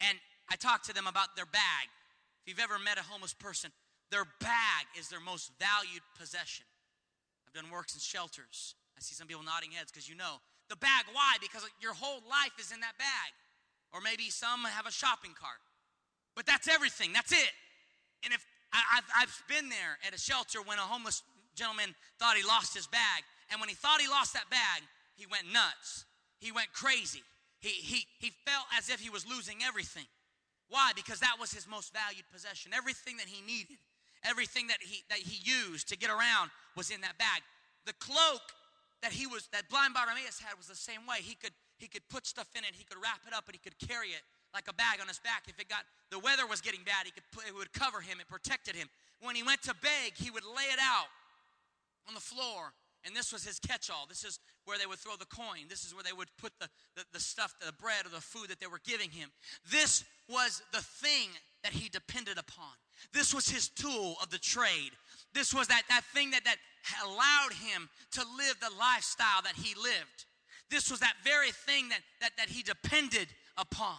And 0.00 0.18
I 0.50 0.56
talk 0.56 0.82
to 0.84 0.94
them 0.94 1.06
about 1.06 1.34
their 1.36 1.46
bag. 1.46 1.90
If 2.42 2.50
you've 2.50 2.62
ever 2.62 2.78
met 2.78 2.98
a 2.98 3.02
homeless 3.02 3.34
person, 3.34 3.70
their 4.10 4.24
bag 4.40 4.86
is 4.98 5.08
their 5.08 5.20
most 5.20 5.50
valued 5.58 6.02
possession. 6.18 6.66
I've 7.46 7.54
done 7.54 7.70
works 7.70 7.94
in 7.94 8.00
shelters. 8.00 8.74
I 8.96 9.00
see 9.00 9.14
some 9.14 9.26
people 9.26 9.42
nodding 9.42 9.72
heads 9.72 9.90
because 9.90 10.08
you 10.08 10.14
know. 10.14 10.38
The 10.68 10.76
bag, 10.76 11.04
why? 11.12 11.36
Because 11.40 11.64
your 11.80 11.94
whole 11.94 12.22
life 12.28 12.54
is 12.58 12.72
in 12.72 12.80
that 12.80 12.96
bag. 12.98 13.30
Or 13.92 14.00
maybe 14.00 14.30
some 14.30 14.64
have 14.64 14.86
a 14.86 14.92
shopping 14.92 15.32
cart. 15.38 15.60
But 16.34 16.46
that's 16.46 16.68
everything, 16.68 17.12
that's 17.12 17.32
it. 17.32 17.52
And 18.24 18.32
if 18.32 18.44
I, 18.72 18.80
I've, 18.96 19.08
I've 19.24 19.42
been 19.48 19.68
there 19.68 19.98
at 20.06 20.14
a 20.14 20.18
shelter 20.18 20.62
when 20.62 20.78
a 20.78 20.82
homeless 20.82 21.22
gentleman 21.54 21.94
thought 22.18 22.36
he 22.36 22.42
lost 22.42 22.74
his 22.74 22.86
bag. 22.86 23.24
And 23.50 23.60
when 23.60 23.68
he 23.68 23.74
thought 23.74 24.00
he 24.00 24.08
lost 24.08 24.32
that 24.32 24.48
bag, 24.48 24.80
he 25.14 25.26
went 25.26 25.52
nuts. 25.52 26.04
He 26.40 26.52
went 26.52 26.72
crazy. 26.72 27.22
He, 27.60 27.68
he, 27.68 28.06
he 28.18 28.32
felt 28.44 28.66
as 28.76 28.90
if 28.90 29.00
he 29.00 29.10
was 29.10 29.26
losing 29.26 29.62
everything. 29.62 30.06
Why? 30.68 30.92
Because 30.96 31.20
that 31.20 31.36
was 31.38 31.52
his 31.52 31.68
most 31.68 31.92
valued 31.92 32.24
possession. 32.32 32.72
Everything 32.74 33.18
that 33.18 33.28
he 33.28 33.44
needed, 33.44 33.78
everything 34.24 34.66
that 34.68 34.78
he, 34.80 35.04
that 35.10 35.18
he 35.18 35.38
used 35.44 35.88
to 35.88 35.96
get 35.96 36.10
around 36.10 36.50
was 36.76 36.90
in 36.90 37.00
that 37.02 37.18
bag. 37.18 37.42
The 37.86 37.92
cloak 38.00 38.42
that 39.02 39.12
he 39.12 39.26
was, 39.26 39.48
that 39.52 39.68
blind 39.68 39.94
Bartimaeus 39.94 40.40
had 40.40 40.56
was 40.56 40.66
the 40.66 40.74
same 40.74 41.06
way. 41.06 41.20
He 41.20 41.34
could, 41.34 41.52
he 41.78 41.86
could 41.86 42.08
put 42.08 42.26
stuff 42.26 42.48
in 42.56 42.64
it, 42.64 42.74
he 42.74 42.84
could 42.84 42.98
wrap 43.02 43.20
it 43.26 43.34
up, 43.34 43.46
and 43.46 43.54
he 43.54 43.60
could 43.62 43.78
carry 43.78 44.10
it 44.16 44.22
like 44.54 44.66
a 44.68 44.74
bag 44.74 44.98
on 45.00 45.08
his 45.08 45.18
back. 45.18 45.44
If 45.46 45.58
it 45.58 45.68
got, 45.68 45.84
the 46.10 46.18
weather 46.18 46.46
was 46.46 46.60
getting 46.60 46.82
bad, 46.84 47.04
he 47.04 47.12
could 47.12 47.26
put, 47.32 47.46
it 47.46 47.54
would 47.54 47.72
cover 47.72 48.00
him, 48.00 48.18
it 48.20 48.28
protected 48.28 48.74
him. 48.74 48.88
When 49.20 49.36
he 49.36 49.42
went 49.42 49.62
to 49.70 49.74
beg, 49.82 50.14
he 50.16 50.30
would 50.30 50.44
lay 50.44 50.66
it 50.72 50.80
out 50.80 51.10
on 52.08 52.14
the 52.14 52.20
floor. 52.20 52.72
And 53.04 53.16
this 53.16 53.32
was 53.32 53.44
his 53.44 53.58
catch 53.58 53.90
all. 53.90 54.06
This 54.08 54.24
is 54.24 54.38
where 54.64 54.78
they 54.78 54.86
would 54.86 54.98
throw 54.98 55.16
the 55.16 55.26
coin. 55.26 55.66
This 55.68 55.84
is 55.84 55.94
where 55.94 56.04
they 56.04 56.12
would 56.12 56.28
put 56.38 56.52
the, 56.60 56.68
the, 56.96 57.02
the 57.12 57.20
stuff, 57.20 57.54
the 57.64 57.72
bread 57.72 58.06
or 58.06 58.10
the 58.10 58.20
food 58.20 58.48
that 58.48 58.60
they 58.60 58.68
were 58.68 58.80
giving 58.84 59.10
him. 59.10 59.30
This 59.70 60.04
was 60.28 60.62
the 60.72 60.82
thing 60.82 61.30
that 61.64 61.72
he 61.72 61.88
depended 61.88 62.38
upon. 62.38 62.70
This 63.12 63.34
was 63.34 63.48
his 63.48 63.68
tool 63.68 64.16
of 64.22 64.30
the 64.30 64.38
trade. 64.38 64.92
This 65.34 65.52
was 65.52 65.66
that, 65.68 65.82
that 65.88 66.04
thing 66.14 66.30
that, 66.30 66.44
that 66.44 66.56
allowed 67.04 67.52
him 67.52 67.88
to 68.12 68.20
live 68.38 68.56
the 68.60 68.74
lifestyle 68.78 69.42
that 69.42 69.54
he 69.56 69.74
lived. 69.74 70.26
This 70.70 70.90
was 70.90 71.00
that 71.00 71.14
very 71.24 71.50
thing 71.50 71.88
that, 71.88 72.00
that, 72.20 72.30
that 72.38 72.48
he 72.48 72.62
depended 72.62 73.28
upon. 73.56 73.98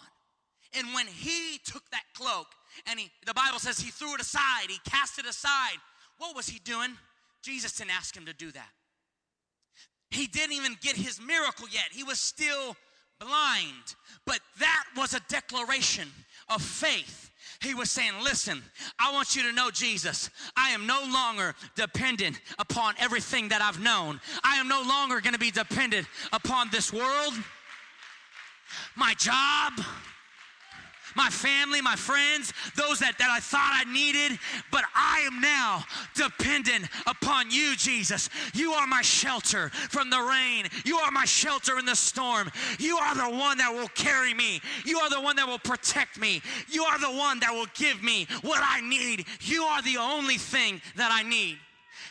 And 0.77 0.87
when 0.93 1.07
he 1.07 1.59
took 1.65 1.83
that 1.91 2.03
cloak 2.15 2.47
and 2.87 2.99
he, 2.99 3.11
the 3.25 3.33
Bible 3.33 3.59
says 3.59 3.79
he 3.79 3.91
threw 3.91 4.15
it 4.15 4.21
aside, 4.21 4.69
he 4.69 4.79
cast 4.89 5.19
it 5.19 5.25
aside, 5.25 5.77
what 6.17 6.35
was 6.35 6.47
he 6.47 6.59
doing? 6.59 6.95
Jesus 7.43 7.73
didn't 7.73 7.91
ask 7.91 8.15
him 8.15 8.25
to 8.25 8.33
do 8.33 8.51
that. 8.51 8.69
He 10.13 10.27
didn't 10.27 10.53
even 10.53 10.77
get 10.81 10.95
his 10.95 11.19
miracle 11.19 11.67
yet. 11.71 11.85
He 11.91 12.03
was 12.03 12.19
still 12.19 12.75
blind. 13.19 13.95
But 14.25 14.39
that 14.59 14.83
was 14.95 15.13
a 15.13 15.19
declaration 15.27 16.07
of 16.49 16.61
faith. 16.61 17.31
He 17.61 17.73
was 17.73 17.89
saying, 17.89 18.13
Listen, 18.23 18.61
I 18.99 19.11
want 19.11 19.35
you 19.35 19.43
to 19.43 19.51
know 19.53 19.71
Jesus. 19.71 20.29
I 20.55 20.69
am 20.69 20.85
no 20.85 21.01
longer 21.11 21.55
dependent 21.75 22.39
upon 22.59 22.95
everything 22.99 23.49
that 23.49 23.61
I've 23.61 23.81
known. 23.81 24.19
I 24.43 24.57
am 24.57 24.67
no 24.67 24.81
longer 24.81 25.21
going 25.21 25.33
to 25.33 25.39
be 25.39 25.51
dependent 25.51 26.07
upon 26.31 26.69
this 26.69 26.91
world, 26.91 27.33
my 28.95 29.13
job 29.15 29.73
my 31.15 31.29
family, 31.29 31.81
my 31.81 31.95
friends, 31.95 32.53
those 32.75 32.99
that, 32.99 33.17
that 33.17 33.29
I 33.29 33.39
thought 33.39 33.71
I 33.85 33.91
needed, 33.91 34.39
but 34.71 34.83
I 34.95 35.19
am 35.25 35.41
now 35.41 35.83
dependent 36.15 36.87
upon 37.07 37.51
you, 37.51 37.75
Jesus. 37.75 38.29
You 38.53 38.73
are 38.73 38.87
my 38.87 39.01
shelter 39.01 39.69
from 39.69 40.09
the 40.09 40.19
rain. 40.19 40.65
You 40.85 40.97
are 40.97 41.11
my 41.11 41.25
shelter 41.25 41.79
in 41.79 41.85
the 41.85 41.95
storm. 41.95 42.51
You 42.79 42.97
are 42.97 43.15
the 43.15 43.37
one 43.37 43.57
that 43.57 43.71
will 43.71 43.89
carry 43.89 44.33
me. 44.33 44.61
You 44.85 44.99
are 44.99 45.09
the 45.09 45.21
one 45.21 45.35
that 45.35 45.47
will 45.47 45.59
protect 45.59 46.19
me. 46.19 46.41
You 46.69 46.83
are 46.83 46.99
the 46.99 47.11
one 47.11 47.39
that 47.39 47.51
will 47.51 47.67
give 47.75 48.03
me 48.03 48.27
what 48.41 48.61
I 48.63 48.81
need. 48.81 49.25
You 49.41 49.63
are 49.63 49.81
the 49.81 49.97
only 49.97 50.37
thing 50.37 50.81
that 50.95 51.11
I 51.11 51.23
need. 51.23 51.57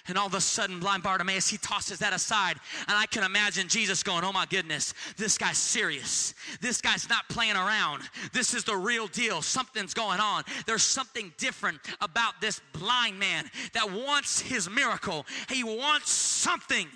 And 0.09 0.19
all 0.19 0.27
of 0.27 0.35
a 0.35 0.41
sudden, 0.41 0.81
blind 0.81 1.05
Bartimaeus, 1.05 1.49
he 1.49 1.59
tosses 1.59 2.01
that 2.01 2.13
aside. 2.13 2.57
And 2.89 2.97
I 2.97 3.07
can 3.07 3.23
imagine 3.23 3.69
Jesus 3.69 4.03
going, 4.03 4.25
Oh 4.25 4.33
my 4.33 4.47
goodness, 4.47 4.95
this 5.17 5.39
guy's 5.39 5.59
serious. 5.59 6.35
This 6.61 6.81
guy's 6.81 7.09
not 7.09 7.29
playing 7.29 7.55
around. 7.55 8.03
This 8.33 8.53
is 8.53 8.65
the 8.65 8.77
real 8.77 9.07
deal. 9.07 9.43
Something's 9.43 9.95
going 9.95 10.19
on. 10.19 10.43
There's 10.67 10.83
something 10.83 11.33
different 11.39 11.79
about 12.01 12.41
this 12.41 12.61
blind 12.73 13.19
man 13.19 13.49
that 13.75 13.93
wants 13.93 14.41
his 14.41 14.69
miracle. 14.69 15.25
He 15.49 15.63
wants 15.63 16.11
something 16.11 16.89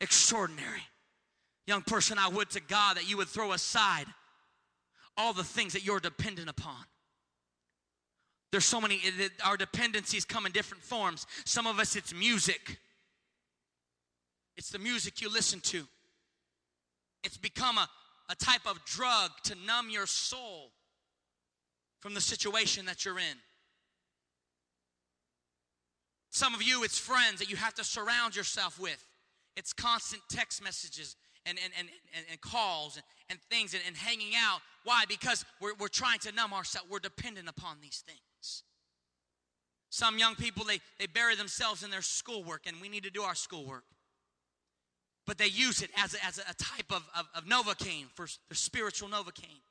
extraordinary. 0.00 0.82
Young 1.66 1.82
person, 1.82 2.18
I 2.18 2.28
would 2.28 2.50
to 2.50 2.60
God 2.60 2.96
that 2.96 3.08
you 3.08 3.16
would 3.16 3.28
throw 3.28 3.52
aside 3.52 4.06
all 5.16 5.32
the 5.32 5.44
things 5.44 5.72
that 5.74 5.84
you're 5.84 6.00
dependent 6.00 6.48
upon 6.48 6.84
there's 8.54 8.64
so 8.64 8.80
many, 8.80 9.00
our 9.44 9.56
dependencies 9.56 10.24
come 10.24 10.46
in 10.46 10.52
different 10.52 10.84
forms. 10.84 11.26
Some 11.44 11.66
of 11.66 11.80
us, 11.80 11.96
it's 11.96 12.14
music. 12.14 12.78
It's 14.56 14.70
the 14.70 14.78
music 14.78 15.20
you 15.20 15.28
listen 15.28 15.58
to. 15.62 15.82
It's 17.24 17.36
become 17.36 17.78
a, 17.78 17.88
a 18.30 18.36
type 18.36 18.64
of 18.64 18.78
drug 18.84 19.32
to 19.46 19.56
numb 19.66 19.90
your 19.90 20.06
soul 20.06 20.70
from 21.98 22.14
the 22.14 22.20
situation 22.20 22.86
that 22.86 23.04
you're 23.04 23.18
in. 23.18 23.38
Some 26.30 26.54
of 26.54 26.62
you, 26.62 26.84
it's 26.84 26.96
friends 26.96 27.40
that 27.40 27.50
you 27.50 27.56
have 27.56 27.74
to 27.74 27.82
surround 27.82 28.36
yourself 28.36 28.78
with. 28.78 29.04
It's 29.56 29.72
constant 29.72 30.22
text 30.28 30.62
messages 30.62 31.16
and, 31.44 31.58
and, 31.60 31.72
and, 31.76 31.88
and, 32.16 32.24
and 32.30 32.40
calls 32.40 32.94
and, 32.94 33.04
and 33.30 33.40
things 33.50 33.74
and, 33.74 33.82
and 33.84 33.96
hanging 33.96 34.34
out. 34.36 34.60
Why? 34.84 35.06
Because 35.08 35.44
we're, 35.60 35.74
we're 35.80 35.88
trying 35.88 36.20
to 36.20 36.30
numb 36.30 36.52
ourselves. 36.52 36.86
We're 36.88 37.00
dependent 37.00 37.48
upon 37.48 37.78
these 37.82 38.04
things. 38.06 38.20
Some 39.90 40.18
young 40.18 40.34
people, 40.34 40.64
they, 40.64 40.80
they 40.98 41.06
bury 41.06 41.36
themselves 41.36 41.84
in 41.84 41.90
their 41.90 42.02
schoolwork, 42.02 42.62
and 42.66 42.80
we 42.80 42.88
need 42.88 43.04
to 43.04 43.10
do 43.10 43.22
our 43.22 43.34
schoolwork. 43.34 43.84
But 45.26 45.38
they 45.38 45.46
use 45.46 45.82
it 45.82 45.90
as 45.96 46.14
a, 46.14 46.24
as 46.24 46.38
a 46.38 46.54
type 46.54 46.90
of, 46.90 47.08
of, 47.16 47.28
of 47.34 47.44
Novocaine, 47.44 48.06
for 48.14 48.26
their 48.48 48.56
spiritual 48.56 49.08
Novocaine, 49.08 49.62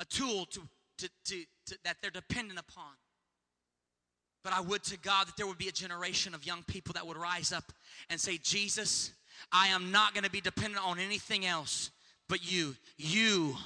a 0.00 0.04
tool 0.06 0.46
to, 0.46 0.60
to, 0.98 1.08
to, 1.26 1.44
to, 1.66 1.78
that 1.84 1.96
they're 2.00 2.10
dependent 2.10 2.58
upon. 2.58 2.92
But 4.42 4.52
I 4.52 4.60
would 4.60 4.82
to 4.84 4.98
God 4.98 5.26
that 5.26 5.36
there 5.36 5.46
would 5.46 5.58
be 5.58 5.68
a 5.68 5.72
generation 5.72 6.34
of 6.34 6.46
young 6.46 6.62
people 6.64 6.92
that 6.94 7.06
would 7.06 7.16
rise 7.16 7.52
up 7.52 7.72
and 8.10 8.20
say, 8.20 8.38
Jesus, 8.38 9.12
I 9.52 9.68
am 9.68 9.90
not 9.90 10.14
going 10.14 10.24
to 10.24 10.30
be 10.30 10.40
dependent 10.40 10.84
on 10.86 10.98
anything 10.98 11.46
else 11.46 11.90
but 12.28 12.50
you. 12.50 12.76
You 12.96 13.56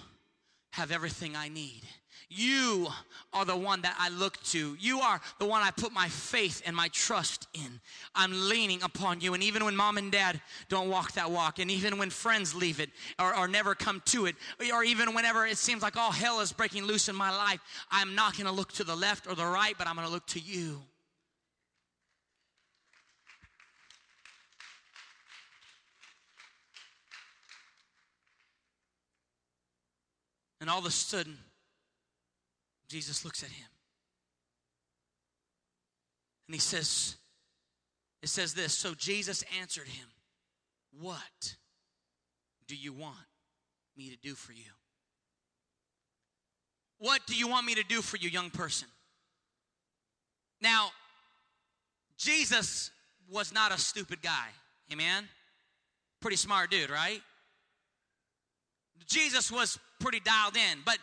have 0.70 0.90
everything 0.90 1.36
I 1.36 1.48
need. 1.48 1.82
You 2.28 2.88
are 3.32 3.44
the 3.44 3.56
one 3.56 3.82
that 3.82 3.96
I 3.98 4.08
look 4.10 4.42
to. 4.44 4.76
You 4.78 5.00
are 5.00 5.20
the 5.38 5.46
one 5.46 5.62
I 5.62 5.70
put 5.70 5.92
my 5.92 6.08
faith 6.08 6.62
and 6.66 6.76
my 6.76 6.88
trust 6.88 7.46
in. 7.54 7.80
I'm 8.14 8.48
leaning 8.48 8.82
upon 8.82 9.20
you. 9.20 9.34
And 9.34 9.42
even 9.42 9.64
when 9.64 9.74
mom 9.74 9.96
and 9.98 10.12
dad 10.12 10.40
don't 10.68 10.90
walk 10.90 11.12
that 11.12 11.30
walk, 11.30 11.58
and 11.58 11.70
even 11.70 11.98
when 11.98 12.10
friends 12.10 12.54
leave 12.54 12.80
it 12.80 12.90
or, 13.18 13.34
or 13.36 13.48
never 13.48 13.74
come 13.74 14.02
to 14.06 14.26
it, 14.26 14.36
or 14.72 14.84
even 14.84 15.14
whenever 15.14 15.46
it 15.46 15.56
seems 15.56 15.82
like 15.82 15.96
all 15.96 16.12
hell 16.12 16.40
is 16.40 16.52
breaking 16.52 16.84
loose 16.84 17.08
in 17.08 17.16
my 17.16 17.30
life, 17.30 17.60
I'm 17.90 18.14
not 18.14 18.36
going 18.36 18.46
to 18.46 18.52
look 18.52 18.72
to 18.72 18.84
the 18.84 18.96
left 18.96 19.26
or 19.26 19.34
the 19.34 19.46
right, 19.46 19.74
but 19.78 19.86
I'm 19.86 19.94
going 19.94 20.06
to 20.06 20.12
look 20.12 20.26
to 20.28 20.40
you. 20.40 20.82
And 30.60 30.68
all 30.68 30.80
of 30.80 30.86
a 30.86 30.90
sudden, 30.90 31.38
Jesus 32.88 33.24
looks 33.24 33.42
at 33.42 33.50
him. 33.50 33.66
And 36.46 36.54
he 36.54 36.60
says, 36.60 37.16
it 38.22 38.28
says 38.28 38.54
this 38.54 38.72
So 38.74 38.94
Jesus 38.94 39.44
answered 39.60 39.88
him, 39.88 40.06
What 41.00 41.54
do 42.66 42.74
you 42.74 42.92
want 42.92 43.16
me 43.96 44.10
to 44.10 44.16
do 44.16 44.34
for 44.34 44.52
you? 44.52 44.64
What 46.98 47.20
do 47.26 47.34
you 47.34 47.46
want 47.46 47.64
me 47.64 47.74
to 47.76 47.84
do 47.84 48.02
for 48.02 48.16
you, 48.16 48.28
young 48.28 48.50
person? 48.50 48.88
Now, 50.60 50.88
Jesus 52.16 52.90
was 53.30 53.52
not 53.52 53.72
a 53.72 53.78
stupid 53.78 54.20
guy. 54.20 54.48
Amen? 54.92 55.28
Pretty 56.20 56.36
smart 56.36 56.70
dude, 56.70 56.90
right? 56.90 57.20
Jesus 59.06 59.52
was 59.52 59.78
pretty 60.00 60.20
dialed 60.20 60.56
in, 60.56 60.78
but 60.84 60.98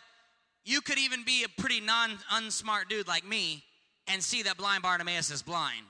you 0.66 0.80
could 0.80 0.98
even 0.98 1.22
be 1.22 1.44
a 1.44 1.60
pretty 1.60 1.80
non 1.80 2.18
unsmart 2.32 2.88
dude 2.88 3.06
like 3.06 3.26
me 3.26 3.62
and 4.08 4.22
see 4.22 4.42
that 4.42 4.58
blind 4.58 4.82
Bartimaeus 4.82 5.30
is 5.30 5.42
blind. 5.42 5.86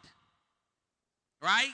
Right? 1.43 1.72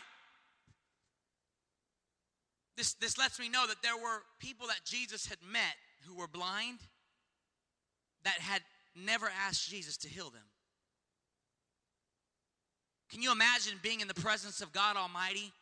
This, 2.76 2.94
this 2.94 3.18
lets 3.18 3.38
me 3.38 3.48
know 3.48 3.66
that 3.66 3.82
there 3.82 3.96
were 3.96 4.22
people 4.40 4.68
that 4.68 4.80
Jesus 4.84 5.26
had 5.26 5.38
met 5.52 5.74
who 6.06 6.14
were 6.14 6.28
blind 6.28 6.78
that 8.24 8.34
had 8.34 8.62
never 8.94 9.30
asked 9.46 9.68
Jesus 9.68 9.96
to 9.98 10.08
heal 10.08 10.30
them. 10.30 10.42
Can 13.10 13.20
you 13.20 13.32
imagine 13.32 13.74
being 13.82 14.00
in 14.00 14.08
the 14.08 14.14
presence 14.14 14.62
of 14.62 14.72
God 14.72 14.96
Almighty, 14.96 15.52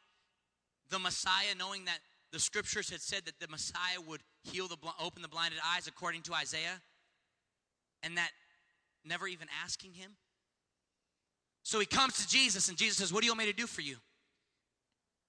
the 0.91 0.99
Messiah, 0.99 1.55
knowing 1.59 1.87
that 1.87 1.99
the 2.33 2.39
scriptures 2.39 2.91
had 2.91 3.01
said 3.01 3.25
that 3.25 3.41
the 3.41 3.49
Messiah 3.49 4.01
would 4.07 4.21
heal 4.45 4.69
the 4.69 4.77
open 5.03 5.23
the 5.23 5.29
blinded 5.29 5.59
eyes 5.75 5.89
according 5.89 6.23
to 6.23 6.35
Isaiah? 6.35 6.81
And 8.03 8.17
that 8.17 8.31
never 9.05 9.27
even 9.27 9.49
asking 9.65 9.95
him. 9.95 10.13
So 11.63 11.79
he 11.79 11.87
comes 11.87 12.15
to 12.25 12.29
Jesus, 12.29 12.69
and 12.69 12.77
Jesus 12.77 12.99
says, 12.99 13.13
What 13.13 13.21
do 13.21 13.27
you 13.27 13.33
want 13.33 13.41
me 13.41 13.47
to 13.47 13.53
do 13.53 13.67
for 13.67 13.83
you? 13.83 13.97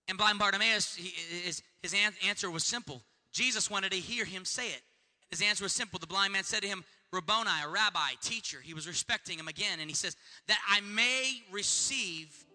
And 0.07 0.17
blind 0.17 0.39
Bartimaeus, 0.39 0.95
he, 0.95 1.09
his, 1.43 1.61
his 1.81 1.95
answer 2.27 2.49
was 2.49 2.63
simple. 2.63 3.01
Jesus 3.31 3.69
wanted 3.69 3.91
to 3.91 3.97
hear 3.97 4.25
him 4.25 4.45
say 4.45 4.67
it. 4.67 4.81
His 5.29 5.41
answer 5.41 5.63
was 5.63 5.71
simple. 5.71 5.99
The 5.99 6.07
blind 6.07 6.33
man 6.33 6.43
said 6.43 6.61
to 6.63 6.67
him, 6.67 6.83
Rabboni, 7.11 7.49
a 7.63 7.69
rabbi, 7.69 8.11
teacher. 8.21 8.59
He 8.61 8.73
was 8.73 8.87
respecting 8.87 9.37
him 9.37 9.47
again, 9.47 9.79
and 9.79 9.89
he 9.89 9.95
says, 9.95 10.15
That 10.47 10.59
I 10.69 10.81
may 10.81 11.41
receive 11.51 12.45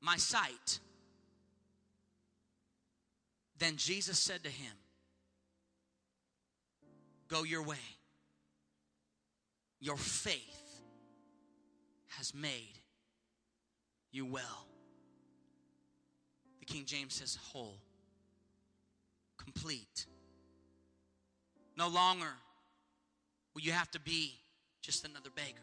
my 0.00 0.16
sight. 0.16 0.80
Then 3.58 3.76
Jesus 3.76 4.18
said 4.18 4.44
to 4.44 4.50
him, 4.50 4.72
Go 7.28 7.42
your 7.42 7.62
way. 7.62 7.76
Your 9.80 9.96
faith 9.96 10.80
has 12.16 12.34
made 12.34 12.80
you 14.10 14.24
well. 14.24 14.66
The 16.60 16.66
King 16.66 16.84
James 16.86 17.14
says, 17.14 17.38
whole, 17.52 17.78
complete. 19.36 20.06
No 21.76 21.88
longer 21.88 22.32
will 23.54 23.62
you 23.62 23.72
have 23.72 23.90
to 23.92 24.00
be 24.00 24.34
just 24.82 25.04
another 25.04 25.30
beggar. 25.34 25.60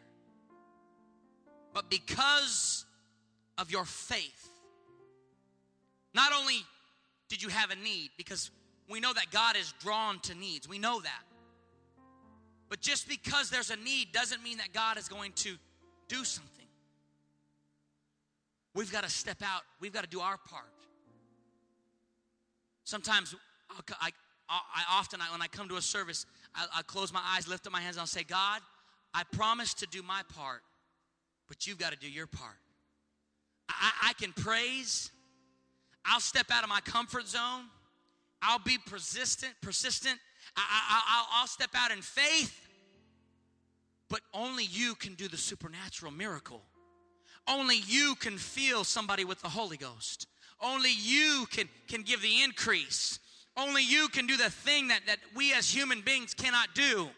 But 1.74 1.90
because 1.90 2.86
of 3.58 3.72
your 3.72 3.86
faith, 3.86 4.50
not 6.14 6.32
only 6.40 6.64
did 7.30 7.42
you 7.42 7.50
have 7.50 7.72
a 7.72 7.76
need, 7.76 8.12
because 8.18 8.52
we 8.88 9.00
know 9.00 9.14
that 9.14 9.32
God 9.32 9.56
is 9.56 9.74
drawn 9.80 10.20
to 10.20 10.36
needs, 10.36 10.70
we 10.70 10.78
know 10.78 11.02
that. 11.02 11.24
But 12.74 12.82
just 12.82 13.08
because 13.08 13.52
there's 13.52 13.70
a 13.70 13.76
need 13.76 14.12
doesn't 14.14 14.42
mean 14.42 14.58
that 14.58 14.74
God 14.74 14.98
is 14.98 15.08
going 15.08 15.34
to 15.34 15.58
do 16.08 16.24
something. 16.24 16.66
We've 18.74 18.92
got 18.92 19.04
to 19.04 19.12
step 19.12 19.44
out, 19.44 19.62
we've 19.80 19.94
got 19.94 20.04
to 20.04 20.10
do 20.10 20.22
our 20.22 20.40
part. 20.50 20.74
Sometimes 22.84 23.36
I, 24.02 24.10
I, 24.50 24.84
often, 24.90 25.22
I, 25.22 25.32
when 25.32 25.40
I 25.40 25.46
come 25.46 25.70
to 25.70 25.76
a 25.76 25.84
service, 25.84 26.26
I, 26.56 26.66
I 26.80 26.82
close 26.82 27.14
my 27.14 27.22
eyes, 27.24 27.48
lift 27.48 27.68
up 27.68 27.74
my 27.74 27.80
hands, 27.80 27.98
and 27.98 28.02
I'll 28.02 28.08
say, 28.08 28.24
God, 28.24 28.60
I 29.14 29.22
promise 29.34 29.76
to 29.76 29.86
do 29.86 30.02
my 30.02 30.24
part, 30.36 30.64
but 31.48 31.68
you've 31.68 31.78
got 31.78 31.92
to 31.92 32.00
do 32.00 32.10
your 32.10 32.26
part. 32.26 32.58
I, 33.70 33.92
I 34.06 34.14
can 34.14 34.34
praise. 34.34 35.12
I'll 36.06 36.20
step 36.20 36.48
out 36.52 36.64
of 36.64 36.70
my 36.70 36.80
comfort 36.80 37.28
zone. 37.28 37.66
I'll 38.42 38.58
be 38.58 38.80
persistent, 38.84 39.54
persistent. 39.62 40.18
I, 40.56 41.42
will 41.42 41.48
step 41.48 41.72
out 41.76 41.92
in 41.92 42.02
faith. 42.02 42.60
But 44.10 44.22
only 44.34 44.66
you 44.66 44.96
can 44.96 45.16
do 45.16 45.28
the 45.28 45.38
supernatural 45.38 46.12
miracle. 46.12 46.62
Only 47.48 47.78
you 47.88 48.16
can 48.16 48.38
fill 48.38 48.84
somebody 48.84 49.26
with 49.26 49.42
the 49.42 49.50
Holy 49.50 49.78
Ghost. 49.78 50.28
Only 50.62 50.92
you 50.92 51.48
can, 51.52 51.68
can 51.88 52.04
give 52.04 52.22
the 52.22 52.44
increase. 52.44 53.20
Only 53.58 53.84
you 53.84 54.08
can 54.08 54.28
do 54.28 54.38
the 54.38 54.50
thing 54.50 54.90
that, 54.90 55.02
that 55.08 55.18
we 55.36 55.54
as 55.54 55.70
human 55.70 56.02
beings 56.02 56.34
cannot 56.34 56.74
do. 56.74 57.10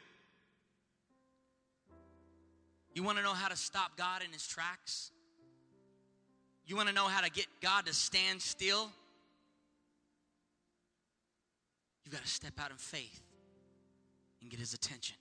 You 2.94 3.04
want 3.04 3.18
to 3.18 3.24
know 3.24 3.34
how 3.34 3.50
to 3.50 3.58
stop 3.58 3.98
God 3.98 4.24
in 4.24 4.32
his 4.32 4.48
tracks? 4.48 5.12
You 6.66 6.76
want 6.76 6.88
to 6.88 6.96
know 6.96 7.08
how 7.08 7.22
to 7.22 7.30
get 7.30 7.48
God 7.62 7.86
to 7.86 7.94
stand 7.94 8.42
still? 8.42 8.90
You've 12.04 12.14
got 12.14 12.24
to 12.24 12.28
step 12.28 12.54
out 12.60 12.72
in 12.72 12.78
faith 12.78 13.25
and 14.46 14.52
get 14.52 14.60
his 14.60 14.76
attention. 14.76 15.16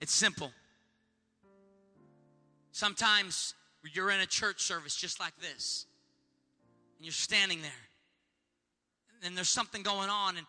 It's 0.00 0.12
simple. 0.12 0.52
Sometimes 2.70 3.54
you're 3.92 4.12
in 4.12 4.20
a 4.20 4.26
church 4.26 4.62
service 4.62 4.94
just 4.94 5.18
like 5.18 5.32
this, 5.40 5.86
and 6.96 7.04
you're 7.04 7.12
standing 7.12 7.62
there, 7.62 7.70
and 9.24 9.36
there's 9.36 9.48
something 9.48 9.82
going 9.82 10.08
on, 10.08 10.36
and 10.36 10.46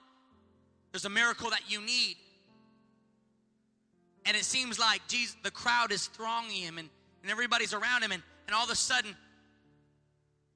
there's 0.92 1.06
a 1.06 1.10
miracle 1.10 1.50
that 1.50 1.62
you 1.68 1.82
need. 1.82 2.18
And 4.28 4.38
it 4.38 4.44
seems 4.44 4.78
like 4.78 5.02
Jesus, 5.08 5.36
the 5.42 5.50
crowd 5.50 5.92
is 5.92 6.06
thronging 6.06 6.62
him, 6.62 6.78
and, 6.78 6.90
and 7.24 7.32
everybody's 7.32 7.74
around 7.74 8.04
him, 8.04 8.12
and, 8.12 8.22
and 8.46 8.56
all 8.56 8.66
of 8.66 8.70
a 8.70 8.76
sudden, 8.76 9.16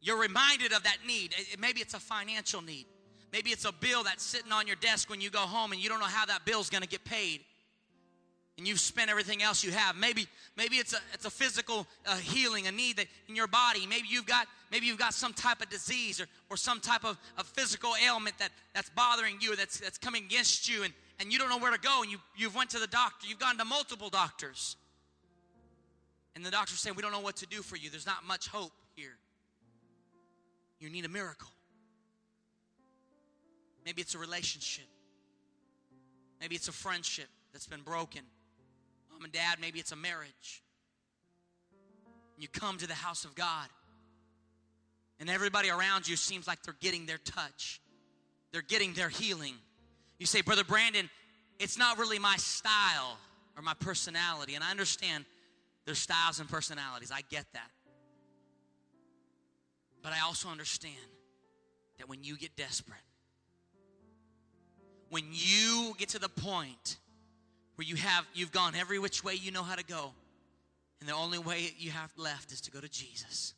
you're 0.01 0.19
reminded 0.19 0.71
of 0.71 0.83
that 0.83 0.97
need. 1.07 1.33
Maybe 1.57 1.79
it's 1.79 1.95
a 1.95 1.99
financial 1.99 2.61
need. 2.61 2.85
Maybe 3.31 3.51
it's 3.51 3.65
a 3.65 3.71
bill 3.71 4.03
that's 4.03 4.23
sitting 4.23 4.51
on 4.51 4.67
your 4.67 4.75
desk 4.75 5.09
when 5.09 5.21
you 5.21 5.29
go 5.29 5.39
home 5.39 5.71
and 5.71 5.81
you 5.81 5.89
don't 5.89 5.99
know 5.99 6.05
how 6.05 6.25
that 6.25 6.45
bill's 6.45 6.69
going 6.69 6.83
to 6.83 6.89
get 6.89 7.05
paid 7.05 7.41
and 8.57 8.67
you've 8.67 8.79
spent 8.79 9.09
everything 9.09 9.41
else 9.41 9.63
you 9.63 9.71
have. 9.71 9.95
Maybe 9.95 10.27
maybe 10.55 10.75
it's 10.75 10.93
a 10.93 10.99
it's 11.13 11.25
a 11.25 11.31
physical 11.31 11.87
uh, 12.05 12.15
healing, 12.17 12.67
a 12.67 12.71
need 12.71 12.97
that 12.97 13.07
in 13.27 13.35
your 13.35 13.47
body. 13.47 13.87
Maybe 13.87 14.07
you've 14.07 14.27
got 14.27 14.47
maybe 14.71 14.85
you've 14.85 14.99
got 14.99 15.15
some 15.15 15.33
type 15.33 15.61
of 15.61 15.69
disease 15.69 16.21
or, 16.21 16.27
or 16.49 16.57
some 16.57 16.79
type 16.79 17.03
of, 17.03 17.17
of 17.39 17.47
physical 17.47 17.93
ailment 18.05 18.37
that 18.37 18.49
that's 18.75 18.89
bothering 18.91 19.37
you, 19.41 19.55
that's 19.55 19.79
that's 19.79 19.97
coming 19.97 20.25
against 20.25 20.69
you, 20.69 20.83
and 20.83 20.93
and 21.19 21.33
you 21.33 21.39
don't 21.39 21.49
know 21.49 21.57
where 21.57 21.71
to 21.71 21.79
go, 21.79 22.01
and 22.03 22.11
you 22.11 22.19
you've 22.35 22.55
went 22.55 22.69
to 22.69 22.79
the 22.79 22.87
doctor. 22.87 23.27
You've 23.27 23.39
gone 23.39 23.57
to 23.57 23.65
multiple 23.65 24.09
doctors, 24.09 24.75
and 26.35 26.45
the 26.45 26.51
doctors 26.51 26.79
say 26.79 26.91
we 26.91 27.01
don't 27.01 27.11
know 27.11 27.19
what 27.19 27.37
to 27.37 27.47
do 27.47 27.63
for 27.63 27.77
you. 27.77 27.89
There's 27.89 28.05
not 28.05 28.25
much 28.27 28.47
hope 28.47 28.73
here. 28.95 29.17
You 30.79 30.91
need 30.91 31.05
a 31.05 31.09
miracle. 31.09 31.49
Maybe 33.85 34.01
it's 34.01 34.15
a 34.15 34.19
relationship. 34.19 34.85
Maybe 36.39 36.55
it's 36.55 36.67
a 36.67 36.71
friendship 36.73 37.27
that's 37.53 37.67
been 37.67 37.81
broken 37.81 38.21
mom 39.21 39.25
and 39.25 39.33
dad, 39.33 39.59
maybe 39.61 39.79
it's 39.79 39.91
a 39.91 39.95
marriage. 39.95 40.63
You 42.37 42.47
come 42.47 42.77
to 42.79 42.87
the 42.87 42.95
house 42.95 43.23
of 43.23 43.35
God, 43.35 43.67
and 45.19 45.29
everybody 45.29 45.69
around 45.69 46.07
you 46.07 46.15
seems 46.15 46.47
like 46.47 46.63
they're 46.63 46.75
getting 46.79 47.05
their 47.05 47.19
touch, 47.19 47.79
they're 48.51 48.63
getting 48.63 48.93
their 48.93 49.09
healing. 49.09 49.53
You 50.17 50.25
say, 50.25 50.41
Brother 50.41 50.63
Brandon, 50.63 51.09
it's 51.59 51.77
not 51.77 51.99
really 51.99 52.17
my 52.17 52.35
style 52.37 53.17
or 53.55 53.61
my 53.61 53.73
personality. 53.75 54.55
And 54.55 54.63
I 54.63 54.71
understand 54.71 55.25
there's 55.85 55.99
styles 55.99 56.39
and 56.39 56.49
personalities, 56.49 57.11
I 57.11 57.21
get 57.29 57.45
that. 57.53 57.69
But 60.01 60.13
I 60.13 60.21
also 60.21 60.49
understand 60.49 60.95
that 61.99 62.09
when 62.09 62.23
you 62.23 62.37
get 62.37 62.55
desperate, 62.55 62.97
when 65.11 65.25
you 65.29 65.93
get 65.99 66.09
to 66.09 66.19
the 66.19 66.29
point 66.29 66.97
where 67.75 67.85
you 67.85 67.95
have 67.95 68.25
you've 68.33 68.51
gone 68.51 68.73
every 68.75 68.97
which 68.97 69.23
way 69.23 69.35
you 69.35 69.51
know 69.51 69.63
how 69.63 69.75
to 69.75 69.85
go 69.85 70.11
and 70.99 71.07
the 71.07 71.13
only 71.13 71.37
way 71.37 71.71
you 71.77 71.91
have 71.91 72.11
left 72.17 72.51
is 72.51 72.61
to 72.61 72.71
go 72.71 72.79
to 72.79 72.89
jesus 72.89 73.53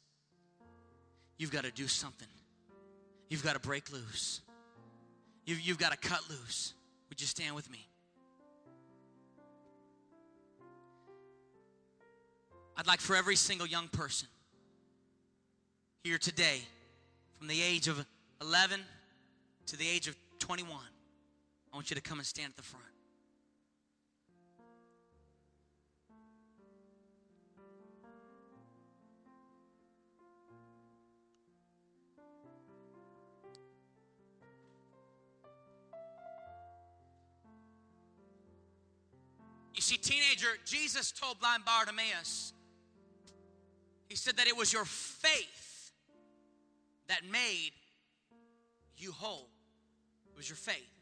you've 1.38 1.52
got 1.52 1.64
to 1.64 1.72
do 1.72 1.88
something. 1.88 2.28
You've 3.30 3.44
got 3.44 3.54
to 3.54 3.60
break 3.60 3.92
loose. 3.92 4.42
You've, 5.46 5.60
you've 5.60 5.78
got 5.78 5.92
to 5.92 5.98
cut 5.98 6.22
loose. 6.30 6.74
Would 7.10 7.20
you 7.20 7.28
stand 7.28 7.54
with 7.54 7.70
me? 7.70 7.86
I'd 12.78 12.88
like 12.88 13.02
for 13.02 13.16
every 13.16 13.36
single 13.36 13.68
young 13.68 13.88
person 13.90 14.30
here 16.04 16.18
today 16.18 16.62
from 17.38 17.48
the 17.48 17.62
age 17.62 17.88
of 17.88 18.04
11 18.42 18.80
to 19.68 19.78
the 19.78 19.88
age 19.88 20.08
of 20.08 20.16
21 20.40 20.80
i 21.74 21.76
want 21.76 21.90
you 21.90 21.96
to 21.96 22.02
come 22.02 22.20
and 22.20 22.28
stand 22.28 22.52
at 22.52 22.56
the 22.56 22.64
front 22.64 22.86
You 39.76 39.82
see, 39.82 39.98
teenager, 39.98 40.48
Jesus 40.66 41.12
told 41.12 41.40
blind 41.40 41.66
Bartimaeus, 41.66 42.54
he 44.08 44.16
said 44.16 44.38
that 44.38 44.48
it 44.48 44.56
was 44.56 44.72
your 44.72 44.86
faith 44.86 45.92
that 47.08 47.22
made 47.30 47.72
you 48.96 49.12
whole. 49.12 49.50
It 50.32 50.38
was 50.38 50.48
your 50.48 50.56
faith. 50.56 50.93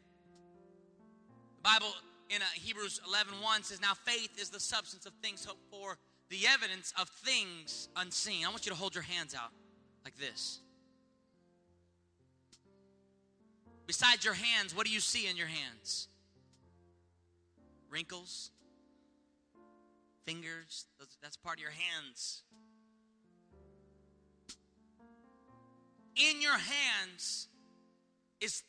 Bible 1.62 1.92
in 2.28 2.42
uh, 2.42 2.44
Hebrews 2.54 3.00
11 3.06 3.34
1 3.40 3.62
says, 3.62 3.80
Now 3.80 3.94
faith 3.94 4.40
is 4.40 4.50
the 4.50 4.60
substance 4.60 5.06
of 5.06 5.12
things 5.22 5.44
hoped 5.44 5.64
for, 5.70 5.98
the 6.28 6.46
evidence 6.48 6.92
of 7.00 7.08
things 7.08 7.88
unseen. 7.96 8.44
I 8.44 8.48
want 8.48 8.66
you 8.66 8.72
to 8.72 8.78
hold 8.78 8.94
your 8.94 9.04
hands 9.04 9.34
out 9.34 9.50
like 10.04 10.16
this. 10.18 10.60
Besides 13.86 14.24
your 14.24 14.34
hands, 14.34 14.74
what 14.74 14.86
do 14.86 14.92
you 14.92 15.00
see 15.00 15.28
in 15.28 15.36
your 15.36 15.48
hands? 15.48 16.08
Wrinkles, 17.90 18.50
fingers, 20.24 20.86
that's 21.22 21.36
part 21.36 21.58
of 21.58 21.62
your 21.62 21.72
hands. 21.72 22.42
In 26.16 26.40
your 26.40 26.58
hands 26.58 27.48
is 28.40 28.62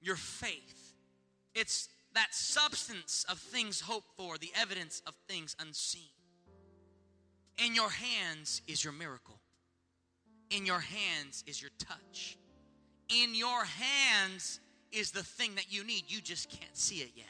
your 0.00 0.16
faith. 0.16 0.94
It's 1.54 1.88
that 2.14 2.34
substance 2.34 3.24
of 3.28 3.38
things 3.38 3.80
hoped 3.80 4.08
for, 4.16 4.38
the 4.38 4.52
evidence 4.60 5.02
of 5.06 5.14
things 5.28 5.54
unseen. 5.60 6.10
In 7.64 7.74
your 7.74 7.90
hands 7.90 8.62
is 8.66 8.82
your 8.82 8.92
miracle. 8.92 9.40
In 10.50 10.64
your 10.64 10.80
hands 10.80 11.44
is 11.46 11.60
your 11.60 11.70
touch. 11.78 12.38
In 13.08 13.34
your 13.34 13.64
hands 13.64 14.60
is 14.92 15.10
the 15.10 15.22
thing 15.22 15.54
that 15.56 15.72
you 15.72 15.84
need. 15.84 16.04
You 16.08 16.20
just 16.20 16.50
can't 16.50 16.76
see 16.76 16.96
it 16.96 17.10
yet. 17.14 17.26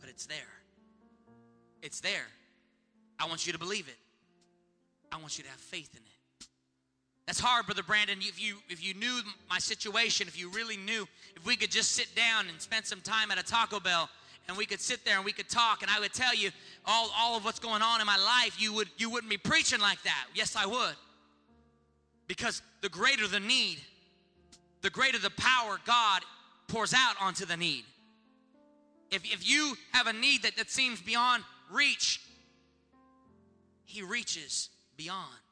But 0.00 0.10
it's 0.10 0.26
there. 0.26 0.36
It's 1.82 2.00
there. 2.00 2.26
I 3.18 3.26
want 3.26 3.46
you 3.46 3.52
to 3.52 3.58
believe 3.58 3.88
it. 3.88 3.98
I 5.10 5.16
want 5.18 5.38
you 5.38 5.44
to 5.44 5.50
have 5.50 5.60
faith 5.60 5.90
in 5.92 6.02
it. 6.02 6.13
That's 7.26 7.40
hard, 7.40 7.66
Brother 7.66 7.82
Brandon. 7.82 8.18
If 8.20 8.40
you 8.40 8.56
if 8.68 8.84
you 8.84 8.94
knew 8.94 9.20
my 9.48 9.58
situation, 9.58 10.28
if 10.28 10.38
you 10.38 10.50
really 10.50 10.76
knew, 10.76 11.06
if 11.36 11.46
we 11.46 11.56
could 11.56 11.70
just 11.70 11.92
sit 11.92 12.14
down 12.14 12.48
and 12.48 12.60
spend 12.60 12.84
some 12.84 13.00
time 13.00 13.30
at 13.30 13.38
a 13.38 13.42
Taco 13.42 13.80
Bell 13.80 14.10
and 14.46 14.56
we 14.56 14.66
could 14.66 14.80
sit 14.80 15.04
there 15.06 15.16
and 15.16 15.24
we 15.24 15.32
could 15.32 15.48
talk 15.48 15.82
and 15.82 15.90
I 15.90 16.00
would 16.00 16.12
tell 16.12 16.34
you 16.34 16.50
all, 16.84 17.10
all 17.16 17.36
of 17.36 17.44
what's 17.44 17.58
going 17.58 17.80
on 17.80 18.00
in 18.00 18.06
my 18.06 18.18
life, 18.18 18.60
you 18.60 18.74
would 18.74 18.88
you 18.98 19.08
wouldn't 19.08 19.30
be 19.30 19.38
preaching 19.38 19.80
like 19.80 20.02
that. 20.02 20.26
Yes, 20.34 20.54
I 20.54 20.66
would. 20.66 20.96
Because 22.26 22.62
the 22.82 22.88
greater 22.90 23.26
the 23.26 23.40
need, 23.40 23.78
the 24.82 24.90
greater 24.90 25.18
the 25.18 25.30
power 25.30 25.78
God 25.86 26.22
pours 26.68 26.92
out 26.92 27.14
onto 27.20 27.46
the 27.46 27.56
need. 27.56 27.84
If, 29.10 29.24
if 29.24 29.48
you 29.48 29.76
have 29.92 30.06
a 30.06 30.12
need 30.12 30.42
that, 30.42 30.56
that 30.56 30.70
seems 30.70 31.00
beyond 31.00 31.44
reach, 31.70 32.20
He 33.84 34.02
reaches 34.02 34.70
beyond. 34.96 35.43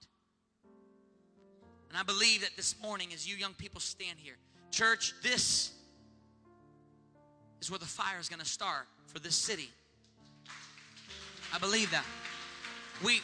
And 1.92 2.00
I 2.00 2.04
believe 2.04 2.40
that 2.40 2.56
this 2.56 2.74
morning, 2.80 3.08
as 3.12 3.28
you 3.28 3.36
young 3.36 3.52
people 3.52 3.78
stand 3.78 4.18
here, 4.18 4.36
church, 4.70 5.12
this 5.22 5.72
is 7.60 7.70
where 7.70 7.78
the 7.78 7.84
fire 7.84 8.18
is 8.18 8.30
going 8.30 8.40
to 8.40 8.46
start 8.46 8.86
for 9.08 9.18
this 9.18 9.34
city. 9.34 9.68
I 11.54 11.58
believe 11.58 11.90
that. 11.90 12.06
We 13.04 13.20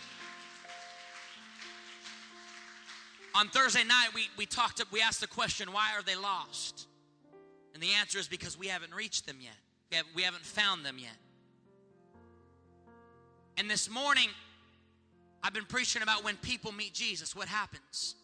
on 3.35 3.49
Thursday 3.49 3.85
night 3.85 4.09
we, 4.15 4.29
we 4.37 4.45
talked 4.45 4.83
up. 4.83 4.93
we 4.93 5.01
asked 5.01 5.23
the 5.23 5.29
question, 5.29 5.73
why 5.73 5.95
are 5.97 6.03
they 6.03 6.17
lost? 6.17 6.89
And 7.73 7.83
the 7.83 7.93
answer 7.93 8.19
is 8.19 8.29
because 8.29 8.59
we 8.59 8.67
haven't 8.67 8.93
reached 8.93 9.27
them 9.27 9.39
yet. 9.41 9.57
We, 9.91 9.97
have, 9.97 10.07
we 10.15 10.23
haven't 10.25 10.45
found 10.45 10.85
them 10.85 10.99
yet. 10.99 11.17
And 13.57 13.71
this 13.71 13.89
morning, 13.89 14.29
I've 15.43 15.55
been 15.55 15.65
preaching 15.65 16.03
about 16.03 16.23
when 16.23 16.37
people 16.37 16.71
meet 16.71 16.93
Jesus, 16.93 17.35
what 17.35 17.49
happens. 17.49 18.15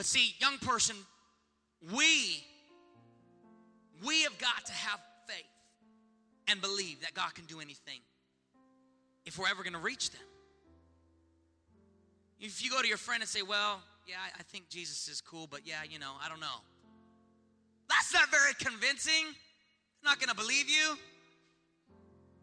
But 0.00 0.06
see, 0.06 0.34
young 0.40 0.56
person, 0.56 0.96
we 1.92 2.42
we 4.02 4.22
have 4.22 4.38
got 4.38 4.64
to 4.64 4.72
have 4.72 4.98
faith 5.26 5.44
and 6.48 6.58
believe 6.62 7.02
that 7.02 7.12
God 7.12 7.34
can 7.34 7.44
do 7.44 7.60
anything 7.60 8.00
if 9.26 9.38
we're 9.38 9.50
ever 9.50 9.62
going 9.62 9.74
to 9.74 9.78
reach 9.78 10.08
them. 10.08 10.22
If 12.40 12.64
you 12.64 12.70
go 12.70 12.80
to 12.80 12.88
your 12.88 12.96
friend 12.96 13.20
and 13.20 13.28
say, 13.28 13.42
Well, 13.42 13.82
yeah, 14.06 14.14
I 14.38 14.42
think 14.44 14.70
Jesus 14.70 15.06
is 15.06 15.20
cool, 15.20 15.46
but 15.46 15.66
yeah, 15.66 15.82
you 15.86 15.98
know, 15.98 16.12
I 16.24 16.30
don't 16.30 16.40
know. 16.40 16.62
That's 17.90 18.14
not 18.14 18.30
very 18.30 18.54
convincing. 18.54 19.24
They're 19.24 20.12
not 20.12 20.18
going 20.18 20.30
to 20.30 20.34
believe 20.34 20.70
you. 20.70 20.96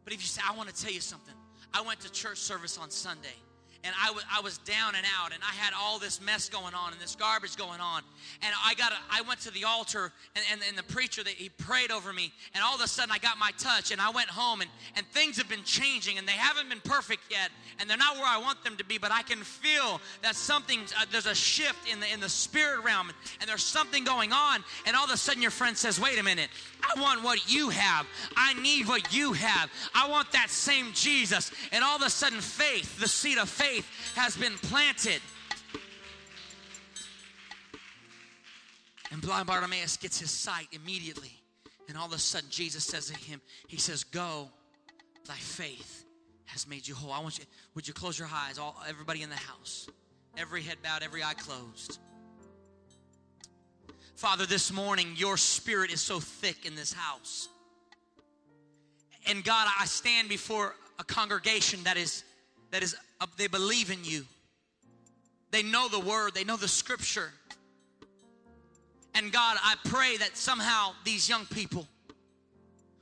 But 0.03 0.13
if 0.13 0.21
you 0.21 0.27
say, 0.27 0.43
I 0.47 0.55
want 0.55 0.69
to 0.69 0.79
tell 0.79 0.93
you 0.93 1.01
something, 1.01 1.33
I 1.73 1.81
went 1.81 2.01
to 2.01 2.11
church 2.11 2.37
service 2.37 2.77
on 2.77 2.91
Sunday 2.91 3.33
and 3.83 3.93
I, 4.01 4.07
w- 4.07 4.25
I 4.31 4.41
was 4.41 4.57
down 4.59 4.95
and 4.95 5.05
out 5.19 5.33
and 5.33 5.41
I 5.43 5.53
had 5.55 5.73
all 5.77 5.99
this 5.99 6.21
mess 6.21 6.49
going 6.49 6.73
on 6.73 6.91
and 6.91 7.01
this 7.01 7.15
garbage 7.15 7.55
going 7.55 7.79
on. 7.79 8.01
And 8.41 8.53
I 8.65 8.73
got 8.75 8.91
a, 8.91 8.95
I 9.09 9.21
went 9.21 9.39
to 9.41 9.51
the 9.51 9.63
altar 9.63 10.11
and, 10.35 10.45
and, 10.51 10.61
and 10.67 10.77
the 10.77 10.83
preacher 10.83 11.23
that 11.23 11.33
he 11.33 11.49
prayed 11.49 11.91
over 11.91 12.13
me 12.13 12.31
and 12.53 12.63
all 12.63 12.75
of 12.75 12.81
a 12.81 12.87
sudden 12.87 13.11
I 13.11 13.17
got 13.17 13.37
my 13.37 13.51
touch 13.57 13.91
and 13.91 14.01
I 14.01 14.09
went 14.09 14.29
home 14.29 14.61
and, 14.61 14.69
and 14.95 15.05
things 15.07 15.37
have 15.37 15.49
been 15.49 15.63
changing 15.63 16.17
and 16.17 16.27
they 16.27 16.33
haven't 16.33 16.69
been 16.69 16.81
perfect 16.81 17.21
yet 17.29 17.49
and 17.79 17.89
they're 17.89 17.97
not 17.97 18.15
where 18.15 18.25
I 18.25 18.37
want 18.37 18.63
them 18.63 18.77
to 18.77 18.85
be, 18.85 18.97
but 18.97 19.11
I 19.11 19.21
can 19.21 19.39
feel 19.39 20.01
that 20.23 20.35
something, 20.35 20.79
uh, 20.99 21.05
there's 21.11 21.25
a 21.25 21.35
shift 21.35 21.91
in 21.91 21.99
the, 21.99 22.11
in 22.11 22.19
the 22.19 22.29
spirit 22.29 22.83
realm 22.83 23.11
and 23.39 23.49
there's 23.49 23.63
something 23.63 24.03
going 24.03 24.33
on 24.33 24.63
and 24.85 24.95
all 24.95 25.05
of 25.05 25.11
a 25.11 25.17
sudden 25.17 25.41
your 25.41 25.51
friend 25.51 25.77
says, 25.77 25.99
wait 25.99 26.19
a 26.19 26.23
minute, 26.23 26.49
I 26.81 26.99
want 26.99 27.23
what 27.23 27.51
you 27.51 27.69
have. 27.69 28.05
I 28.35 28.53
need 28.61 28.87
what 28.87 29.13
you 29.13 29.33
have. 29.33 29.69
I 29.93 30.09
want 30.09 30.31
that 30.31 30.49
same 30.49 30.87
Jesus. 30.93 31.51
And 31.71 31.83
all 31.83 31.95
of 31.95 32.01
a 32.01 32.09
sudden 32.09 32.39
faith, 32.39 32.99
the 32.99 33.07
seed 33.07 33.37
of 33.37 33.49
faith 33.49 33.76
faith 33.81 34.15
has 34.15 34.37
been 34.37 34.53
planted. 34.69 35.21
And 39.11 39.21
blind 39.21 39.47
Bartimaeus 39.47 39.97
gets 39.97 40.19
his 40.19 40.31
sight 40.31 40.67
immediately. 40.71 41.31
And 41.87 41.97
all 41.97 42.07
of 42.07 42.13
a 42.13 42.19
sudden, 42.19 42.49
Jesus 42.49 42.83
says 42.83 43.07
to 43.07 43.17
him, 43.17 43.41
He 43.67 43.77
says, 43.77 44.03
Go, 44.03 44.49
thy 45.27 45.35
faith 45.35 46.05
has 46.45 46.67
made 46.67 46.87
you 46.87 46.95
whole. 46.95 47.11
I 47.11 47.19
want 47.19 47.39
you, 47.39 47.45
would 47.75 47.87
you 47.87 47.93
close 47.93 48.19
your 48.19 48.29
eyes, 48.31 48.57
all 48.57 48.75
everybody 48.87 49.21
in 49.23 49.29
the 49.29 49.35
house? 49.35 49.87
Every 50.37 50.61
head 50.61 50.77
bowed, 50.83 51.03
every 51.03 51.23
eye 51.23 51.33
closed. 51.33 51.99
Father, 54.15 54.45
this 54.45 54.73
morning, 54.73 55.13
your 55.15 55.37
spirit 55.37 55.91
is 55.91 56.01
so 56.01 56.19
thick 56.19 56.65
in 56.65 56.75
this 56.75 56.91
house. 56.91 57.49
And 59.27 59.43
God, 59.43 59.67
I 59.79 59.85
stand 59.85 60.27
before 60.27 60.75
a 60.99 61.03
congregation 61.03 61.83
that 61.83 61.97
is 61.97 62.23
that 62.71 62.83
is 62.83 62.95
they 63.37 63.47
believe 63.47 63.91
in 63.91 64.03
you. 64.03 64.25
They 65.51 65.63
know 65.63 65.87
the 65.87 65.99
word, 65.99 66.33
they 66.35 66.43
know 66.43 66.57
the 66.57 66.67
scripture. 66.67 67.31
And 69.15 69.31
God, 69.31 69.57
I 69.63 69.75
pray 69.85 70.17
that 70.17 70.37
somehow 70.37 70.91
these 71.03 71.27
young 71.27 71.45
people 71.45 71.87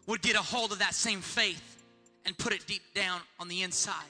would 0.08 0.22
get 0.22 0.36
a 0.36 0.42
hold 0.42 0.72
of 0.72 0.80
that 0.80 0.94
same 0.94 1.20
faith 1.20 1.84
and 2.26 2.38
put 2.38 2.54
it 2.54 2.66
deep 2.68 2.84
down 2.94 3.20
on 3.40 3.48
the 3.48 3.64
inside. 3.64 4.04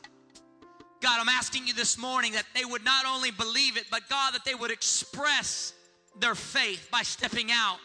God, 1.01 1.19
I'm 1.19 1.29
asking 1.29 1.67
you 1.67 1.73
this 1.73 1.97
morning 1.97 2.33
that 2.33 2.45
they 2.53 2.65
would 2.65 2.83
not 2.83 3.05
only 3.05 3.31
believe 3.31 3.77
it, 3.77 3.85
but 3.89 4.07
God, 4.09 4.33
that 4.33 4.45
they 4.45 4.55
would 4.55 4.71
express 4.71 5.73
their 6.19 6.35
faith 6.35 6.89
by 6.91 7.01
stepping 7.01 7.51
out, 7.51 7.77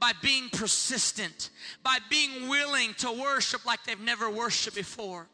by 0.00 0.12
being 0.22 0.48
persistent, 0.50 1.50
by 1.82 1.98
being 2.10 2.48
willing 2.48 2.94
to 2.98 3.12
worship 3.12 3.64
like 3.64 3.84
they've 3.84 4.00
never 4.00 4.30
worshiped 4.30 4.76
before 4.76 5.28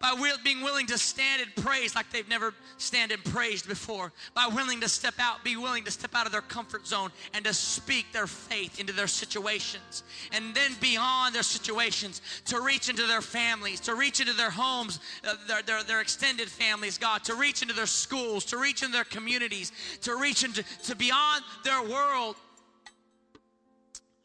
by 0.00 0.14
being 0.44 0.62
willing 0.62 0.86
to 0.86 0.98
stand 0.98 1.42
and 1.42 1.64
praise 1.64 1.94
like 1.94 2.10
they've 2.10 2.28
never 2.28 2.54
stand 2.76 3.12
and 3.12 3.22
praised 3.24 3.68
before 3.68 4.12
by 4.34 4.46
willing 4.46 4.80
to 4.80 4.88
step 4.88 5.14
out 5.18 5.42
be 5.42 5.56
willing 5.56 5.84
to 5.84 5.90
step 5.90 6.14
out 6.14 6.26
of 6.26 6.32
their 6.32 6.42
comfort 6.42 6.86
zone 6.86 7.10
and 7.34 7.44
to 7.44 7.54
speak 7.54 8.06
their 8.12 8.26
faith 8.26 8.78
into 8.78 8.92
their 8.92 9.06
situations. 9.06 10.02
And 10.32 10.54
then 10.54 10.72
beyond 10.80 11.34
their 11.34 11.42
situations 11.42 12.20
to 12.46 12.60
reach 12.60 12.88
into 12.88 13.06
their 13.06 13.22
families 13.22 13.80
to 13.80 13.94
reach 13.94 14.20
into 14.20 14.32
their 14.32 14.50
homes 14.50 15.00
uh, 15.26 15.34
their, 15.46 15.62
their, 15.62 15.82
their 15.82 16.00
extended 16.00 16.48
families 16.48 16.98
god 16.98 17.24
to 17.24 17.34
reach 17.34 17.62
into 17.62 17.74
their 17.74 17.86
schools 17.86 18.44
to 18.46 18.58
reach 18.58 18.82
into 18.82 18.92
their 18.92 19.04
communities 19.04 19.72
to 20.02 20.16
reach 20.16 20.44
into 20.44 20.62
to 20.84 20.94
beyond 20.94 21.42
their 21.64 21.82
world. 21.82 22.36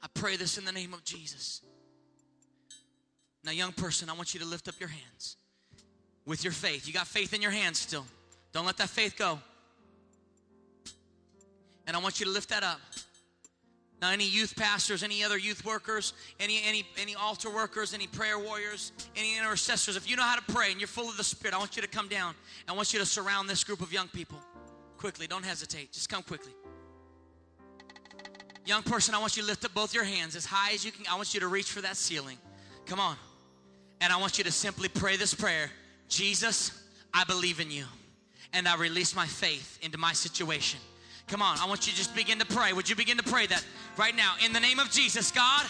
I 0.02 0.08
pray 0.14 0.36
this 0.36 0.58
in 0.58 0.66
the 0.66 0.72
name 0.72 0.94
of 0.94 1.04
jesus. 1.04 1.62
Now 3.44 3.52
young 3.52 3.72
person 3.72 4.10
i 4.10 4.14
want 4.14 4.34
you 4.34 4.40
to 4.40 4.46
lift 4.46 4.68
up 4.68 4.76
your 4.80 4.90
hands 4.90 5.38
with 6.26 6.44
your 6.44 6.54
faith. 6.54 6.88
You 6.88 6.94
got 6.94 7.08
faith 7.08 7.34
in 7.34 7.42
your 7.42 7.52
hands 7.52 7.80
still. 7.80 8.06
Don't 8.52 8.66
let 8.66 8.78
that 8.78 8.90
faith 8.90 9.16
go. 9.18 9.40
And 11.86 11.98
I 11.98 12.00
want 12.00 12.20
you 12.20 12.26
to 12.26 12.32
lift 12.32 12.50
that 12.50 12.64
up. 12.64 12.80
Now, 14.02 14.12
any 14.12 14.26
youth 14.26 14.56
pastors, 14.58 15.02
any 15.02 15.24
other 15.24 15.38
youth 15.38 15.64
workers, 15.64 16.14
any 16.38 16.62
any 16.66 16.86
any 17.02 17.16
altar 17.16 17.50
workers, 17.50 17.94
any 17.94 18.06
prayer 18.06 18.38
warriors, 18.38 18.92
any 19.16 19.38
intercessors, 19.38 19.96
if 19.96 20.10
you 20.10 20.18
know 20.18 20.24
how 20.24 20.36
to 20.36 20.42
pray 20.54 20.72
and 20.72 20.80
you're 20.82 20.90
full 20.90 21.08
of 21.08 21.16
the 21.16 21.24
Spirit, 21.24 21.56
I 21.56 21.58
want 21.58 21.78
you 21.78 21.82
to 21.82 21.88
come 21.88 22.10
down. 22.10 22.36
I 22.68 22.74
want 22.74 22.92
you 22.92 23.00
to 23.00 23.06
surround 23.06 23.50
this 23.50 23.64
group 23.64 23.82
of 23.82 23.94
young 23.94 24.10
people 24.10 24.40
quickly. 24.98 25.26
Don't 25.26 25.46
hesitate. 25.46 25.94
Just 25.94 26.10
come 26.10 26.22
quickly. 26.22 26.52
Young 28.66 28.84
person, 28.84 29.16
I 29.16 29.20
want 29.20 29.36
you 29.36 29.44
to 29.44 29.48
lift 29.48 29.64
up 29.64 29.74
both 29.74 29.94
your 29.94 30.06
hands 30.06 30.36
as 30.36 30.46
high 30.46 30.74
as 30.74 30.86
you 30.86 30.92
can. 30.92 31.06
I 31.10 31.16
want 31.16 31.34
you 31.34 31.40
to 31.42 31.48
reach 31.48 31.72
for 31.72 31.82
that 31.82 31.98
ceiling. 31.98 32.38
Come 32.86 33.00
on. 33.00 33.16
And 34.02 34.12
I 34.12 34.18
want 34.18 34.38
you 34.38 34.44
to 34.44 34.52
simply 34.52 34.90
pray 34.90 35.16
this 35.16 35.34
prayer. 35.34 35.70
Jesus, 36.10 36.84
I 37.14 37.24
believe 37.24 37.60
in 37.60 37.72
you. 37.72 37.86
And 38.54 38.68
I 38.68 38.76
release 38.76 39.16
my 39.16 39.26
faith 39.26 39.80
into 39.82 39.98
my 39.98 40.14
situation. 40.14 40.80
Come 41.28 41.42
on, 41.42 41.58
I 41.60 41.66
want 41.68 41.88
you 41.88 41.92
to 41.92 41.98
just 41.98 42.16
begin 42.16 42.38
to 42.40 42.46
pray. 42.46 42.74
Would 42.74 42.90
you 42.90 42.96
begin 42.96 43.18
to 43.18 43.24
pray 43.24 43.48
that 43.48 43.66
right 43.98 44.16
now? 44.16 44.36
In 44.46 44.54
the 44.54 44.60
name 44.60 44.78
of 44.78 44.92
Jesus, 44.92 45.32
God, 45.32 45.66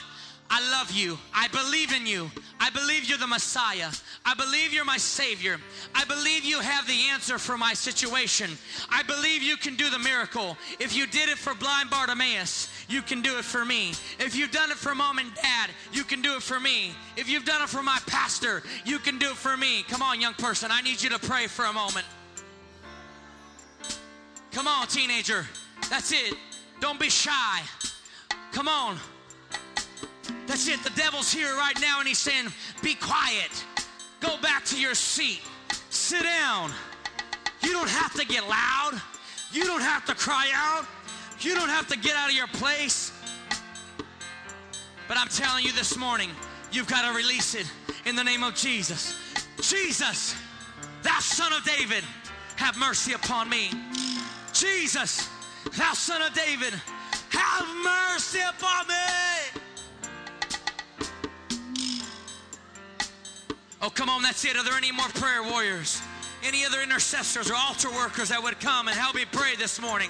I 0.50 0.72
love 0.72 0.92
you. 0.92 1.18
I 1.34 1.48
believe 1.48 1.94
in 1.94 2.06
you. 2.06 2.30
I 2.60 2.70
believe 2.70 3.06
you're 3.06 3.18
the 3.18 3.28
Messiah. 3.28 3.90
I 4.26 4.34
believe 4.36 4.74
you're 4.74 4.86
my 4.86 4.98
Savior. 4.98 5.60
I 5.96 6.06
believe 6.06 6.44
you 6.44 6.60
have 6.60 6.86
the 6.88 7.10
answer 7.12 7.38
for 7.38 7.58
my 7.58 7.74
situation. 7.74 8.52
I 8.90 9.04
believe 9.04 9.42
you 9.42 9.58
can 9.58 9.76
do 9.76 9.90
the 9.90 10.00
miracle. 10.00 10.58
If 10.80 10.96
you 10.96 11.08
did 11.08 11.30
it 11.30 11.38
for 11.38 11.54
blind 11.54 11.90
Bartimaeus, 11.90 12.70
you 12.90 13.02
can 13.02 13.22
do 13.22 13.38
it 13.38 13.46
for 13.46 13.66
me. 13.66 13.92
If 14.20 14.36
you've 14.36 14.52
done 14.52 14.72
it 14.72 14.78
for 14.78 14.94
mom 14.96 15.18
and 15.18 15.34
dad, 15.36 15.70
you 15.92 16.04
can 16.04 16.22
do 16.22 16.36
it 16.36 16.42
for 16.44 16.60
me. 16.60 16.94
If 17.18 17.30
you've 17.30 17.46
done 17.46 17.62
it 17.62 17.70
for 17.70 17.84
my 17.84 18.00
pastor, 18.08 18.64
you 18.86 19.00
can 19.00 19.18
do 19.18 19.32
it 19.32 19.38
for 19.38 19.58
me. 19.58 19.84
Come 19.90 20.02
on, 20.02 20.22
young 20.22 20.34
person, 20.34 20.70
I 20.72 20.82
need 20.82 21.02
you 21.02 21.10
to 21.10 21.20
pray 21.20 21.48
for 21.48 21.66
a 21.66 21.74
moment. 21.74 22.06
Come 24.52 24.68
on, 24.68 24.88
teenager. 24.88 25.46
That's 25.90 26.12
it. 26.12 26.36
Don't 26.80 27.00
be 27.00 27.10
shy. 27.10 27.62
Come 28.52 28.68
on. 28.68 28.98
That's 30.46 30.68
it. 30.68 30.84
The 30.84 30.92
devil's 30.92 31.32
here 31.32 31.56
right 31.56 31.80
now 31.82 32.00
and 32.00 32.08
he's 32.08 32.20
saying, 32.20 32.48
Be 32.82 32.94
quiet. 32.96 33.66
Go 34.20 34.38
back 34.42 34.64
to 34.66 34.80
your 34.80 34.94
seat. 34.94 35.42
Sit 35.90 36.24
down. 36.24 36.72
You 37.62 37.72
don't 37.72 37.90
have 37.90 38.14
to 38.14 38.26
get 38.26 38.48
loud. 38.48 39.02
You 39.52 39.64
don't 39.66 39.82
have 39.82 40.06
to 40.06 40.16
cry 40.16 40.52
out. 40.54 40.86
You 41.44 41.56
don't 41.56 41.70
have 41.70 41.88
to 41.90 41.98
get 41.98 42.16
out 42.16 42.30
of 42.30 42.36
your 42.36 42.48
place. 42.48 43.12
But 45.08 45.18
I'm 45.18 45.28
telling 45.28 45.66
you 45.66 45.74
this 45.74 45.98
morning, 45.98 46.30
You've 46.74 46.88
got 46.88 47.08
to 47.08 47.16
release 47.16 47.54
it 47.54 47.68
in 48.06 48.16
the 48.16 48.24
name 48.24 48.42
of 48.42 48.56
Jesus. 48.56 49.16
Jesus, 49.62 50.36
thou 51.04 51.20
son 51.20 51.54
of 51.54 51.64
David, 51.64 52.04
have 52.56 52.76
mercy 52.80 53.14
upon 53.14 53.48
me. 53.48 53.70
Jesus, 54.54 55.30
thou 55.78 55.94
son 55.94 56.24
of 56.24 56.34
David, 56.34 56.74
have 57.30 57.68
mercy 57.84 58.40
upon 58.40 58.88
me. 58.88 59.62
Oh, 63.84 63.92
come 63.92 64.10
on, 64.10 64.24
that's 64.24 64.44
it. 64.46 64.58
Are 64.58 64.64
there 64.64 64.74
any 64.74 64.92
more 64.92 65.10
prayer 65.10 65.44
warriors? 65.44 66.02
Any 66.44 66.66
other 66.66 66.82
intercessors 66.82 67.52
or 67.52 67.56
altar 67.56 67.92
workers 67.92 68.30
that 68.30 68.42
would 68.42 68.60
come 68.60 68.88
and 68.88 68.98
help 68.98 69.14
me 69.14 69.26
pray 69.32 69.56
this 69.58 69.80
morning? 69.80 70.10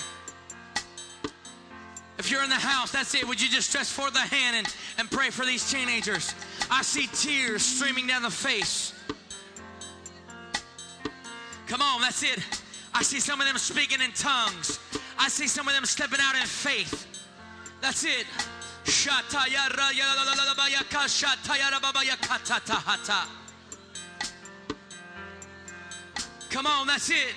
If 2.19 2.29
you're 2.29 2.43
in 2.43 2.49
the 2.49 2.55
house, 2.55 2.91
that's 2.91 3.13
it. 3.15 3.27
Would 3.27 3.41
you 3.41 3.49
just 3.49 3.69
stretch 3.69 3.87
forth 3.87 4.13
the 4.13 4.19
hand 4.19 4.55
and, 4.55 4.75
and 4.99 5.09
pray 5.09 5.29
for 5.29 5.45
these 5.45 5.69
teenagers? 5.69 6.33
I 6.69 6.81
see 6.83 7.07
tears 7.07 7.63
streaming 7.63 8.07
down 8.07 8.21
the 8.21 8.29
face. 8.29 8.93
Come 11.67 11.81
on, 11.81 12.01
that's 12.01 12.21
it. 12.23 12.39
I 12.93 13.01
see 13.01 13.19
some 13.19 13.41
of 13.41 13.47
them 13.47 13.57
speaking 13.57 13.99
in 14.01 14.11
tongues. 14.11 14.79
I 15.17 15.27
see 15.27 15.47
some 15.47 15.67
of 15.67 15.73
them 15.73 15.85
stepping 15.85 16.19
out 16.21 16.35
in 16.35 16.45
faith. 16.45 17.07
That's 17.81 18.03
it. 18.03 18.25
Come 26.49 26.67
on, 26.67 26.85
that's 26.85 27.09
it. 27.09 27.33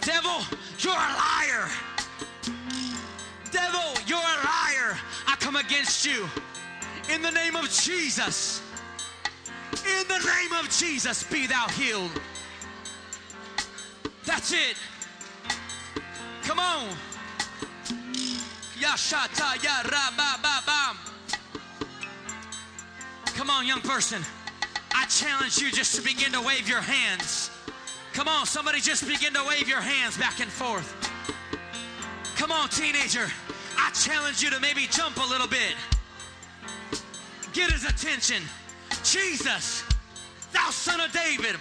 Devil, 0.00 0.40
you're 0.78 0.94
a 0.94 0.96
liar. 0.96 1.68
Devil, 3.50 3.94
you're 4.06 4.18
a 4.18 4.38
liar. 4.44 4.98
I 5.26 5.36
come 5.38 5.56
against 5.56 6.04
you 6.04 6.28
in 7.12 7.22
the 7.22 7.30
name 7.30 7.56
of 7.56 7.70
Jesus. 7.70 8.62
In 9.72 10.08
the 10.08 10.18
name 10.18 10.52
of 10.52 10.68
Jesus, 10.70 11.24
be 11.24 11.46
thou 11.46 11.68
healed. 11.68 12.10
That's 14.24 14.52
it. 14.52 14.76
Come 16.42 16.58
on. 16.58 16.88
Yashata 18.78 19.62
ya 19.62 19.82
ba 20.16 20.38
ba 20.42 20.62
bam. 20.66 20.96
Come 23.36 23.50
on, 23.50 23.66
young 23.66 23.80
person. 23.80 24.22
I 24.94 25.06
challenge 25.06 25.58
you 25.58 25.70
just 25.70 25.94
to 25.96 26.02
begin 26.02 26.32
to 26.32 26.40
wave 26.40 26.68
your 26.68 26.80
hands. 26.80 27.50
Come 28.12 28.28
on, 28.28 28.46
somebody 28.46 28.80
just 28.80 29.06
begin 29.06 29.32
to 29.34 29.44
wave 29.48 29.68
your 29.68 29.80
hands 29.80 30.18
back 30.18 30.40
and 30.40 30.50
forth. 30.50 30.97
Come 32.38 32.52
on, 32.52 32.68
teenager. 32.68 33.26
I 33.76 33.90
challenge 33.90 34.44
you 34.44 34.48
to 34.50 34.60
maybe 34.60 34.86
jump 34.92 35.16
a 35.16 35.28
little 35.28 35.48
bit. 35.48 35.74
Get 37.52 37.72
his 37.72 37.84
attention. 37.84 38.44
Jesus, 39.02 39.82
thou 40.52 40.70
son 40.70 41.00
of 41.00 41.10
David, 41.10 41.56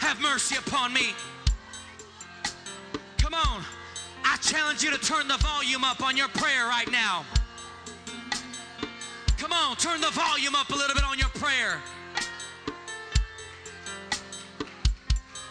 have 0.00 0.20
mercy 0.20 0.56
upon 0.56 0.92
me. 0.92 1.14
Come 3.16 3.32
on. 3.32 3.64
I 4.24 4.36
challenge 4.42 4.82
you 4.82 4.90
to 4.90 4.98
turn 4.98 5.26
the 5.26 5.38
volume 5.38 5.84
up 5.84 6.02
on 6.02 6.18
your 6.18 6.28
prayer 6.28 6.66
right 6.66 6.90
now. 6.92 7.24
Come 9.38 9.54
on, 9.54 9.74
turn 9.76 10.02
the 10.02 10.10
volume 10.10 10.54
up 10.54 10.68
a 10.68 10.74
little 10.74 10.94
bit 10.94 11.04
on 11.04 11.18
your 11.18 11.30
prayer. 11.30 11.80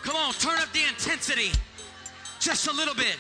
Come 0.04 0.16
on, 0.16 0.32
turn 0.34 0.60
up 0.60 0.72
the 0.74 0.84
intensity 0.88 1.52
just 2.40 2.68
a 2.68 2.72
little 2.72 2.94
bit. 2.94 3.18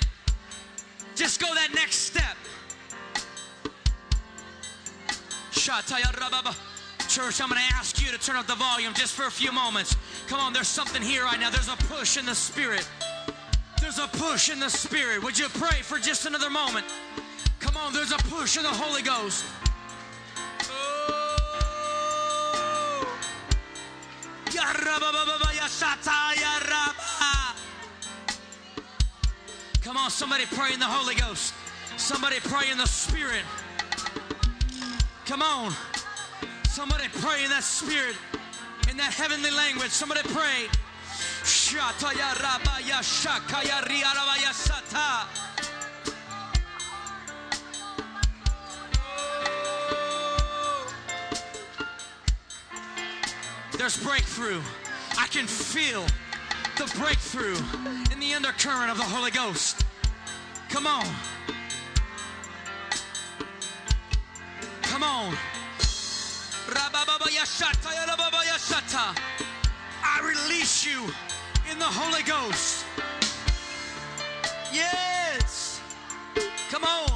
Just 1.16 1.40
go 1.40 1.54
that 1.54 1.74
next 1.74 1.96
step. 1.96 2.38
Church, 7.14 7.40
I'm 7.42 7.48
going 7.48 7.62
to 7.62 7.76
ask 7.76 8.04
you 8.04 8.12
to 8.12 8.18
turn 8.18 8.38
up 8.38 8.48
the 8.48 8.56
volume 8.56 8.92
just 8.96 9.14
for 9.14 9.28
a 9.28 9.32
few 9.32 9.52
moments. 9.52 9.96
Come 10.28 10.40
on, 10.40 10.52
there's 10.52 10.68
something 10.68 11.00
here 11.00 11.24
right 11.24 11.40
now. 11.40 11.52
There's 11.52 11.70
a 11.70 11.76
push 11.76 12.18
in 12.18 12.26
the 12.26 12.34
spirit. 12.34 12.90
There's 13.80 14.00
a 14.00 14.08
push 14.08 14.50
in 14.50 14.60
the 14.60 14.70
spirit. 14.70 15.24
Would 15.24 15.38
you 15.38 15.48
pray 15.50 15.84
for 15.84 16.00
just 16.00 16.26
another 16.26 16.50
moment? 16.50 16.88
Come 17.60 17.78
on, 17.78 17.94
there's 17.94 18.12
a 18.12 18.18
push 18.18 18.58
in 18.58 18.64
the 18.64 18.70
Holy 18.70 19.04
Ghost. 19.04 19.46
Oh. 20.64 21.04
Come 29.94 30.06
on, 30.06 30.10
somebody 30.10 30.46
pray 30.48 30.74
in 30.74 30.80
the 30.80 30.88
Holy 30.88 31.14
Ghost. 31.14 31.54
Somebody 31.98 32.38
pray 32.40 32.72
in 32.72 32.80
the 32.80 32.88
Spirit. 32.88 33.44
Come 35.28 35.44
on. 35.44 35.72
Somebody 36.68 37.04
pray 37.22 37.44
in 37.44 37.52
that 37.52 37.64
Spirit, 37.64 38.16
in 38.90 38.98
that 38.98 39.14
heavenly 39.14 39.52
language. 39.52 39.92
Somebody 39.92 40.22
pray. 40.30 40.66
There's 53.78 54.04
breakthrough. 54.04 54.62
I 55.20 55.28
can 55.28 55.46
feel 55.46 56.04
the 56.78 56.92
breakthrough 56.98 57.58
in 58.12 58.20
the 58.20 58.34
undercurrent 58.34 58.90
of 58.90 58.98
the 58.98 59.04
Holy 59.04 59.30
Ghost. 59.30 59.83
Come 60.74 60.88
on. 60.88 61.06
Come 64.82 65.04
on. 65.04 65.38
I 70.04 70.20
release 70.24 70.84
you 70.84 71.04
in 71.72 71.78
the 71.78 71.86
Holy 71.86 72.24
Ghost. 72.24 72.86
Yes. 74.74 75.80
Come 76.72 76.86
on. 76.86 77.13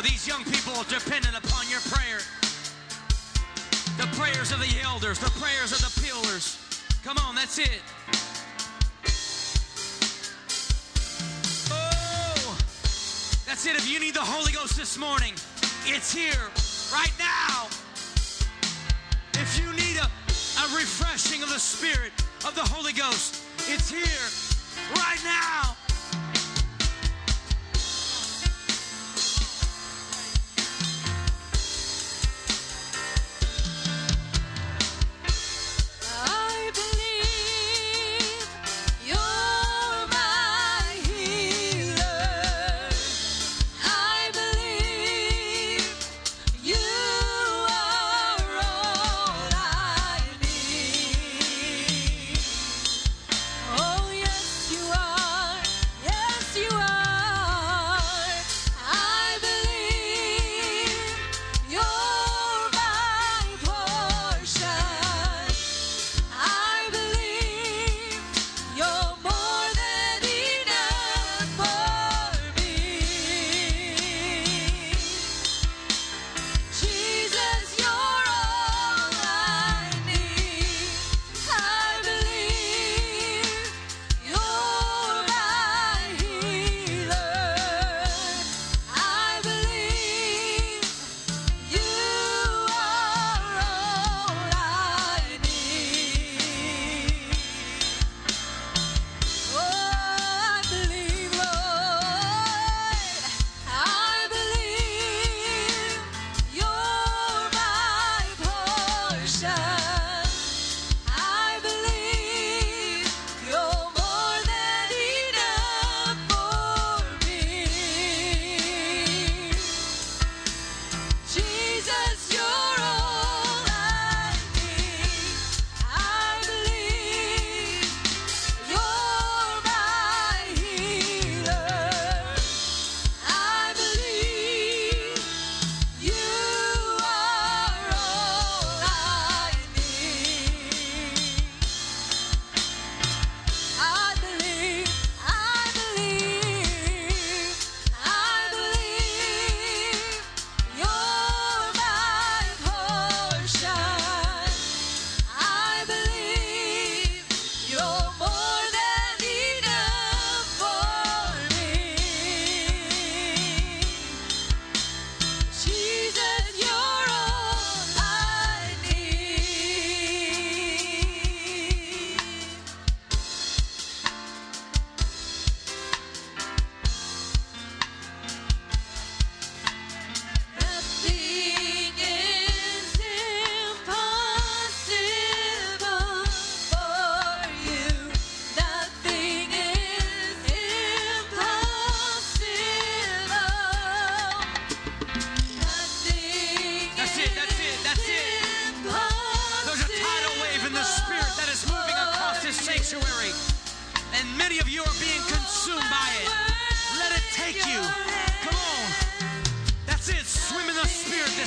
More. 0.00 0.10
These 0.10 0.26
young 0.26 0.44
people 0.44 0.82
dependent 0.84 1.36
upon 1.36 1.68
your 1.68 1.80
prayer. 1.80 2.20
The 3.98 4.06
prayers 4.16 4.52
of 4.52 4.60
the 4.60 4.80
elders, 4.82 5.18
the 5.18 5.30
prayers 5.30 5.72
of 5.72 5.80
the 5.80 6.00
pillars. 6.00 6.58
Come 7.04 7.18
on, 7.18 7.34
that's 7.34 7.58
it. 7.58 7.82
Oh, 11.70 12.56
that's 13.46 13.66
it. 13.66 13.76
If 13.76 13.88
you 13.88 14.00
need 14.00 14.14
the 14.14 14.20
Holy 14.20 14.52
Ghost 14.52 14.76
this 14.76 14.98
morning, 14.98 15.34
it's 15.86 16.12
here 16.12 16.48
right 16.92 17.12
now. 17.18 17.66
If 19.34 19.58
you 19.58 19.70
need 19.72 19.98
a, 19.98 20.06
a 20.06 20.76
refreshing 20.76 21.42
of 21.42 21.48
the 21.48 21.58
Spirit 21.58 22.12
of 22.46 22.54
the 22.54 22.62
Holy 22.62 22.92
Ghost, 22.92 23.42
it's 23.68 23.90
here 23.90 24.96
right 24.96 25.20
now. 25.24 25.76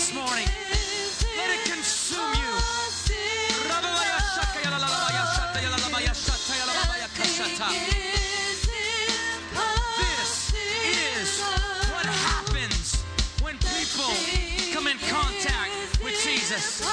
This 0.03 0.13
morning. 0.15 0.47
Let 1.37 1.49
it 1.49 1.63
consume 1.71 2.33
you. 2.35 2.51
This 9.97 10.53
is 10.83 11.39
what 11.93 12.05
happens 12.05 13.01
when 13.41 13.55
people 13.59 14.11
come 14.73 14.87
in 14.87 14.97
contact 15.07 15.71
with 16.03 16.19
Jesus. 16.21 16.83